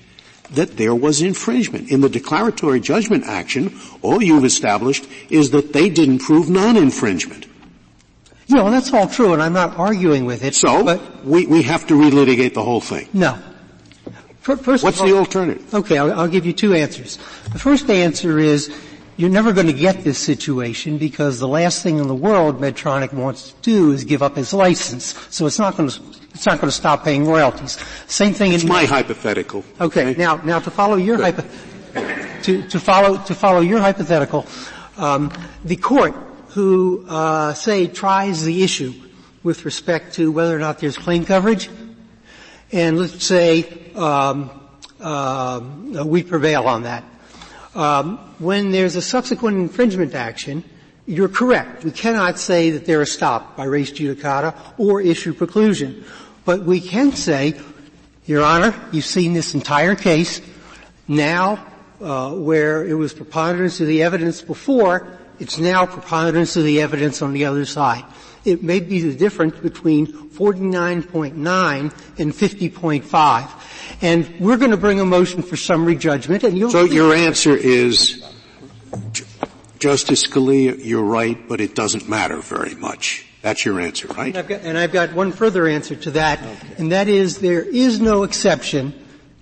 that 0.52 0.76
there 0.76 0.94
was 0.94 1.22
infringement. 1.22 1.90
In 1.90 2.00
the 2.00 2.08
declaratory 2.08 2.80
judgment 2.80 3.24
action, 3.24 3.78
all 4.00 4.22
you've 4.22 4.44
established 4.44 5.06
is 5.28 5.50
that 5.50 5.72
they 5.72 5.88
didn't 5.88 6.20
prove 6.20 6.48
non-infringement. 6.48 7.46
You 8.46 8.56
know, 8.56 8.70
that's 8.70 8.92
all 8.92 9.08
true, 9.08 9.32
and 9.32 9.42
I'm 9.42 9.52
not 9.52 9.78
arguing 9.78 10.24
with 10.24 10.44
it. 10.44 10.54
So, 10.54 10.84
but 10.84 11.24
we, 11.24 11.46
we 11.46 11.62
have 11.62 11.86
to 11.86 11.94
relitigate 11.94 12.54
the 12.54 12.62
whole 12.62 12.80
thing. 12.80 13.08
No. 13.12 13.38
First 14.42 14.82
What's 14.82 15.00
all, 15.00 15.06
the 15.06 15.16
alternative? 15.16 15.72
Okay, 15.72 15.98
I'll, 15.98 16.12
I'll 16.12 16.28
give 16.28 16.44
you 16.44 16.52
two 16.52 16.74
answers. 16.74 17.16
The 17.52 17.60
first 17.60 17.88
answer 17.88 18.40
is 18.40 18.74
you're 19.16 19.30
never 19.30 19.52
going 19.52 19.68
to 19.68 19.72
get 19.72 20.02
this 20.02 20.18
situation 20.18 20.98
because 20.98 21.38
the 21.38 21.46
last 21.46 21.80
thing 21.84 21.98
in 21.98 22.08
the 22.08 22.14
world 22.14 22.60
Medtronic 22.60 23.12
wants 23.12 23.52
to 23.52 23.62
do 23.62 23.92
is 23.92 24.02
give 24.02 24.20
up 24.20 24.36
its 24.36 24.52
license. 24.52 25.14
So 25.30 25.46
it's 25.46 25.60
not 25.60 25.76
going 25.76 25.90
to 25.90 26.00
it's 26.34 26.44
not 26.44 26.58
going 26.58 26.68
to 26.68 26.76
stop 26.76 27.04
paying 27.04 27.24
royalties. 27.24 27.78
Same 28.08 28.34
thing 28.34 28.52
it's 28.52 28.64
in 28.64 28.68
my 28.68 28.84
hypothetical. 28.84 29.64
Okay, 29.80 30.10
okay, 30.10 30.18
now 30.18 30.36
now 30.36 30.58
to 30.58 30.72
follow 30.72 30.96
your 30.96 31.22
hypo, 31.22 31.44
to, 32.42 32.66
to 32.66 32.80
follow 32.80 33.18
to 33.18 33.34
follow 33.36 33.60
your 33.60 33.78
hypothetical, 33.78 34.44
um, 34.96 35.30
the 35.64 35.76
court 35.76 36.14
who 36.48 37.06
uh, 37.08 37.54
say 37.54 37.86
tries 37.86 38.42
the 38.42 38.64
issue 38.64 38.92
with 39.44 39.64
respect 39.64 40.14
to 40.14 40.32
whether 40.32 40.56
or 40.56 40.58
not 40.58 40.80
there's 40.80 40.98
claim 40.98 41.24
coverage 41.24 41.70
and 42.72 42.98
let's 42.98 43.24
say 43.24 43.92
um, 43.94 44.50
uh, 44.98 45.60
we 46.04 46.22
prevail 46.22 46.64
on 46.64 46.84
that. 46.84 47.04
Um, 47.74 48.18
when 48.38 48.70
there's 48.70 48.96
a 48.96 49.02
subsequent 49.02 49.58
infringement 49.58 50.14
action, 50.14 50.64
you're 51.06 51.28
correct. 51.28 51.84
We 51.84 51.90
cannot 51.90 52.38
say 52.38 52.70
that 52.70 52.86
they're 52.86 53.04
stopped 53.06 53.56
by 53.56 53.64
res 53.64 53.92
judicata 53.92 54.54
or 54.78 55.00
issue 55.00 55.34
preclusion. 55.34 56.04
But 56.44 56.64
we 56.64 56.80
can 56.80 57.12
say, 57.12 57.60
Your 58.26 58.44
Honor, 58.44 58.74
you've 58.92 59.04
seen 59.04 59.32
this 59.32 59.54
entire 59.54 59.94
case. 59.94 60.40
Now, 61.08 61.66
uh, 62.00 62.32
where 62.32 62.86
it 62.86 62.94
was 62.94 63.12
preponderance 63.12 63.80
of 63.80 63.86
the 63.86 64.02
evidence 64.02 64.42
before, 64.42 65.18
it's 65.42 65.58
now 65.58 65.84
preponderance 65.84 66.56
of 66.56 66.64
the 66.64 66.80
evidence 66.80 67.20
on 67.20 67.32
the 67.32 67.44
other 67.44 67.66
side 67.66 68.04
it 68.44 68.62
may 68.62 68.80
be 68.80 69.00
the 69.00 69.14
difference 69.14 69.58
between 69.58 70.06
49.9 70.06 71.34
and 72.18 72.32
50.5. 72.32 73.50
And 74.02 74.40
we're 74.40 74.56
going 74.56 74.70
to 74.72 74.76
bring 74.76 75.00
a 75.00 75.04
motion 75.04 75.42
for 75.42 75.56
summary 75.56 75.96
judgment 75.96 76.42
and 76.42 76.58
you'll 76.58 76.70
So 76.70 76.84
your 76.84 77.14
answer 77.14 77.56
is, 77.56 78.22
Justice 79.78 80.26
Scalia, 80.26 80.76
you're 80.84 81.04
right, 81.04 81.48
but 81.48 81.60
it 81.60 81.74
doesn't 81.74 82.08
matter 82.08 82.38
very 82.38 82.74
much. 82.74 83.26
That's 83.42 83.64
your 83.64 83.80
answer, 83.80 84.08
right? 84.08 84.28
And 84.28 84.38
I've 84.38 84.48
got, 84.48 84.60
and 84.62 84.78
I've 84.78 84.92
got 84.92 85.12
one 85.12 85.32
further 85.32 85.66
answer 85.66 85.96
to 85.96 86.12
that, 86.12 86.40
okay. 86.40 86.74
and 86.78 86.92
that 86.92 87.08
is 87.08 87.38
there 87.38 87.62
is 87.62 88.00
no 88.00 88.22
exception 88.22 88.94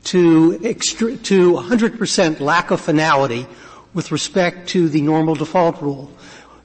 to, 0.04 0.58
extra, 0.64 1.16
to 1.16 1.52
100% 1.52 2.40
lack 2.40 2.70
of 2.70 2.80
finality 2.80 3.46
with 3.94 4.12
respect 4.12 4.68
to 4.70 4.88
the 4.88 5.02
normal 5.02 5.34
default 5.34 5.80
rule. 5.82 6.10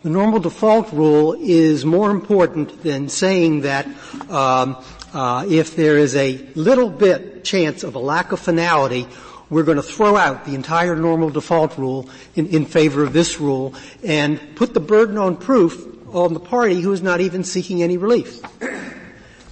The 0.03 0.09
normal 0.09 0.39
default 0.39 0.91
rule 0.91 1.35
is 1.39 1.83
more 1.83 2.11
important 2.11 2.83
than 2.83 3.09
saying 3.09 3.61
that 3.61 3.87
um, 4.29 4.77
uh, 5.13 5.45
if 5.49 5.75
there 5.75 5.97
is 5.97 6.15
a 6.15 6.37
little 6.55 6.89
bit 6.89 7.43
chance 7.43 7.83
of 7.83 7.95
a 7.95 7.99
lack 7.99 8.31
of 8.31 8.39
finality, 8.39 9.07
we're 9.49 9.63
going 9.63 9.77
to 9.77 9.83
throw 9.83 10.15
out 10.15 10.45
the 10.45 10.55
entire 10.55 10.95
normal 10.95 11.29
default 11.29 11.77
rule 11.77 12.09
in, 12.35 12.47
in 12.47 12.65
favor 12.65 13.03
of 13.03 13.13
this 13.13 13.39
rule 13.39 13.73
and 14.03 14.39
put 14.55 14.73
the 14.73 14.79
burden 14.79 15.17
on 15.17 15.37
proof 15.37 15.87
on 16.13 16.33
the 16.33 16.39
party 16.39 16.81
who 16.81 16.91
is 16.91 17.01
not 17.01 17.21
even 17.21 17.43
seeking 17.43 17.81
any 17.81 17.97
relief. 17.97 18.41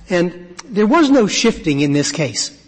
And 0.09 0.55
there 0.65 0.88
was 0.88 1.09
no 1.09 1.28
shifting 1.28 1.82
in 1.82 1.93
this 1.93 2.11
case. 2.11 2.59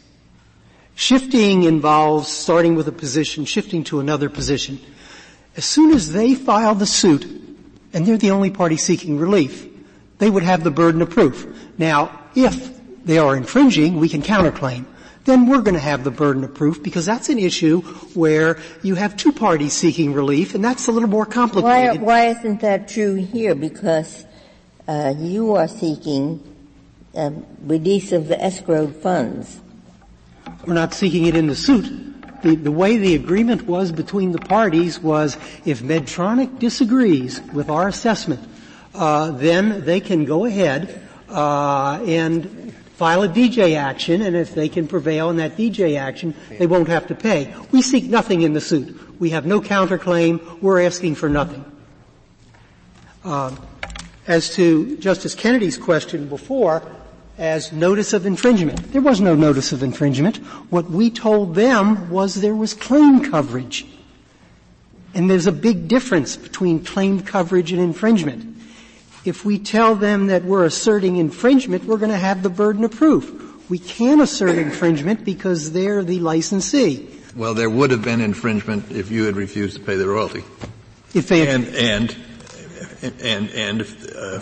Shifting 0.95 1.63
involves 1.63 2.29
starting 2.29 2.75
with 2.75 2.87
a 2.87 2.91
position, 2.91 3.45
shifting 3.45 3.83
to 3.85 3.99
another 3.99 4.29
position. 4.29 4.79
As 5.57 5.65
soon 5.65 5.93
as 5.93 6.11
they 6.11 6.35
file 6.35 6.75
the 6.75 6.85
suit, 6.85 7.25
and 7.93 8.05
they're 8.05 8.17
the 8.17 8.31
only 8.31 8.49
party 8.49 8.77
seeking 8.77 9.17
relief, 9.17 9.67
they 10.17 10.29
would 10.29 10.43
have 10.43 10.63
the 10.63 10.71
burden 10.71 11.01
of 11.01 11.09
proof. 11.09 11.47
Now, 11.77 12.19
if 12.35 12.71
they 13.05 13.17
are 13.17 13.35
infringing, 13.35 13.97
we 13.97 14.09
can 14.09 14.21
counterclaim. 14.21 14.85
Then 15.23 15.47
we're 15.47 15.61
going 15.61 15.75
to 15.75 15.79
have 15.79 16.03
the 16.03 16.11
burden 16.11 16.43
of 16.43 16.53
proof 16.53 16.83
because 16.83 17.05
that's 17.05 17.29
an 17.29 17.39
issue 17.39 17.81
where 18.13 18.59
you 18.83 18.95
have 18.95 19.17
two 19.17 19.31
parties 19.31 19.73
seeking 19.73 20.13
relief, 20.13 20.53
and 20.53 20.63
that's 20.63 20.87
a 20.87 20.91
little 20.91 21.09
more 21.09 21.25
complicated. 21.25 22.01
Why, 22.01 22.05
why 22.05 22.37
isn't 22.37 22.61
that 22.61 22.87
true 22.87 23.15
here? 23.15 23.55
Because 23.55 24.25
uh, 24.87 25.15
you 25.17 25.55
are 25.55 25.67
seeking 25.67 26.43
um, 27.15 27.45
release 27.61 28.11
of 28.11 28.27
the 28.27 28.35
escrowed 28.35 28.95
funds. 29.01 29.59
We're 30.67 30.73
not 30.73 30.93
seeking 30.93 31.25
it 31.25 31.35
in 31.35 31.47
the 31.47 31.55
suit. 31.55 32.14
The, 32.45 32.55
the, 32.55 32.71
way 32.71 32.97
the 32.97 33.15
agreement 33.15 33.63
was 33.63 33.91
between 33.91 34.31
the 34.31 34.37
parties 34.37 34.99
was 34.99 35.35
if 35.65 35.81
Medtronic 35.81 36.59
disagrees 36.59 37.41
with 37.41 37.71
our 37.71 37.87
assessment, 37.87 38.39
uh, 38.93 39.31
then 39.31 39.83
they 39.83 39.99
can 39.99 40.25
go 40.25 40.45
ahead 40.45 41.01
uh, 41.27 42.03
and 42.05 42.71
file 42.97 43.23
a 43.23 43.27
DJ 43.27 43.75
action, 43.75 44.21
and 44.21 44.35
if 44.35 44.53
they 44.53 44.69
can 44.69 44.87
prevail 44.87 45.31
in 45.31 45.37
that 45.37 45.57
DJ 45.57 45.97
action, 45.97 46.35
they 46.59 46.67
won't 46.67 46.87
have 46.87 47.07
to 47.07 47.15
pay. 47.15 47.51
We 47.71 47.81
seek 47.81 48.03
nothing 48.03 48.43
in 48.43 48.53
the 48.53 48.61
suit. 48.61 49.19
We 49.19 49.31
have 49.31 49.47
no 49.47 49.59
counterclaim. 49.59 50.61
We're 50.61 50.81
asking 50.81 51.15
for 51.15 51.29
nothing. 51.29 51.65
Uh, 53.23 53.55
as 54.27 54.53
to 54.53 54.97
Justice 54.97 55.33
Kennedy's 55.33 55.79
question 55.79 56.29
before, 56.29 56.83
as 57.37 57.71
notice 57.71 58.13
of 58.13 58.25
infringement. 58.25 58.91
There 58.93 59.01
was 59.01 59.19
no 59.19 59.35
notice 59.35 59.71
of 59.71 59.83
infringement. 59.83 60.37
What 60.69 60.89
we 60.89 61.09
told 61.09 61.55
them 61.55 62.09
was 62.09 62.35
there 62.35 62.55
was 62.55 62.73
claim 62.73 63.29
coverage. 63.29 63.85
And 65.13 65.29
there's 65.29 65.47
a 65.47 65.51
big 65.51 65.87
difference 65.87 66.35
between 66.35 66.83
claim 66.83 67.21
coverage 67.21 67.71
and 67.71 67.81
infringement. 67.81 68.57
If 69.23 69.43
we 69.43 69.57
tell 69.59 69.95
them 69.95 70.27
that 70.27 70.43
we're 70.43 70.65
asserting 70.65 71.17
infringement, 71.17 71.85
we're 71.85 71.97
going 71.97 72.11
to 72.11 72.17
have 72.17 72.43
the 72.43 72.49
burden 72.49 72.83
of 72.83 72.91
proof. 72.91 73.69
We 73.69 73.79
can't 73.79 74.21
assert 74.21 74.57
infringement 74.57 75.25
because 75.25 75.71
they're 75.71 76.03
the 76.03 76.19
licensee. 76.19 77.09
Well, 77.35 77.53
there 77.53 77.69
would 77.69 77.91
have 77.91 78.03
been 78.03 78.21
infringement 78.21 78.91
if 78.91 79.09
you 79.09 79.25
had 79.25 79.35
refused 79.35 79.77
to 79.77 79.81
pay 79.81 79.95
the 79.95 80.07
royalty. 80.07 80.43
If 81.13 81.27
they 81.27 81.47
and 81.47 81.65
and 81.75 82.15
and 83.21 83.49
and 83.49 83.81
if, 83.81 84.15
uh, 84.15 84.41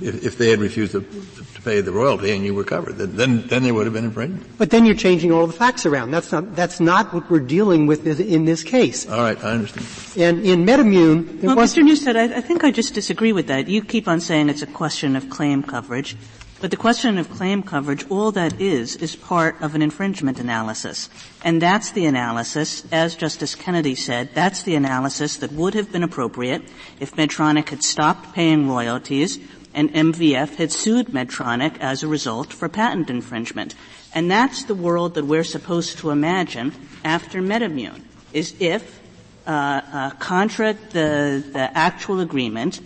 if, 0.00 0.24
if 0.24 0.38
they 0.38 0.50
had 0.50 0.60
refused 0.60 0.92
to, 0.92 1.00
to, 1.00 1.62
pay 1.62 1.82
the 1.82 1.92
royalty 1.92 2.32
and 2.32 2.42
you 2.42 2.54
were 2.54 2.64
covered, 2.64 2.96
then 2.96 3.46
then 3.46 3.62
there 3.62 3.74
would 3.74 3.84
have 3.84 3.92
been 3.92 4.06
infringement. 4.06 4.56
But 4.56 4.70
then 4.70 4.86
you're 4.86 4.94
changing 4.94 5.30
all 5.30 5.46
the 5.46 5.52
facts 5.52 5.84
around. 5.84 6.10
That's 6.10 6.32
not 6.32 6.56
that's 6.56 6.80
not 6.80 7.12
what 7.12 7.30
we're 7.30 7.40
dealing 7.40 7.86
with 7.86 8.06
in 8.06 8.46
this 8.46 8.62
case. 8.62 9.06
All 9.06 9.20
right, 9.20 9.36
I 9.44 9.52
understand. 9.52 9.86
And 10.16 10.46
in 10.46 10.64
MedImmune, 10.64 11.42
well, 11.42 11.56
Mr. 11.56 11.82
Neustadt, 11.82 12.16
I, 12.16 12.38
I 12.38 12.40
think 12.40 12.64
I 12.64 12.70
just 12.70 12.94
disagree 12.94 13.34
with 13.34 13.48
that. 13.48 13.68
You 13.68 13.82
keep 13.82 14.08
on 14.08 14.20
saying 14.20 14.48
it's 14.48 14.62
a 14.62 14.66
question 14.66 15.16
of 15.16 15.28
claim 15.28 15.62
coverage. 15.62 16.16
But 16.60 16.70
the 16.70 16.76
question 16.76 17.16
of 17.16 17.30
claim 17.30 17.62
coverage, 17.62 18.04
all 18.10 18.32
that 18.32 18.60
is, 18.60 18.96
is 18.96 19.16
part 19.16 19.62
of 19.62 19.74
an 19.74 19.80
infringement 19.80 20.38
analysis. 20.38 21.08
And 21.42 21.62
that's 21.62 21.92
the 21.92 22.04
analysis, 22.04 22.84
as 22.92 23.16
Justice 23.16 23.54
Kennedy 23.54 23.94
said, 23.94 24.34
that's 24.34 24.62
the 24.62 24.74
analysis 24.74 25.38
that 25.38 25.52
would 25.52 25.72
have 25.72 25.90
been 25.90 26.02
appropriate 26.02 26.62
if 27.00 27.16
Medtronic 27.16 27.70
had 27.70 27.82
stopped 27.82 28.34
paying 28.34 28.68
royalties 28.68 29.38
and 29.74 29.92
MVF 29.92 30.56
had 30.56 30.72
sued 30.72 31.08
Medtronic 31.08 31.78
as 31.78 32.02
a 32.02 32.08
result 32.08 32.52
for 32.52 32.68
patent 32.68 33.10
infringement. 33.10 33.74
And 34.14 34.30
that's 34.30 34.64
the 34.64 34.74
world 34.74 35.14
that 35.14 35.24
we're 35.24 35.44
supposed 35.44 35.98
to 35.98 36.10
imagine 36.10 36.72
after 37.04 37.40
MedImmune, 37.40 38.02
is 38.32 38.54
if, 38.58 39.00
uh, 39.46 39.50
uh, 39.50 40.10
contra 40.18 40.74
the, 40.90 41.44
the 41.52 41.70
actual 41.76 42.20
agreement, 42.20 42.80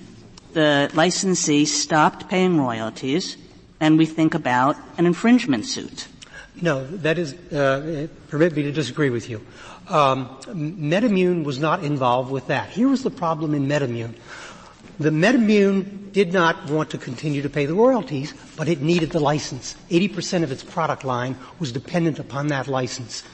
the 0.53 0.91
licensee 0.95 1.65
stopped 1.65 2.29
paying 2.29 2.59
royalties, 2.59 3.37
and 3.81 3.99
we 3.99 4.07
think 4.07 4.35
about 4.35 4.77
an 4.99 5.07
infringement 5.07 5.67
suit. 5.67 6.07
No, 6.61 6.87
that 6.87 7.19
is, 7.19 7.35
uh, 7.53 8.07
permit 8.29 8.55
me 8.55 8.63
to 8.63 8.73
disagree 8.73 9.11
with 9.11 9.29
you. 9.29 9.45
Um, 9.89 10.29
MedImmune 10.47 11.45
was 11.45 11.59
not 11.59 11.85
involved 11.85 12.31
with 12.31 12.47
that. 12.47 12.71
Here 12.71 12.89
was 12.89 13.03
the 13.03 13.11
problem 13.11 13.55
in 13.55 13.67
MedImmune. 13.67 14.15
The 14.99 15.11
MedImmune 15.11 16.13
did 16.13 16.33
not 16.33 16.71
want 16.71 16.91
to 16.91 16.99
continue 16.99 17.43
to 17.43 17.51
pay 17.51 17.67
the 17.67 17.75
royalties, 17.75 18.33
but 18.57 18.69
it 18.69 18.81
needed 18.81 19.11
the 19.11 19.21
license. 19.21 19.75
80% 19.91 20.45
of 20.45 20.53
its 20.53 20.63
product 20.63 21.05
line 21.05 21.37
was 21.59 21.73
dependent 21.73 22.21
upon 22.21 22.49
that 22.49 22.69
license. 22.69 23.25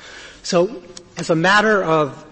So, 0.43 0.83
as 1.19 1.29
a 1.29 1.37
matter 1.37 1.83
of 1.83 2.25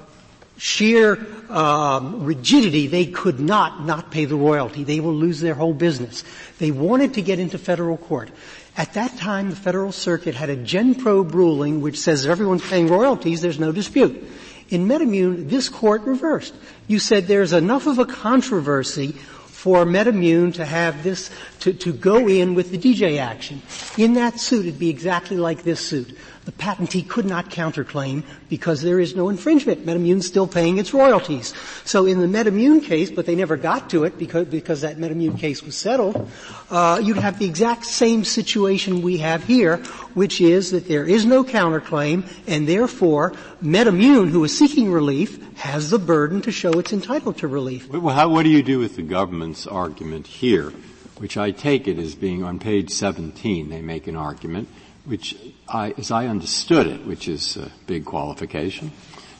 sheer 0.56 1.26
um, 1.50 2.24
rigidity, 2.24 2.86
they 2.86 3.06
could 3.06 3.38
not 3.38 3.84
not 3.84 4.10
pay 4.10 4.24
the 4.24 4.36
royalty. 4.36 4.84
They 4.84 5.00
will 5.00 5.14
lose 5.14 5.40
their 5.40 5.54
whole 5.54 5.74
business. 5.74 6.24
They 6.58 6.70
wanted 6.70 7.14
to 7.14 7.22
get 7.22 7.38
into 7.38 7.58
federal 7.58 7.96
court. 7.96 8.30
At 8.76 8.94
that 8.94 9.16
time, 9.18 9.50
the 9.50 9.56
Federal 9.56 9.92
Circuit 9.92 10.34
had 10.34 10.50
a 10.50 10.56
Gen 10.56 10.94
Probe 10.94 11.34
ruling 11.34 11.80
which 11.80 11.98
says 11.98 12.26
everyone's 12.26 12.66
paying 12.66 12.86
royalties, 12.86 13.40
there's 13.40 13.58
no 13.58 13.72
dispute. 13.72 14.24
In 14.68 14.86
MedImmune, 14.86 15.48
this 15.48 15.68
court 15.68 16.02
reversed. 16.02 16.54
You 16.86 16.98
said 16.98 17.26
there's 17.26 17.52
enough 17.52 17.86
of 17.86 17.98
a 17.98 18.06
controversy 18.06 19.12
for 19.46 19.84
MedImmune 19.84 20.54
to 20.54 20.64
have 20.64 21.02
this, 21.02 21.30
to, 21.60 21.72
to 21.72 21.92
go 21.92 22.28
in 22.28 22.54
with 22.54 22.70
the 22.70 22.78
DJ 22.78 23.18
action. 23.18 23.62
In 23.96 24.14
that 24.14 24.38
suit, 24.38 24.66
it'd 24.66 24.78
be 24.78 24.90
exactly 24.90 25.36
like 25.36 25.62
this 25.62 25.80
suit 25.80 26.16
the 26.48 26.52
patentee 26.52 27.06
could 27.06 27.26
not 27.26 27.50
counterclaim 27.50 28.22
because 28.48 28.80
there 28.80 28.98
is 28.98 29.14
no 29.14 29.28
infringement. 29.28 29.84
MedImmune's 29.84 30.26
still 30.26 30.46
paying 30.46 30.78
its 30.78 30.94
royalties. 30.94 31.52
So 31.84 32.06
in 32.06 32.20
the 32.22 32.26
MedImmune 32.26 32.82
case, 32.82 33.10
but 33.10 33.26
they 33.26 33.34
never 33.34 33.58
got 33.58 33.90
to 33.90 34.04
it 34.04 34.18
because, 34.18 34.46
because 34.46 34.80
that 34.80 34.96
MedImmune 34.96 35.38
case 35.38 35.62
was 35.62 35.76
settled, 35.76 36.30
uh, 36.70 37.02
you'd 37.04 37.18
have 37.18 37.38
the 37.38 37.44
exact 37.44 37.84
same 37.84 38.24
situation 38.24 39.02
we 39.02 39.18
have 39.18 39.44
here, 39.44 39.76
which 40.14 40.40
is 40.40 40.70
that 40.70 40.88
there 40.88 41.04
is 41.04 41.26
no 41.26 41.44
counterclaim, 41.44 42.26
and 42.46 42.66
therefore 42.66 43.34
MedImmune, 43.62 44.30
who 44.30 44.42
is 44.42 44.56
seeking 44.56 44.90
relief, 44.90 45.52
has 45.58 45.90
the 45.90 45.98
burden 45.98 46.40
to 46.40 46.50
show 46.50 46.70
it's 46.78 46.94
entitled 46.94 47.36
to 47.36 47.46
relief. 47.46 47.90
Well, 47.90 48.14
how, 48.14 48.30
what 48.30 48.44
do 48.44 48.48
you 48.48 48.62
do 48.62 48.78
with 48.78 48.96
the 48.96 49.02
government's 49.02 49.66
argument 49.66 50.26
here, 50.26 50.72
which 51.18 51.36
I 51.36 51.50
take 51.50 51.86
it 51.86 51.98
as 51.98 52.14
being 52.14 52.42
on 52.42 52.58
page 52.58 52.88
17, 52.88 53.68
they 53.68 53.82
make 53.82 54.06
an 54.06 54.16
argument, 54.16 54.70
which 55.08 55.34
I, 55.66 55.94
as 55.96 56.10
I 56.10 56.26
understood 56.26 56.86
it, 56.86 57.06
which 57.06 57.28
is 57.28 57.56
a 57.56 57.70
big 57.86 58.04
qualification, 58.04 58.92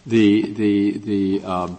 the, 0.07 0.53
the, 0.53 0.99
the, 0.99 1.45
um, 1.45 1.79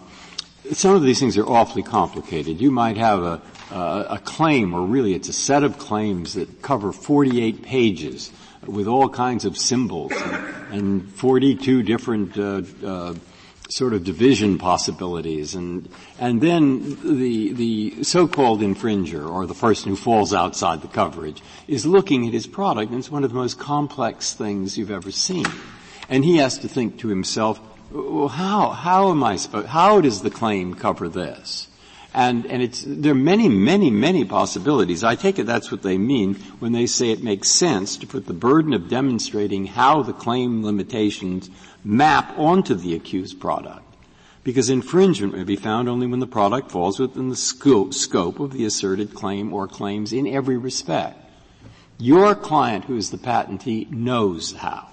some 0.72 0.94
of 0.94 1.02
these 1.02 1.18
things 1.18 1.36
are 1.36 1.46
awfully 1.46 1.82
complicated. 1.82 2.60
You 2.60 2.70
might 2.70 2.96
have 2.96 3.22
a, 3.22 3.42
uh, 3.72 4.04
a 4.10 4.18
claim, 4.18 4.74
or 4.74 4.82
really 4.82 5.14
it's 5.14 5.28
a 5.28 5.32
set 5.32 5.64
of 5.64 5.78
claims 5.78 6.34
that 6.34 6.62
cover 6.62 6.92
48 6.92 7.62
pages 7.62 8.30
with 8.64 8.86
all 8.86 9.08
kinds 9.08 9.44
of 9.44 9.58
symbols 9.58 10.12
and, 10.12 10.72
and 10.72 11.10
42 11.10 11.82
different 11.82 12.38
uh, 12.38 12.62
uh, 12.86 13.14
sort 13.72 13.92
of 13.92 14.04
division 14.04 14.58
possibilities. 14.58 15.54
And 15.54 15.88
and 16.18 16.40
then 16.40 16.98
the 17.02 17.52
the 17.52 18.04
so-called 18.04 18.60
infringer 18.60 19.28
or 19.28 19.46
the 19.46 19.54
person 19.54 19.90
who 19.90 19.96
falls 19.96 20.34
outside 20.34 20.82
the 20.82 20.88
coverage 20.88 21.42
is 21.68 21.86
looking 21.86 22.26
at 22.26 22.32
his 22.32 22.46
product 22.46 22.90
and 22.90 22.98
it's 22.98 23.10
one 23.10 23.24
of 23.24 23.30
the 23.30 23.36
most 23.36 23.58
complex 23.58 24.34
things 24.34 24.76
you've 24.76 24.90
ever 24.90 25.10
seen. 25.10 25.46
And 26.08 26.24
he 26.24 26.38
has 26.38 26.58
to 26.58 26.68
think 26.68 26.98
to 27.00 27.08
himself 27.08 27.60
well 27.90 28.28
how 28.28 28.70
how 28.70 29.10
am 29.10 29.22
I 29.24 29.36
supposed 29.36 29.68
how 29.68 30.00
does 30.00 30.22
the 30.22 30.30
claim 30.30 30.74
cover 30.74 31.08
this 31.08 31.68
and, 32.12 32.46
and 32.46 32.62
it's, 32.62 32.84
there 32.86 33.12
are 33.12 33.14
many, 33.14 33.48
many, 33.48 33.90
many 33.90 34.24
possibilities. 34.24 35.04
I 35.04 35.14
take 35.14 35.38
it 35.38 35.46
that's 35.46 35.70
what 35.70 35.82
they 35.82 35.96
mean 35.96 36.34
when 36.58 36.72
they 36.72 36.86
say 36.86 37.10
it 37.10 37.22
makes 37.22 37.48
sense 37.48 37.96
to 37.98 38.06
put 38.06 38.26
the 38.26 38.32
burden 38.32 38.72
of 38.72 38.88
demonstrating 38.88 39.66
how 39.66 40.02
the 40.02 40.12
claim 40.12 40.64
limitations 40.64 41.50
map 41.84 42.36
onto 42.36 42.74
the 42.74 42.94
accused 42.94 43.40
product. 43.40 43.84
Because 44.42 44.70
infringement 44.70 45.36
may 45.36 45.44
be 45.44 45.56
found 45.56 45.88
only 45.88 46.06
when 46.06 46.18
the 46.18 46.26
product 46.26 46.72
falls 46.72 46.98
within 46.98 47.28
the 47.28 47.36
scope, 47.36 47.94
scope 47.94 48.40
of 48.40 48.52
the 48.52 48.64
asserted 48.64 49.14
claim 49.14 49.52
or 49.52 49.68
claims 49.68 50.12
in 50.12 50.26
every 50.26 50.56
respect. 50.56 51.18
Your 51.98 52.34
client, 52.34 52.86
who 52.86 52.96
is 52.96 53.10
the 53.10 53.18
patentee, 53.18 53.88
knows 53.90 54.52
how. 54.52 54.88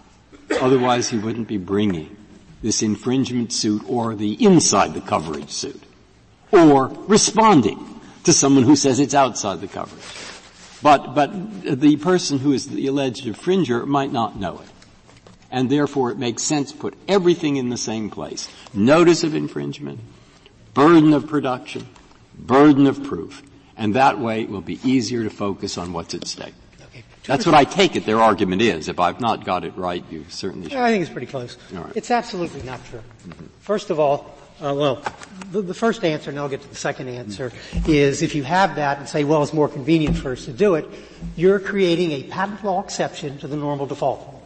Otherwise, 0.62 1.10
he 1.10 1.18
wouldn't 1.18 1.48
be 1.48 1.58
bringing 1.58 2.16
this 2.62 2.82
infringement 2.82 3.54
suit 3.54 3.84
or 3.88 4.16
the 4.16 4.34
inside 4.44 4.94
the 4.94 5.02
coverage 5.02 5.50
suit. 5.52 5.82
Or 6.52 6.88
responding 7.08 8.02
to 8.24 8.34
someone 8.34 8.64
who 8.64 8.76
says 8.76 9.00
it's 9.00 9.14
outside 9.14 9.62
the 9.62 9.68
coverage. 9.68 10.04
But, 10.82 11.16
but 11.16 11.80
the 11.80 11.98
person 11.98 12.40
who 12.40 12.54
is 12.54 12.68
the 12.68 12.88
alleged 12.88 13.26
infringer 13.26 13.86
might 13.86 14.12
not 14.12 14.40
know 14.40 14.60
it 14.60 14.70
and 15.52 15.70
therefore 15.70 16.12
it 16.12 16.18
makes 16.18 16.44
sense 16.44 16.72
to 16.72 16.78
put 16.78 16.96
everything 17.08 17.58
in 17.58 17.70
the 17.70 17.78
same 17.78 18.10
place. 18.10 18.50
Notice 18.74 19.24
of 19.24 19.36
infringement, 19.36 20.00
burden 20.74 21.14
of 21.14 21.28
production, 21.28 21.88
burden 22.38 22.88
of 22.88 23.04
proof, 23.04 23.44
and 23.76 23.96
that 23.96 24.20
way 24.20 24.42
it 24.42 24.50
will 24.50 24.62
be 24.62 24.80
easier 24.84 25.24
to 25.24 25.30
focus 25.30 25.78
on 25.78 25.94
what's 25.94 26.14
at 26.14 26.28
stake. 26.28 26.54
Okay. 26.82 27.04
That's 27.26 27.46
what 27.46 27.56
I 27.56 27.64
take 27.64 27.96
it 27.96 28.06
their 28.06 28.20
argument 28.20 28.62
is. 28.62 28.88
If 28.88 29.00
I've 29.00 29.22
not 29.22 29.46
got 29.46 29.64
it 29.64 29.76
right, 29.78 30.04
you 30.10 30.26
certainly 30.30 30.70
should. 30.70 30.78
I 30.78 30.92
think 30.92 31.02
it's 31.02 31.12
pretty 31.12 31.28
close. 31.28 31.58
It's 31.96 32.12
absolutely 32.12 32.64
not 32.64 32.84
true. 32.86 33.02
Mm-hmm. 33.28 33.46
First 33.60 33.90
of 33.90 34.00
all, 34.00 34.37
uh, 34.62 34.74
well, 34.74 35.04
the, 35.52 35.62
the, 35.62 35.74
first 35.74 36.04
answer, 36.04 36.30
and 36.30 36.40
I'll 36.40 36.50
get 36.50 36.62
to 36.62 36.68
the 36.68 36.76
second 36.76 37.10
answer, 37.10 37.52
is 37.88 38.22
if 38.22 38.36
you 38.36 38.44
have 38.44 38.76
that 38.76 38.98
and 39.00 39.08
say, 39.08 39.24
well, 39.24 39.44
it's 39.44 39.54
more 39.54 39.70
convenient 39.70 40.18
for 40.18 40.32
us 40.32 40.46
to 40.46 40.54
do 40.54 40.76
it, 40.76 40.88
you're 41.36 41.60
creating 41.60 42.12
a 42.12 42.24
patent 42.24 42.64
law 42.64 42.84
exception 42.84 43.38
to 43.40 43.48
the 43.48 43.56
normal 43.56 43.86
default 43.86 44.38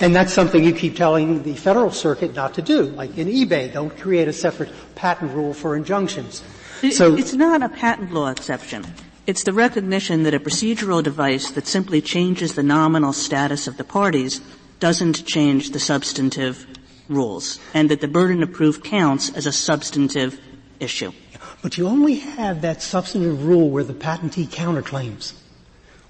and 0.00 0.16
that's 0.16 0.32
something 0.32 0.64
you 0.64 0.72
keep 0.72 0.96
telling 0.96 1.42
the 1.42 1.54
Federal 1.54 1.90
Circuit 1.90 2.34
not 2.34 2.54
to 2.54 2.62
do. 2.62 2.84
Like 2.84 3.16
in 3.18 3.28
eBay, 3.28 3.72
don't 3.72 3.96
create 3.96 4.28
a 4.28 4.32
separate 4.32 4.70
patent 4.94 5.32
rule 5.32 5.52
for 5.52 5.76
injunctions. 5.76 6.42
It, 6.82 6.92
so 6.92 7.14
it's 7.14 7.34
not 7.34 7.62
a 7.62 7.68
patent 7.68 8.12
law 8.12 8.30
exception. 8.30 8.86
It's 9.26 9.44
the 9.44 9.52
recognition 9.52 10.22
that 10.22 10.32
a 10.32 10.40
procedural 10.40 11.02
device 11.02 11.50
that 11.50 11.66
simply 11.66 12.00
changes 12.00 12.54
the 12.54 12.62
nominal 12.62 13.12
status 13.12 13.66
of 13.66 13.76
the 13.76 13.84
parties 13.84 14.40
doesn't 14.80 15.26
change 15.26 15.70
the 15.70 15.78
substantive 15.78 16.66
rules, 17.10 17.58
and 17.74 17.90
that 17.90 18.00
the 18.00 18.08
burden 18.08 18.42
of 18.42 18.52
proof 18.52 18.82
counts 18.82 19.30
as 19.34 19.46
a 19.46 19.52
substantive 19.52 20.40
issue. 20.78 21.12
But 21.62 21.76
you 21.76 21.88
only 21.88 22.14
have 22.14 22.62
that 22.62 22.80
substantive 22.80 23.44
rule 23.44 23.68
where 23.68 23.84
the 23.84 23.92
patentee 23.92 24.46
counterclaims. 24.46 25.34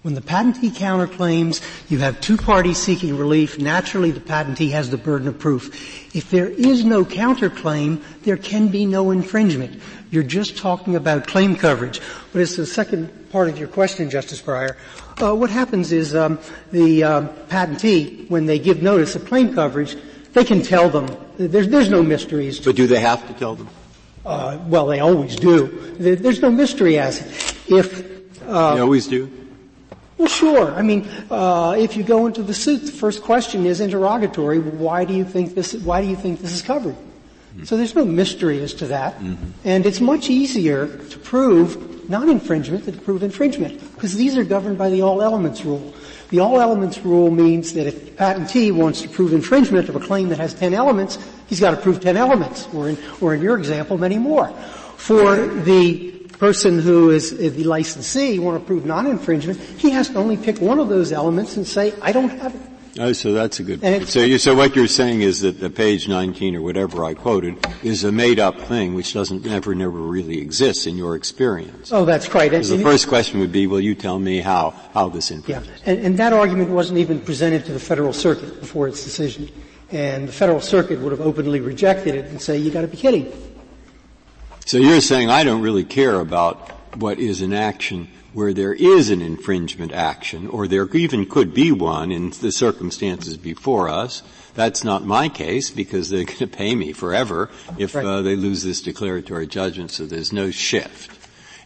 When 0.03 0.15
the 0.15 0.23
patentee 0.23 0.71
counterclaims, 0.71 1.61
you 1.91 1.99
have 1.99 2.23
two 2.23 2.39
parties 2.39 2.79
seeking 2.79 3.19
relief. 3.19 3.59
Naturally, 3.59 4.11
the 4.11 4.21
patentee 4.21 4.71
has 4.71 4.89
the 4.89 4.97
burden 4.97 5.29
of 5.29 5.39
proof. 5.39 6.15
If 6.17 6.31
there 6.31 6.49
is 6.49 6.85
no 6.85 7.05
counterclaim, 7.05 8.03
there 8.23 8.39
can 8.39 8.69
be 8.69 8.87
no 8.87 9.11
infringement. 9.11 9.83
You're 10.11 10.23
just 10.23 10.57
talking 10.57 10.97
about 10.97 11.27
claim 11.27 11.55
coverage. 11.55 12.01
But 12.33 12.41
as 12.41 12.57
the 12.57 12.65
second 12.65 13.31
part 13.31 13.51
of 13.51 13.59
your 13.59 13.69
question, 13.69 14.09
Justice 14.09 14.41
Breyer, 14.41 14.77
uh, 15.21 15.35
what 15.35 15.51
happens 15.51 15.93
is 15.93 16.15
um, 16.15 16.39
the 16.73 17.05
uh, 17.05 17.23
patentee, 17.49 18.29
when 18.31 18.47
they 18.47 18.59
give 18.59 18.83
notice 18.83 19.15
of 19.17 19.27
claim 19.27 19.55
coverage, 19.55 19.97
they 20.33 20.45
can 20.45 20.63
tell 20.63 20.89
them. 20.89 21.09
There's, 21.37 21.69
there's 21.69 21.91
no 21.91 22.03
mysteries. 22.03 22.61
But 22.61 22.77
do 22.77 22.87
they 22.87 23.01
have 23.01 23.27
to 23.27 23.35
tell 23.35 23.55
them? 23.55 23.69
Uh, 24.25 24.59
well, 24.67 24.87
they 24.87 25.01
always 25.01 25.37
do. 25.37 25.95
There's 25.99 26.41
no 26.41 26.51
mystery 26.51 26.99
as 26.99 27.21
if 27.69 28.43
uh, 28.47 28.75
they 28.75 28.81
always 28.81 29.07
do. 29.07 29.31
Well, 30.19 30.29
sure. 30.29 30.75
I 30.75 30.83
mean, 30.83 31.09
uh, 31.31 31.77
if 31.79 31.97
you 31.97 32.03
go 32.03 32.27
into 32.27 32.43
the 32.43 32.53
suit, 32.53 32.85
the 32.85 32.93
first 32.93 33.23
question 33.23 33.65
is 33.65 33.81
interrogatory. 33.81 34.59
Why 34.61 35.07
do 35.07 35.15
you 35.15 35.25
think 35.25 35.55
this? 35.55 35.73
Why 35.73 36.03
do 36.03 36.09
you 36.09 36.17
think 36.17 36.41
this 36.41 36.53
is 36.53 36.61
covered? 36.61 36.95
Mm-hmm. 36.95 37.65
So 37.65 37.79
there's 37.79 37.95
no 37.95 38.05
mystery 38.05 38.63
as 38.63 38.75
to 38.75 38.87
that, 38.89 39.19
mm-hmm. 39.19 39.51
and 39.65 39.87
it's 39.87 40.01
much 40.01 40.29
easier 40.29 40.87
to 40.87 41.19
prove 41.19 42.11
non-infringement 42.11 42.85
than 42.85 42.95
to 42.95 43.01
prove 43.01 43.23
infringement 43.23 43.81
because 43.95 44.15
these 44.15 44.37
are 44.37 44.45
governed 44.45 44.77
by 44.77 44.91
the 44.91 45.01
all 45.01 45.23
elements 45.23 45.65
rule. 45.65 45.95
The 46.31 46.39
all 46.39 46.61
elements 46.61 46.99
rule 47.01 47.31
means 47.31 47.73
that 47.75 47.89
if 47.89 48.05
the 48.05 48.11
patentee 48.13 48.73
wants 48.73 49.03
to 49.03 49.09
prove 49.09 49.33
infringement 49.33 49.89
of 49.89 49.97
a 49.97 50.01
claim 50.01 50.29
that 50.29 50.39
has 50.39 50.55
10 50.55 50.75
elements, 50.75 51.19
he's 51.49 51.59
got 51.59 51.73
to 51.73 51.77
prove 51.77 52.01
10 52.01 52.17
elements, 52.17 52.69
or 52.73 52.89
in, 52.89 52.99
or 53.21 53.35
in 53.35 53.43
your 53.43 53.59
example, 53.59 53.99
many 53.99 54.17
more. 54.17 54.49
For 54.97 55.37
the 55.47 56.11
person 56.39 56.79
who 56.79 57.11
is 57.11 57.37
the 57.37 57.65
licensee 57.65 58.39
want 58.39 58.61
to 58.61 58.65
prove 58.65 58.87
non-infringement, 58.87 59.59
he 59.59 59.91
has 59.91 60.09
to 60.11 60.15
only 60.15 60.37
pick 60.37 60.61
one 60.61 60.79
of 60.79 60.89
those 60.89 61.11
elements 61.13 61.57
and 61.57 61.67
say, 61.67 61.93
I 62.01 62.13
don't 62.13 62.31
have 62.31 62.55
it. 62.55 62.70
Oh, 62.99 63.13
so 63.13 63.33
that's 63.33 63.61
a 63.61 63.63
good 63.63 63.81
point. 63.81 64.09
So, 64.09 64.21
you, 64.21 64.39
so 64.39 64.55
what 64.55 64.75
you're 64.75 64.89
saying 64.89 65.23
is 65.23 65.41
that 65.41 65.61
the 65.61 65.71
page 65.71 66.09
19 66.09 66.57
or 66.57 66.63
whatever 66.63 67.05
I 67.05 67.15
quoted 67.15 67.65
is 67.85 68.03
a 68.03 68.11
made-up 68.11 68.59
thing 68.63 68.95
which 68.95 69.13
doesn't 69.13 69.45
never, 69.45 69.75
never 69.75 69.99
really 69.99 70.39
exists 70.39 70.87
in 70.87 70.97
your 70.97 71.15
experience. 71.15 71.93
Oh, 71.93 72.05
that's 72.05 72.35
right. 72.35 72.53
And, 72.53 72.65
the 72.65 72.79
first 72.79 73.07
question 73.07 73.39
would 73.41 73.53
be, 73.53 73.67
will 73.69 73.81
you 73.81 73.95
tell 73.95 74.19
me 74.19 74.41
how, 74.41 74.71
how 74.93 75.09
this 75.09 75.31
infringes? 75.31 75.69
Yeah. 75.69 75.93
And, 75.93 76.05
and 76.05 76.17
that 76.19 76.33
argument 76.33 76.71
wasn't 76.71 76.99
even 76.99 77.21
presented 77.21 77.65
to 77.67 77.73
the 77.73 77.81
Federal 77.81 78.13
Circuit 78.13 78.61
before 78.61 78.89
its 78.89 79.05
decision. 79.05 79.49
And 79.93 80.29
the 80.29 80.33
Federal 80.33 80.61
Circuit 80.61 80.99
would 81.01 81.13
have 81.13 81.21
openly 81.21 81.61
rejected 81.61 82.15
it 82.15 82.27
and 82.27 82.43
say, 82.43 82.57
you 82.57 82.71
gotta 82.71 82.89
be 82.89 82.97
kidding. 82.97 83.33
So 84.67 84.79
you're 84.79 85.01
saying 85.01 85.31
I 85.31 85.45
don't 85.45 85.63
really 85.63 85.85
care 85.85 86.21
about 86.21 86.71
what 86.97 87.19
is 87.19 87.41
an 87.41 87.53
action 87.53 88.09
where 88.33 88.53
there 88.53 88.73
is 88.73 89.11
an 89.11 89.23
infringement 89.23 89.93
action, 89.93 90.47
or 90.49 90.69
there 90.69 90.89
even 90.97 91.27
could 91.27 91.53
be 91.53 91.73
one 91.73 92.13
in 92.13 92.31
the 92.31 92.53
circumstances 92.53 93.37
before 93.37 93.89
us. 93.89 94.23
That's 94.55 94.85
not 94.85 95.05
my 95.05 95.29
case 95.29 95.71
because 95.71 96.11
they're 96.11 96.25
going 96.25 96.39
to 96.39 96.47
pay 96.47 96.75
me 96.75 96.93
forever 96.93 97.51
if 97.79 97.95
uh, 97.97 98.23
they 98.23 98.37
lose 98.37 98.63
this 98.63 98.83
declaratory 98.83 99.47
judgment. 99.47 99.91
So 99.91 100.07
there's 100.07 100.33
no 100.33 100.51
shift, 100.51 101.17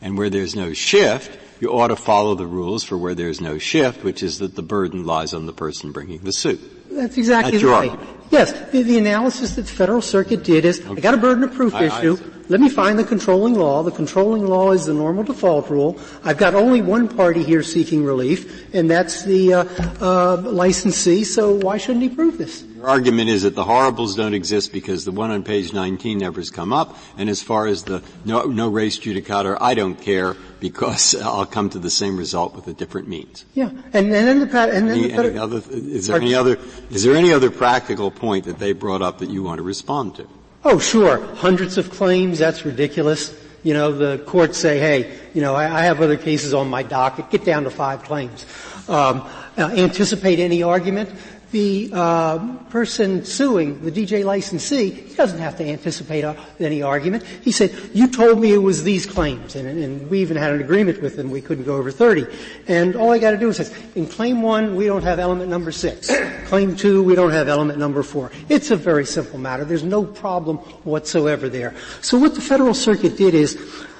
and 0.01 0.17
where 0.17 0.31
there's 0.31 0.55
no 0.55 0.73
shift, 0.73 1.39
you 1.61 1.71
ought 1.71 1.89
to 1.89 1.97
follow 1.97 2.35
the 2.35 2.47
rules 2.47 2.85
for 2.85 2.97
where 2.99 3.15
there's 3.15 3.41
no 3.41 3.59
shift, 3.59 4.05
which 4.05 4.23
is 4.23 4.39
that 4.39 4.55
the 4.55 4.62
burden 4.62 5.05
lies 5.05 5.35
on 5.35 5.47
the 5.47 5.53
person 5.53 5.93
bringing 5.93 6.21
the 6.21 6.33
suit. 6.33 6.61
That's 6.91 7.17
exactly 7.17 7.53
That's 7.53 7.65
right. 7.65 7.91
Argument. 7.91 8.24
Yes, 8.31 8.53
the, 8.70 8.83
the, 8.83 8.99
analysis 8.99 9.57
that 9.57 9.62
the 9.62 9.72
Federal 9.72 10.03
Circuit 10.03 10.43
did 10.45 10.64
is, 10.64 10.81
okay. 10.81 10.93
I 10.93 11.01
got 11.01 11.14
a 11.14 11.18
burden 11.18 11.45
of 11.45 11.53
proof 11.55 11.75
I, 11.75 11.85
issue. 11.85 12.16
I, 12.20 12.35
let 12.49 12.61
me 12.61 12.68
find 12.68 12.99
the 12.99 13.05
controlling 13.05 13.55
law. 13.55 13.83
The 13.83 13.91
controlling 13.91 14.47
law 14.47 14.72
is 14.72 14.85
the 14.85 14.93
normal 14.93 15.25
default 15.25 15.70
rule. 15.70 15.99
I've 16.25 16.37
got 16.37 16.55
only 16.55 16.83
one 16.83 17.09
party 17.09 17.43
here 17.43 17.62
seeking 17.62 18.05
relief, 18.05 18.75
and 18.75 18.91
that's 18.91 19.25
the 19.25 19.55
uh, 19.55 19.64
uh, 20.01 20.37
licensee. 20.45 21.25
So 21.25 21.55
why 21.55 21.79
shouldn't 21.79 22.03
he 22.03 22.11
prove 22.11 22.37
this? 22.37 22.62
Your 22.85 22.91
argument 22.91 23.31
is 23.31 23.45
that 23.45 23.55
the 23.55 23.64
horribles 23.64 24.14
don't 24.14 24.35
exist 24.35 24.70
because 24.70 25.07
the 25.07 25.11
one 25.11 25.31
on 25.31 25.43
page 25.43 25.72
19 25.72 26.18
never 26.18 26.39
has 26.39 26.51
come 26.51 26.70
up, 26.70 26.99
and 27.16 27.31
as 27.31 27.43
far 27.43 27.66
as 27.66 27.85
the 27.85 28.03
no, 28.27 28.43
no 28.43 28.68
res 28.68 28.99
judicata, 28.99 29.57
I 29.59 29.72
don't 29.72 29.95
care 29.95 30.37
because 30.61 31.14
I'll 31.22 31.47
come 31.47 31.70
to 31.70 31.79
the 31.79 31.89
same 31.89 32.18
result 32.18 32.55
with 32.55 32.68
a 32.68 32.75
different 32.75 33.09
means. 33.09 33.47
Yeah, 33.55 33.70
and, 33.95 34.12
and 34.12 34.12
then 34.12 34.41
the 34.41 34.59
and 34.59 34.89
then 34.91 34.99
any, 34.99 35.09
the, 35.09 35.25
any 35.25 35.39
other, 35.39 35.62
is 35.70 36.09
there 36.09 36.16
any 36.16 36.35
other 36.35 36.59
is 36.91 37.05
there 37.05 37.16
any 37.16 37.33
other 37.33 37.51
practical 37.51 38.11
point 38.17 38.45
that 38.45 38.59
they 38.59 38.73
brought 38.73 39.03
up 39.03 39.19
that 39.19 39.31
you 39.31 39.43
want 39.43 39.59
to 39.59 39.62
respond 39.62 40.17
to? 40.17 40.29
Oh, 40.65 40.79
sure. 40.79 41.21
Hundreds 41.35 41.77
of 41.77 41.91
claims, 41.91 42.39
that's 42.39 42.65
ridiculous. 42.65 43.35
You 43.62 43.75
know, 43.75 43.93
the 43.93 44.23
courts 44.25 44.59
say, 44.59 44.79
hey, 44.79 45.19
you 45.35 45.41
know, 45.41 45.55
I, 45.55 45.65
I 45.65 45.83
have 45.83 46.01
other 46.01 46.17
cases 46.17 46.55
on 46.55 46.69
my 46.69 46.83
docket. 46.83 47.31
Get 47.31 47.45
down 47.45 47.65
to 47.65 47.71
five 47.71 48.03
claims. 48.03 48.47
Um, 48.89 49.27
uh, 49.57 49.71
anticipate 49.77 50.39
any 50.39 50.62
argument 50.62 51.11
the 51.55 51.89
uh, 51.93 52.57
person 52.69 53.25
suing, 53.25 53.81
the 53.85 53.93
DJ 53.93 54.25
licensee, 54.25 54.91
he 54.91 55.15
doesn't 55.15 55.39
have 55.39 55.57
to 55.57 55.65
anticipate 55.65 56.25
uh, 56.25 56.35
any 56.59 56.83
argument. 56.83 57.23
He 57.43 57.53
said, 57.53 57.73
you 57.93 58.09
told 58.09 58.41
me 58.41 58.53
it 58.53 58.59
was 58.59 58.83
these 58.83 59.07
claims, 59.07 59.55
and, 59.55 59.69
and 59.69 60.11
we 60.11 60.21
even 60.21 60.37
had 60.37 60.51
an 60.51 60.61
agreement 60.61 61.01
with 61.01 61.15
them, 61.15 61.31
we 61.31 61.41
couldn't 61.41 61.63
go 61.63 61.77
over 61.77 61.93
30. 61.93 62.27
And 62.67 62.97
all 62.97 63.13
I 63.13 63.21
gotta 63.21 63.37
do 63.37 63.51
is 63.51 63.59
say, 63.59 63.73
in 63.95 64.09
claim 64.09 64.43
one, 64.43 64.75
we 64.75 64.87
don't 64.87 65.05
have 65.05 65.21
element 65.21 65.49
number 65.49 65.71
six. 65.71 66.11
claim 66.47 66.75
two, 66.75 67.05
we 67.05 67.15
don't 67.15 67.31
have 67.31 67.47
element 67.47 67.79
number 67.79 68.03
four. 68.03 68.33
It's 68.49 68.73
a 68.73 68.77
very 68.77 69.07
simple 69.07 69.39
matter. 69.39 69.65
There's 69.65 69.85
no 69.85 70.05
problem 70.05 70.57
whatsoever 70.83 71.49
there. 71.49 71.77
So 72.01 72.19
what 72.19 72.35
the 72.35 72.41
Federal 72.41 72.75
Circuit 72.75 73.17
did 73.17 73.33
is, 73.33 73.57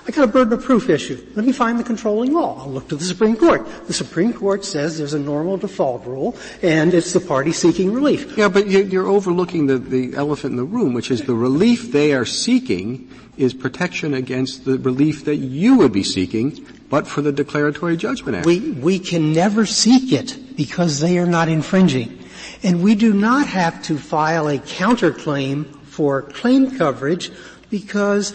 I 0.07 0.11
got 0.11 0.25
a 0.25 0.27
burden 0.27 0.53
of 0.53 0.63
proof 0.63 0.91
issue. 0.91 1.25
Let 1.35 1.47
me 1.47 1.53
find 1.53 1.79
the 1.79 1.85
controlling 1.85 2.35
law. 2.35 2.61
I'll 2.61 2.71
look 2.71 2.89
to 2.89 2.97
the 2.97 3.05
Supreme 3.05 3.37
Court. 3.37 3.67
The 3.87 3.95
Supreme 3.95 4.35
Court 4.35 4.65
says 4.65 4.99
there's 4.99 5.15
a 5.15 5.19
normal 5.19 5.57
default 5.57 6.05
rule, 6.05 6.37
and 6.61 6.93
it's 6.93 7.15
the 7.15 7.21
party 7.21 7.53
seeking 7.53 7.91
relief. 7.93 8.37
Yeah, 8.37 8.49
but 8.49 8.69
you're 8.69 9.07
overlooking 9.07 9.67
the, 9.67 9.79
the 9.79 10.15
elephant 10.15 10.53
in 10.53 10.57
the 10.59 10.65
room, 10.65 10.93
which 10.93 11.11
is 11.11 11.23
the 11.23 11.35
relief 11.35 11.91
they 11.91 12.13
are 12.13 12.27
seeking 12.27 13.11
is 13.37 13.55
protection 13.55 14.15
against 14.15 14.65
the 14.65 14.79
relief 14.79 15.25
that 15.25 15.37
you 15.37 15.79
would 15.79 15.93
be 15.93 16.05
seeking, 16.05 16.67
but 16.91 17.07
for 17.07 17.23
the 17.23 17.33
Declaratory 17.33 17.97
Judgment 17.97 18.37
Act. 18.37 18.47
We, 18.47 18.61
we 18.73 18.99
can 18.99 19.33
never 19.33 19.67
seek 19.67 20.13
it 20.13 20.57
because 20.57 21.01
they 21.01 21.19
are 21.19 21.27
not 21.27 21.49
infringing. 21.49 22.21
And 22.63 22.83
we 22.83 22.95
do 22.95 23.13
not 23.13 23.47
have 23.47 23.83
to 23.85 23.99
file 23.99 24.49
a 24.49 24.59
counterclaim 24.59 25.65
for 25.85 26.23
claim 26.23 26.77
coverage 26.77 27.31
because 27.71 28.35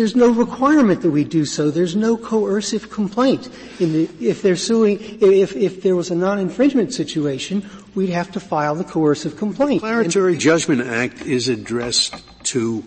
there's 0.00 0.16
no 0.16 0.30
requirement 0.30 1.02
that 1.02 1.10
we 1.10 1.24
do 1.24 1.44
so. 1.44 1.70
There's 1.70 1.94
no 1.94 2.16
coercive 2.16 2.88
complaint. 2.88 3.50
The, 3.76 4.08
if 4.18 4.40
they're 4.40 4.56
suing, 4.56 4.98
if, 5.20 5.54
if 5.54 5.82
there 5.82 5.94
was 5.94 6.10
a 6.10 6.14
non-infringement 6.14 6.94
situation, 6.94 7.68
we'd 7.94 8.08
have 8.08 8.32
to 8.32 8.40
file 8.40 8.74
the 8.74 8.84
coercive 8.84 9.36
complaint. 9.36 9.82
The 9.82 9.88
Declaratory 9.88 10.32
and, 10.32 10.40
Judgment 10.40 10.80
Act 10.80 11.26
is 11.26 11.48
addressed 11.48 12.14
to 12.44 12.82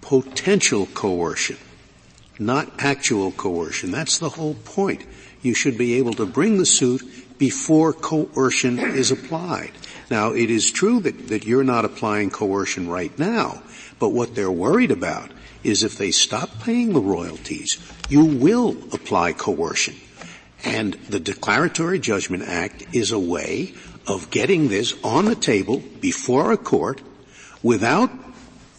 potential 0.00 0.86
coercion, 0.86 1.58
not 2.38 2.72
actual 2.78 3.30
coercion. 3.32 3.90
That's 3.90 4.16
the 4.16 4.30
whole 4.30 4.54
point. 4.54 5.04
You 5.42 5.52
should 5.52 5.76
be 5.76 5.98
able 5.98 6.14
to 6.14 6.24
bring 6.24 6.56
the 6.56 6.64
suit 6.64 7.02
before 7.36 7.92
coercion 7.92 8.78
is 8.78 9.10
applied. 9.10 9.72
Now, 10.10 10.32
it 10.32 10.48
is 10.48 10.70
true 10.70 11.00
that, 11.00 11.28
that 11.28 11.44
you're 11.44 11.62
not 11.62 11.84
applying 11.84 12.30
coercion 12.30 12.88
right 12.88 13.16
now, 13.18 13.62
but 13.98 14.14
what 14.14 14.34
they're 14.34 14.50
worried 14.50 14.90
about 14.90 15.30
is 15.64 15.82
if 15.82 15.96
they 15.96 16.10
stop 16.10 16.53
paying 16.64 16.92
the 16.92 17.00
royalties, 17.00 17.78
you 18.08 18.24
will 18.24 18.70
apply 18.92 19.32
coercion. 19.32 19.94
And 20.64 20.94
the 21.10 21.20
Declaratory 21.20 21.98
Judgment 21.98 22.42
Act 22.42 22.86
is 22.94 23.12
a 23.12 23.18
way 23.18 23.74
of 24.06 24.30
getting 24.30 24.68
this 24.68 24.94
on 25.04 25.26
the 25.26 25.34
table 25.34 25.82
before 26.00 26.52
a 26.52 26.56
court 26.56 27.02
without 27.62 28.10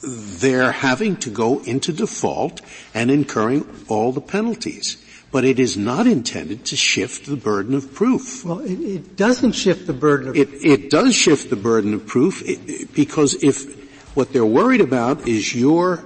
their 0.02 0.72
having 0.72 1.16
to 1.18 1.30
go 1.30 1.60
into 1.64 1.94
default 1.94 2.62
and 2.94 3.10
incurring 3.10 3.68
all 3.88 4.12
the 4.12 4.22
penalties. 4.22 5.02
But 5.32 5.44
it 5.44 5.60
is 5.60 5.76
not 5.76 6.08
intended 6.08 6.66
to 6.68 6.76
shift 6.76 7.26
the 7.26 7.36
burden 7.36 7.76
of 7.76 7.94
proof. 7.94 8.46
Well, 8.46 8.60
it, 8.60 8.80
it 8.80 9.18
doesn't 9.18 9.52
shift 9.52 9.86
the 9.86 9.94
burden 9.94 10.30
of 10.30 10.36
it, 10.38 10.50
it 10.64 10.90
does 10.90 11.14
shift 11.14 11.50
the 11.50 11.56
burden 11.56 11.94
of 11.94 12.08
proof 12.08 12.42
because 12.96 13.44
if 13.44 14.16
what 14.16 14.32
they're 14.32 14.46
worried 14.46 14.82
about 14.82 15.28
is 15.28 15.54
your 15.54 16.04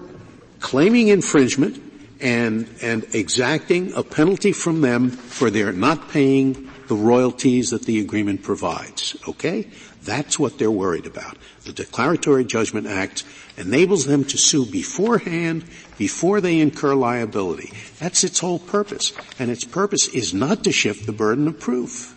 claiming 0.60 1.08
infringement 1.08 1.82
and, 2.22 2.68
and 2.82 3.06
exacting 3.14 3.94
a 3.94 4.04
penalty 4.04 4.52
from 4.52 4.82
them 4.82 5.10
for 5.10 5.50
their 5.50 5.72
not 5.72 6.10
paying 6.10 6.70
the 6.88 6.96
royalties 6.96 7.70
that 7.70 7.84
the 7.84 8.00
agreement 8.00 8.44
provides. 8.44 9.16
Okay? 9.28 9.68
That's 10.04 10.40
what 10.40 10.58
they're 10.58 10.72
worried 10.72 11.06
about. 11.06 11.38
The 11.64 11.74
Declaratory 11.74 12.46
Judgment 12.46 12.88
Act 12.88 13.24
enables 13.58 14.06
them 14.06 14.24
to 14.26 14.38
sue 14.38 14.66
beforehand, 14.66 15.66
before 15.98 16.42
they 16.42 16.60
incur 16.60 16.96
liability. 16.96 17.72
That's 18.00 18.24
its 18.24 18.40
whole 18.40 18.60
purpose. 18.60 19.12
And 19.38 19.52
its 19.52 19.66
purpose 19.66 20.08
is 20.08 20.34
not 20.34 20.64
to 20.64 20.72
shift 20.72 21.06
the 21.06 21.12
burden 21.12 21.48
of 21.48 21.60
proof. 21.60 22.16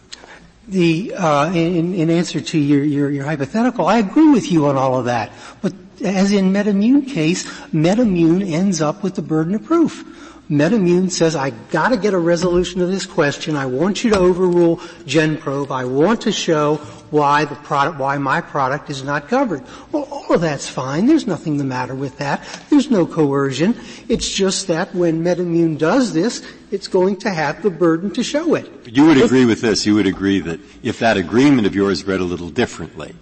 The, 0.69 1.13
uh, 1.15 1.53
in, 1.53 1.95
in, 1.95 2.09
answer 2.09 2.41
to 2.41 2.59
your, 2.59 2.85
your, 2.85 3.11
your, 3.11 3.25
hypothetical, 3.25 3.87
I 3.87 3.99
agree 3.99 4.31
with 4.31 4.51
you 4.53 4.67
on 4.67 4.77
all 4.77 4.97
of 4.97 5.07
that. 5.07 5.33
But 5.61 5.75
as 6.05 6.33
in 6.33 6.53
MedImmune 6.53 7.09
case, 7.09 7.45
MedImmune 7.71 8.51
ends 8.51 8.81
up 8.81 9.03
with 9.03 9.15
the 9.15 9.23
burden 9.23 9.55
of 9.55 9.65
proof. 9.65 10.05
MedImmune 10.51 11.11
says, 11.11 11.35
I 11.35 11.51
gotta 11.71 11.97
get 11.97 12.13
a 12.13 12.19
resolution 12.19 12.83
of 12.83 12.91
this 12.91 13.07
question. 13.07 13.57
I 13.57 13.67
want 13.67 14.05
you 14.05 14.11
to 14.11 14.19
overrule 14.19 14.79
GenProbe. 15.07 15.71
I 15.71 15.87
want 15.87 16.21
to 16.23 16.33
show 16.33 16.77
why 17.11 17.45
the 17.45 17.55
product, 17.55 17.99
why 17.99 18.19
my 18.19 18.41
product 18.41 18.91
is 18.91 19.03
not 19.03 19.29
covered. 19.29 19.63
Well, 19.93 20.09
all 20.11 20.35
of 20.35 20.41
that's 20.41 20.69
fine. 20.69 21.07
There's 21.07 21.27
nothing 21.27 21.57
the 21.57 21.65
matter 21.65 21.95
with 21.95 22.19
that. 22.19 22.43
There's 22.69 22.91
no 22.91 23.07
coercion. 23.07 23.79
It's 24.09 24.29
just 24.29 24.67
that 24.67 24.95
when 24.95 25.23
MedImmune 25.23 25.79
does 25.79 26.13
this, 26.13 26.43
it's 26.71 26.89
going 26.89 27.17
to 27.19 27.31
have 27.31 27.63
the 27.63 27.71
burden 27.71 28.11
to 28.15 28.23
show 28.23 28.55
it. 28.55 28.69
You 28.87 29.07
would 29.07 29.19
agree 29.19 29.45
with 29.45 29.61
this. 29.61 29.87
You 29.87 29.95
would 29.95 30.07
agree 30.07 30.41
that 30.41 30.61
if 30.83 30.99
that 30.99 31.17
agreement 31.17 31.67
of 31.67 31.75
yours 31.75 32.05
read 32.05 32.21
a 32.21 32.25
little 32.25 32.51
differently, 32.51 33.15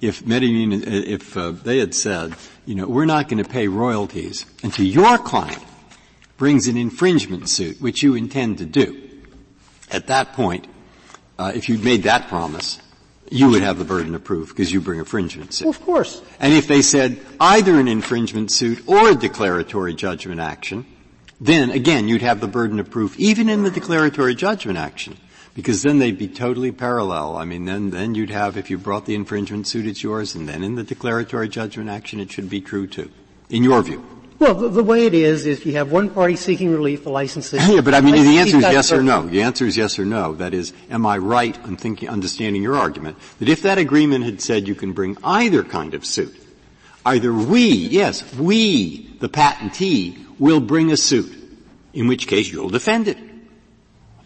if 0.00 0.24
MedImmune, 0.24 0.86
if 0.86 1.36
uh, 1.36 1.52
they 1.52 1.78
had 1.78 1.94
said, 1.94 2.34
you 2.64 2.74
know, 2.74 2.86
we're 2.86 3.06
not 3.06 3.28
going 3.28 3.42
to 3.42 3.48
pay 3.48 3.68
royalties 3.68 4.44
until 4.62 4.84
your 4.84 5.18
client 5.18 5.62
brings 6.36 6.68
an 6.68 6.76
infringement 6.76 7.48
suit, 7.48 7.80
which 7.80 8.02
you 8.02 8.14
intend 8.14 8.58
to 8.58 8.66
do, 8.66 9.10
at 9.90 10.08
that 10.08 10.34
point, 10.34 10.66
uh, 11.38 11.52
if 11.54 11.68
you'd 11.68 11.84
made 11.84 12.02
that 12.02 12.28
promise, 12.28 12.80
you 13.30 13.50
would 13.50 13.62
have 13.62 13.78
the 13.78 13.84
burden 13.84 14.14
of 14.14 14.24
proof 14.24 14.48
because 14.50 14.72
you 14.72 14.80
bring 14.80 14.98
a 14.98 15.02
infringement 15.02 15.52
suit. 15.52 15.64
Well, 15.64 15.70
of 15.70 15.80
course. 15.82 16.22
And 16.40 16.52
if 16.52 16.68
they 16.68 16.82
said 16.82 17.18
either 17.40 17.78
an 17.78 17.88
infringement 17.88 18.50
suit 18.50 18.86
or 18.86 19.10
a 19.10 19.14
declaratory 19.14 19.94
judgment 19.94 20.40
action, 20.40 20.86
then 21.40 21.70
again 21.70 22.08
you'd 22.08 22.22
have 22.22 22.40
the 22.40 22.48
burden 22.48 22.80
of 22.80 22.90
proof 22.90 23.18
even 23.18 23.48
in 23.48 23.62
the 23.62 23.70
declaratory 23.70 24.34
judgment 24.34 24.78
action. 24.78 25.16
Because 25.56 25.82
then 25.82 25.98
they'd 25.98 26.18
be 26.18 26.28
totally 26.28 26.70
parallel. 26.70 27.34
I 27.38 27.46
mean, 27.46 27.64
then, 27.64 27.88
then 27.88 28.14
you'd 28.14 28.28
have, 28.28 28.58
if 28.58 28.68
you 28.68 28.76
brought 28.76 29.06
the 29.06 29.14
infringement 29.14 29.66
suit, 29.66 29.86
it's 29.86 30.02
yours, 30.02 30.34
and 30.34 30.46
then 30.46 30.62
in 30.62 30.74
the 30.74 30.84
declaratory 30.84 31.48
judgment 31.48 31.88
action, 31.88 32.20
it 32.20 32.30
should 32.30 32.50
be 32.50 32.60
true 32.60 32.86
too. 32.86 33.10
In 33.48 33.64
your 33.64 33.82
view. 33.82 34.04
Well, 34.38 34.54
the, 34.54 34.68
the, 34.68 34.84
way 34.84 35.06
it 35.06 35.14
is, 35.14 35.46
is 35.46 35.64
you 35.64 35.72
have 35.76 35.90
one 35.90 36.10
party 36.10 36.36
seeking 36.36 36.70
relief, 36.70 37.04
the 37.04 37.10
licensee. 37.10 37.56
yeah, 37.74 37.80
but 37.80 37.94
I 37.94 38.02
mean, 38.02 38.16
the 38.16 38.38
answer 38.38 38.58
is 38.58 38.64
yes 38.64 38.92
or 38.92 39.02
no. 39.02 39.26
The 39.26 39.40
answer 39.40 39.64
is 39.64 39.78
yes 39.78 39.98
or 39.98 40.04
no. 40.04 40.34
That 40.34 40.52
is, 40.52 40.74
am 40.90 41.06
I 41.06 41.16
right 41.16 41.56
in 41.64 41.78
thinking, 41.78 42.10
understanding 42.10 42.62
your 42.62 42.76
argument, 42.76 43.16
that 43.38 43.48
if 43.48 43.62
that 43.62 43.78
agreement 43.78 44.26
had 44.26 44.42
said 44.42 44.68
you 44.68 44.74
can 44.74 44.92
bring 44.92 45.16
either 45.24 45.64
kind 45.64 45.94
of 45.94 46.04
suit, 46.04 46.36
either 47.06 47.32
we, 47.32 47.62
yes, 47.62 48.30
we, 48.34 49.06
the 49.20 49.30
patentee, 49.30 50.22
will 50.38 50.60
bring 50.60 50.92
a 50.92 50.98
suit, 50.98 51.32
in 51.94 52.06
which 52.06 52.26
case 52.26 52.52
you'll 52.52 52.68
defend 52.68 53.08
it. 53.08 53.16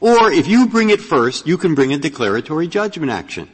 Or 0.00 0.32
if 0.32 0.46
you 0.46 0.66
bring 0.66 0.90
it 0.90 1.00
first, 1.00 1.46
you 1.46 1.58
can 1.58 1.74
bring 1.74 1.92
a 1.92 1.98
declaratory 1.98 2.68
judgment 2.68 3.12
action. 3.12 3.48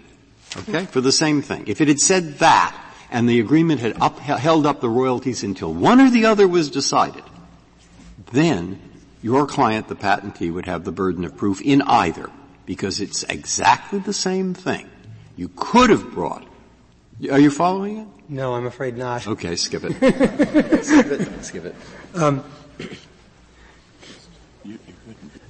Okay? 0.56 0.86
For 0.86 1.00
the 1.00 1.12
same 1.12 1.42
thing. 1.42 1.64
If 1.66 1.80
it 1.80 1.88
had 1.88 2.00
said 2.00 2.38
that, 2.38 2.74
and 3.10 3.28
the 3.28 3.40
agreement 3.40 3.80
had 3.80 4.00
up, 4.00 4.18
held 4.18 4.66
up 4.66 4.80
the 4.80 4.88
royalties 4.88 5.42
until 5.42 5.72
one 5.72 6.00
or 6.00 6.10
the 6.10 6.26
other 6.26 6.46
was 6.46 6.70
decided, 6.70 7.24
then 8.32 8.80
your 9.22 9.46
client, 9.46 9.88
the 9.88 9.96
patentee, 9.96 10.52
would 10.52 10.66
have 10.66 10.84
the 10.84 10.92
burden 10.92 11.24
of 11.24 11.36
proof 11.36 11.60
in 11.60 11.82
either, 11.82 12.30
because 12.64 13.00
it's 13.00 13.22
exactly 13.24 13.98
the 13.98 14.12
same 14.12 14.54
thing. 14.54 14.88
You 15.36 15.50
could 15.54 15.90
have 15.90 16.12
brought. 16.12 16.46
Are 17.30 17.40
you 17.40 17.50
following 17.50 17.98
it? 17.98 18.08
No, 18.28 18.54
I'm 18.54 18.66
afraid 18.66 18.96
not. 18.96 19.26
Okay, 19.26 19.56
skip 19.56 19.84
it. 19.84 19.94
skip 20.84 21.06
it. 21.06 21.44
Skip 21.44 21.64
it. 21.64 21.74
Um, 22.14 22.44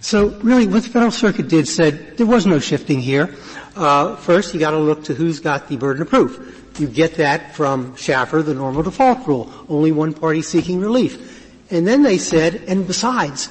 so 0.07 0.28
really, 0.28 0.68
what 0.68 0.84
the 0.84 0.88
Federal 0.88 1.11
Circuit 1.11 1.48
did 1.48 1.66
said 1.66 2.16
there 2.16 2.26
was 2.26 2.46
no 2.46 2.61
shifting 2.61 3.00
here. 3.00 3.34
Uh, 3.74 4.14
first, 4.14 4.54
you 4.54 4.61
got 4.61 4.70
to 4.70 4.78
look 4.78 5.02
to 5.07 5.14
who's 5.14 5.40
got 5.40 5.66
the 5.66 5.76
burden 5.76 6.02
of 6.02 6.09
proof. 6.09 6.78
You 6.78 6.86
get 6.86 7.16
that 7.16 7.57
from 7.57 7.96
Schaffer, 7.96 8.40
the 8.40 8.54
normal 8.54 8.84
default 8.84 9.26
rule. 9.26 9.52
Only 9.68 9.90
one 9.90 10.14
party 10.14 10.42
seeking 10.42 10.78
relief. 10.78 11.52
And 11.72 11.88
then 11.88 12.04
they 12.04 12.18
said, 12.18 12.54
and 12.68 12.86
besides, 12.86 13.48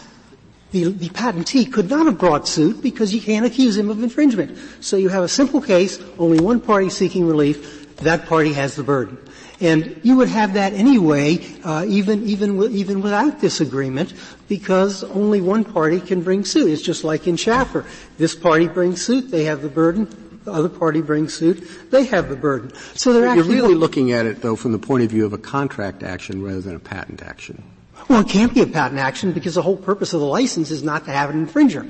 the, 0.71 0.93
the, 0.93 1.09
patentee 1.09 1.69
could 1.69 1.89
not 1.89 2.05
have 2.05 2.17
brought 2.17 2.47
suit 2.47 2.81
because 2.81 3.13
you 3.13 3.19
can't 3.19 3.45
accuse 3.45 3.75
him 3.75 3.89
of 3.89 4.01
infringement. 4.01 4.57
So 4.79 4.95
you 4.95 5.09
have 5.09 5.25
a 5.25 5.27
simple 5.27 5.59
case, 5.59 5.99
only 6.17 6.39
one 6.39 6.61
party 6.61 6.89
seeking 6.89 7.27
relief, 7.27 7.97
that 7.97 8.27
party 8.27 8.53
has 8.53 8.77
the 8.77 8.83
burden. 8.83 9.17
And 9.61 9.99
you 10.03 10.17
would 10.17 10.27
have 10.27 10.53
that 10.55 10.73
anyway, 10.73 11.39
uh, 11.63 11.85
even 11.87 12.25
even 12.27 12.61
even 12.71 13.01
without 13.01 13.39
this 13.39 13.61
agreement, 13.61 14.13
because 14.49 15.03
only 15.03 15.39
one 15.39 15.63
party 15.63 16.01
can 16.01 16.21
bring 16.21 16.43
suit. 16.43 16.69
It's 16.69 16.81
just 16.81 17.03
like 17.03 17.25
in 17.25 17.37
Schaffer. 17.37 17.85
This 18.17 18.35
party 18.35 18.67
brings 18.67 19.05
suit; 19.05 19.31
they 19.31 19.45
have 19.45 19.61
the 19.61 19.69
burden 19.69 20.07
the 20.45 20.53
other 20.53 20.69
party 20.69 21.01
brings 21.01 21.33
suit, 21.33 21.91
they 21.91 22.05
have 22.05 22.29
the 22.29 22.35
burden. 22.35 22.71
So 22.93 23.11
they're 23.11 23.23
You're 23.23 23.31
actually 23.31 23.55
really 23.55 23.75
looking 23.75 24.11
at 24.11 24.25
it 24.25 24.41
though 24.41 24.55
from 24.55 24.71
the 24.71 24.79
point 24.79 25.03
of 25.03 25.09
view 25.09 25.25
of 25.25 25.33
a 25.33 25.37
contract 25.37 26.03
action 26.03 26.43
rather 26.43 26.61
than 26.61 26.75
a 26.75 26.79
patent 26.79 27.23
action. 27.23 27.63
Well, 28.07 28.21
it 28.21 28.29
can't 28.29 28.53
be 28.53 28.61
a 28.61 28.67
patent 28.67 28.99
action 28.99 29.31
because 29.31 29.55
the 29.55 29.63
whole 29.63 29.77
purpose 29.77 30.13
of 30.13 30.19
the 30.19 30.25
license 30.27 30.69
is 30.69 30.83
not 30.83 31.05
to 31.05 31.11
have 31.11 31.31
an 31.31 31.45
infringer. 31.45 31.81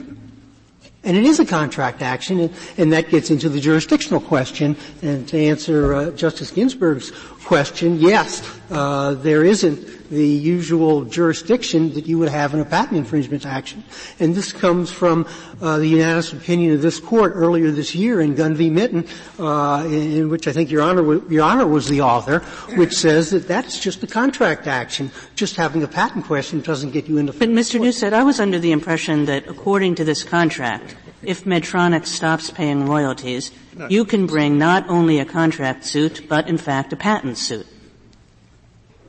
And 1.03 1.15
it 1.15 1.23
is 1.23 1.39
a 1.39 1.45
contract 1.45 2.01
action, 2.01 2.39
and, 2.39 2.53
and 2.77 2.93
that 2.93 3.09
gets 3.09 3.29
into 3.29 3.47
the 3.47 3.59
jurisdictional 3.59 4.21
question. 4.21 4.75
And 5.03 5.27
to 5.27 5.37
answer 5.37 5.93
uh, 5.93 6.11
Justice 6.11 6.49
Ginsburg's 6.49 7.11
question, 7.45 7.99
yes, 7.99 8.41
uh, 8.71 9.13
there 9.13 9.43
isn't 9.45 10.09
the 10.09 10.27
usual 10.27 11.05
jurisdiction 11.05 11.93
that 11.93 12.05
you 12.05 12.17
would 12.17 12.29
have 12.29 12.53
in 12.53 12.59
a 12.59 12.65
patent 12.65 12.97
infringement 12.97 13.45
action. 13.45 13.83
And 14.19 14.35
this 14.35 14.51
comes 14.51 14.91
from 14.91 15.27
uh, 15.61 15.77
the 15.77 15.87
unanimous 15.87 16.31
opinion 16.33 16.73
of 16.73 16.81
this 16.81 16.99
court 16.99 17.33
earlier 17.35 17.71
this 17.71 17.95
year 17.95 18.21
in 18.21 18.35
Gunn 18.35 18.55
v. 18.55 18.69
Minton, 18.69 19.07
uh, 19.39 19.83
in, 19.85 20.11
in, 20.11 20.29
which 20.29 20.47
I 20.47 20.53
think 20.53 20.69
Your 20.69 20.81
Honor, 20.81 21.27
Your 21.31 21.43
Honor 21.43 21.67
was 21.67 21.87
the 21.87 22.01
author, 22.01 22.39
which 22.75 22.93
says 22.93 23.31
that 23.31 23.47
that's 23.47 23.79
just 23.79 24.03
a 24.03 24.07
contract 24.07 24.67
action. 24.67 25.11
Just 25.35 25.55
having 25.55 25.83
a 25.83 25.87
patent 25.87 26.25
question 26.25 26.61
doesn't 26.61 26.91
get 26.91 27.07
you 27.07 27.17
into. 27.17 27.33
But 27.33 27.49
Mr. 27.49 27.79
Neustadt, 27.79 28.13
I 28.13 28.23
was 28.23 28.39
under 28.39 28.59
the 28.59 28.71
impression 28.71 29.25
that 29.25 29.47
according 29.47 29.95
to 29.95 30.03
this 30.03 30.23
contract, 30.23 30.95
if 31.27 31.45
Medtronic 31.45 32.05
stops 32.05 32.51
paying 32.51 32.85
royalties, 32.85 33.51
you 33.89 34.05
can 34.05 34.27
bring 34.27 34.57
not 34.57 34.87
only 34.89 35.19
a 35.19 35.25
contract 35.25 35.85
suit, 35.85 36.27
but 36.27 36.47
in 36.47 36.57
fact 36.57 36.93
a 36.93 36.95
patent 36.95 37.37
suit. 37.37 37.67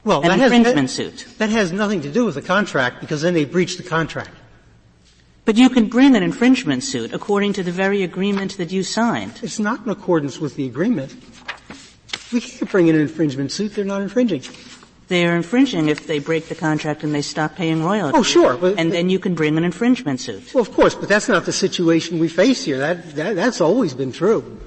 Well, 0.05 0.23
an 0.23 0.41
infringement 0.41 0.77
has, 0.77 0.95
suit. 0.95 1.27
That 1.39 1.51
has 1.51 1.73
nothing 1.73 2.03
to 2.03 2.11
do 2.11 2.25
with 2.25 2.37
the 2.37 2.43
contract 2.43 3.01
because 3.01 3.23
then 3.23 3.35
they 3.35 3.45
breach 3.45 3.77
the 3.77 3.83
contract. 3.83 4.31
But 5.45 5.57
you 5.57 5.69
can 5.69 5.89
bring 5.89 6.15
an 6.15 6.23
infringement 6.23 6.85
suit 6.85 7.13
according 7.13 7.55
to 7.55 7.63
the 7.63 7.73
very 7.73 8.03
agreement 8.03 8.57
that 8.59 8.73
you 8.73 8.83
signed. 8.83 9.41
It's 9.43 9.59
not 9.59 9.85
in 9.85 9.91
accordance 9.91 10.41
with 10.41 10.57
the 10.57 10.67
agreement. 10.67 11.15
We 12.33 12.41
can't 12.41 12.71
bring 12.71 12.89
an 12.89 12.97
infringement 12.97 13.53
suit. 13.53 13.75
They're 13.75 13.85
not 13.85 14.03
infringing. 14.03 14.43
They 15.09 15.27
are 15.27 15.37
infringing 15.37 15.89
if 15.89 16.07
they 16.07 16.19
break 16.19 16.49
the 16.49 16.57
contract 16.57 17.05
and 17.05 17.15
they 17.15 17.23
stop 17.23 17.55
paying 17.55 17.85
royalties. 17.85 18.19
Oh, 18.19 18.23
sure. 18.25 18.57
But, 18.57 18.79
and 18.79 18.93
then 18.93 19.09
you 19.09 19.21
can 19.21 19.35
bring 19.35 19.57
an 19.57 19.63
infringement 19.63 20.21
suit. 20.21 20.53
Well, 20.53 20.63
of 20.63 20.73
course, 20.73 20.97
but 20.97 21.09
that's 21.09 21.29
not 21.29 21.45
the 21.45 21.53
situation 21.53 22.19
we 22.19 22.29
face 22.29 22.65
here. 22.65 22.79
That, 22.79 23.15
that 23.15 23.37
that's 23.37 23.61
always 23.61 23.95
been 23.95 24.11
true. 24.11 24.59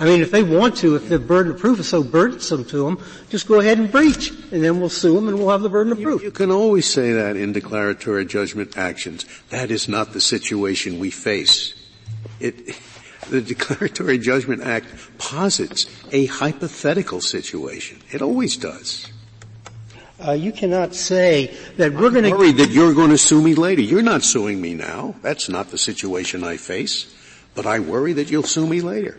I 0.00 0.04
mean, 0.04 0.22
if 0.22 0.30
they 0.30 0.44
want 0.44 0.76
to, 0.78 0.94
if 0.94 1.08
the 1.08 1.18
burden 1.18 1.52
of 1.52 1.58
proof 1.58 1.80
is 1.80 1.88
so 1.88 2.04
burdensome 2.04 2.64
to 2.66 2.84
them, 2.84 3.02
just 3.30 3.48
go 3.48 3.58
ahead 3.58 3.78
and 3.78 3.90
breach, 3.90 4.30
and 4.52 4.62
then 4.62 4.78
we'll 4.78 4.88
sue 4.88 5.14
them 5.14 5.26
and 5.26 5.36
we'll 5.36 5.50
have 5.50 5.62
the 5.62 5.68
burden 5.68 5.92
of 5.92 6.00
proof. 6.00 6.20
You, 6.20 6.26
you 6.26 6.32
can 6.32 6.52
always 6.52 6.86
say 6.86 7.12
that 7.12 7.36
in 7.36 7.52
declaratory 7.52 8.24
judgment 8.24 8.78
actions. 8.78 9.26
That 9.50 9.72
is 9.72 9.88
not 9.88 10.12
the 10.12 10.20
situation 10.20 11.00
we 11.00 11.10
face. 11.10 11.74
It, 12.38 12.78
the 13.28 13.40
Declaratory 13.54 14.18
Judgment 14.18 14.62
Act 14.62 14.86
posits 15.18 15.86
a 16.12 16.26
hypothetical 16.26 17.20
situation. 17.20 18.00
It 18.10 18.22
always 18.22 18.56
does. 18.56 19.06
Uh, 20.20 20.32
you 20.32 20.50
cannot 20.50 20.94
say 20.94 21.54
that 21.76 21.92
we're 21.92 22.10
going 22.10 22.24
to. 22.24 22.30
Worried 22.30 22.56
that 22.56 22.70
you're 22.70 22.94
going 22.94 23.10
to 23.10 23.18
sue 23.18 23.40
me 23.40 23.54
later. 23.54 23.82
You're 23.82 24.02
not 24.02 24.22
suing 24.24 24.60
me 24.60 24.74
now. 24.74 25.14
That's 25.22 25.48
not 25.48 25.70
the 25.70 25.78
situation 25.78 26.42
I 26.42 26.56
face. 26.56 27.14
But 27.54 27.66
I 27.66 27.78
worry 27.78 28.12
that 28.14 28.30
you'll 28.30 28.42
sue 28.42 28.66
me 28.66 28.80
later. 28.80 29.16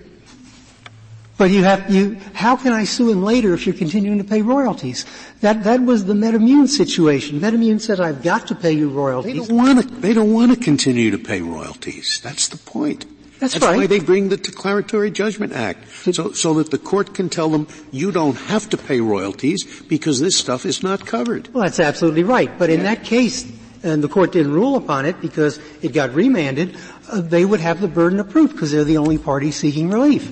But 1.38 1.52
you 1.52 1.64
have, 1.64 1.90
you, 1.90 2.16
how 2.34 2.58
can 2.58 2.74
I 2.74 2.84
sue 2.84 3.10
him 3.10 3.24
later 3.24 3.54
if 3.54 3.66
you're 3.66 3.76
continuing 3.76 4.18
to 4.18 4.26
pay 4.26 4.42
royalties? 4.42 5.06
That, 5.40 5.64
that 5.64 5.82
was 5.82 6.04
the 6.04 6.14
MedImmune 6.14 6.68
situation. 6.68 7.40
MedImmune 7.40 7.80
said, 7.80 8.02
I've 8.02 8.22
got 8.22 8.48
to 8.48 8.56
pay 8.56 8.74
you 8.74 8.90
royalties. 8.90 9.48
They 9.48 9.48
don't 9.48 9.56
want 9.56 9.82
to, 9.82 9.88
they 9.88 10.14
don't 10.14 10.34
want 10.34 10.54
to 10.54 10.60
continue 10.60 11.12
to 11.12 11.18
pay 11.18 11.42
royalties. 11.42 12.20
That's 12.22 12.50
the 12.50 12.58
point. 12.58 13.06
That's, 13.40 13.54
That's 13.54 13.66
right. 13.66 13.78
why 13.78 13.88
they 13.88 14.02
bring 14.02 14.28
the 14.28 14.36
Declaratory 14.36 15.12
Judgment 15.12 15.54
Act. 15.54 15.90
So, 16.14 16.34
so 16.34 16.56
that 16.56 16.72
the 16.72 16.78
court 16.78 17.14
can 17.14 17.30
tell 17.30 17.48
them, 17.48 17.68
you 17.90 18.12
don't 18.12 18.36
have 18.36 18.70
to 18.72 18.78
pay 18.78 19.00
royalties 19.00 19.82
because 19.84 20.20
this 20.20 20.36
stuff 20.36 20.66
is 20.66 20.84
not 20.84 21.06
covered. 21.06 21.48
Well, 21.54 21.64
that's 21.64 21.80
absolutely 21.80 22.24
right. 22.24 22.52
But 22.60 22.70
in 22.70 22.84
that 22.84 23.06
case, 23.06 23.50
and 23.82 24.04
the 24.04 24.10
court 24.10 24.34
didn't 24.34 24.52
rule 24.52 24.76
upon 24.76 25.06
it 25.06 25.22
because 25.22 25.58
it 25.82 25.94
got 25.94 26.14
remanded, 26.14 26.76
uh, 27.10 27.22
they 27.22 27.46
would 27.46 27.62
have 27.62 27.80
the 27.80 27.88
burden 27.88 28.20
of 28.20 28.30
proof 28.30 28.52
because 28.52 28.72
they're 28.72 28.84
the 28.84 28.98
only 28.98 29.18
party 29.18 29.52
seeking 29.52 29.90
relief 29.90 30.30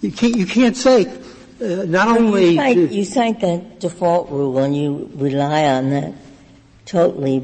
You 0.00 0.12
can't, 0.12 0.36
you 0.36 0.46
can't 0.46 0.76
say, 0.76 1.06
uh, 1.06 1.84
not 1.86 2.06
well, 2.06 2.18
only. 2.18 2.50
You 2.50 2.56
cite, 2.56 2.76
you 2.92 3.04
cite 3.04 3.40
that 3.40 3.80
default 3.80 4.30
rule 4.30 4.58
and 4.58 4.76
you 4.76 5.10
rely 5.16 5.64
on 5.64 5.90
that 5.90 6.12
totally, 6.86 7.40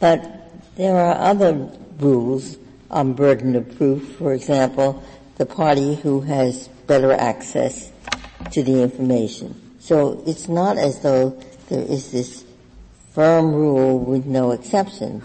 but 0.00 0.50
there 0.74 0.96
are 0.96 1.14
other 1.14 1.70
rules 1.98 2.56
on 2.92 3.14
burden 3.14 3.56
of 3.56 3.76
proof. 3.76 4.16
For 4.16 4.32
example, 4.32 5.02
the 5.36 5.46
party 5.46 5.94
who 5.96 6.20
has 6.20 6.68
better 6.86 7.12
access 7.12 7.90
to 8.52 8.62
the 8.62 8.82
information. 8.82 9.58
So 9.80 10.22
it's 10.26 10.48
not 10.48 10.76
as 10.76 11.00
though 11.00 11.30
there 11.68 11.82
is 11.82 12.12
this 12.12 12.44
firm 13.14 13.52
rule 13.54 13.98
with 13.98 14.26
no 14.26 14.52
exceptions. 14.52 15.24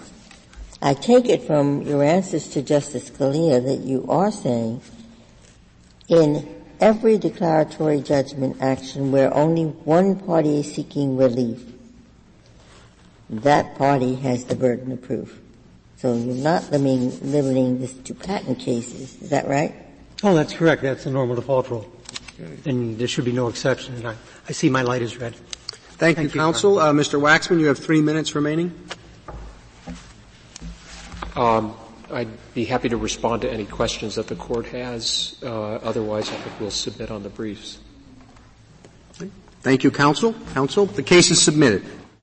I 0.82 0.94
take 0.94 1.28
it 1.28 1.44
from 1.44 1.82
your 1.82 2.04
answers 2.04 2.50
to 2.50 2.62
Justice 2.62 3.10
Scalia 3.10 3.64
that 3.64 3.80
you 3.80 4.06
are 4.10 4.32
saying 4.32 4.82
in 6.08 6.48
every 6.80 7.18
declaratory 7.18 8.02
judgment 8.02 8.58
action 8.62 9.12
where 9.12 9.34
only 9.34 9.66
one 9.66 10.16
party 10.20 10.60
is 10.60 10.74
seeking 10.74 11.18
relief, 11.18 11.64
that 13.30 13.76
party 13.78 14.16
has 14.16 14.46
the 14.46 14.56
burden 14.56 14.92
of 14.92 15.02
proof. 15.02 15.40
So 15.98 16.16
you're 16.16 16.36
not 16.36 16.72
limiting, 16.72 17.32
limiting 17.32 17.82
this 17.82 17.94
to 17.94 18.14
patent 18.14 18.60
cases. 18.60 19.20
Is 19.22 19.30
that 19.30 19.48
right? 19.48 19.74
Oh, 20.24 20.36
that's 20.36 20.54
correct. 20.54 20.84
That's 20.84 21.04
the 21.04 21.12
normal 21.12 21.36
default 21.36 21.70
rule. 21.70 21.92
And 22.66 22.98
there 23.00 23.08
should 23.08 23.26
be 23.26 23.32
no 23.32 23.48
exception. 23.48 23.96
And 23.96 24.08
I, 24.08 24.16
I 24.48 24.52
see 24.52 24.70
my 24.70 24.84
light 24.84 25.02
is 25.02 25.18
red. 25.18 25.36
Thank, 25.36 26.18
Thank 26.18 26.20
you, 26.20 26.24
you, 26.26 26.40
counsel. 26.40 26.78
Uh, 26.78 26.94
Mr. 26.94 27.20
Waxman, 27.20 27.60
you 27.60 27.68
have 27.68 27.80
three 27.80 28.02
minutes 28.02 28.36
remaining. 28.36 28.74
Um, 31.36 31.76
I'd 32.12 32.30
be 32.54 32.66
happy 32.66 32.90
to 32.90 32.98
respond 32.98 33.42
to 33.42 33.52
any 33.52 33.66
questions 33.66 34.16
that 34.16 34.28
the 34.28 34.36
court 34.36 34.68
has. 34.68 35.36
Uh, 35.42 35.76
otherwise, 35.76 36.30
I 36.30 36.36
think 36.36 36.60
we'll 36.60 36.72
submit 36.72 37.10
on 37.10 37.24
the 37.24 37.30
briefs. 37.30 37.80
Thank 39.62 39.84
you, 39.84 39.92
counsel. 39.92 40.34
Counsel, 40.54 40.86
the 40.86 41.04
case 41.04 41.32
is 41.32 41.42
submitted. 41.42 41.84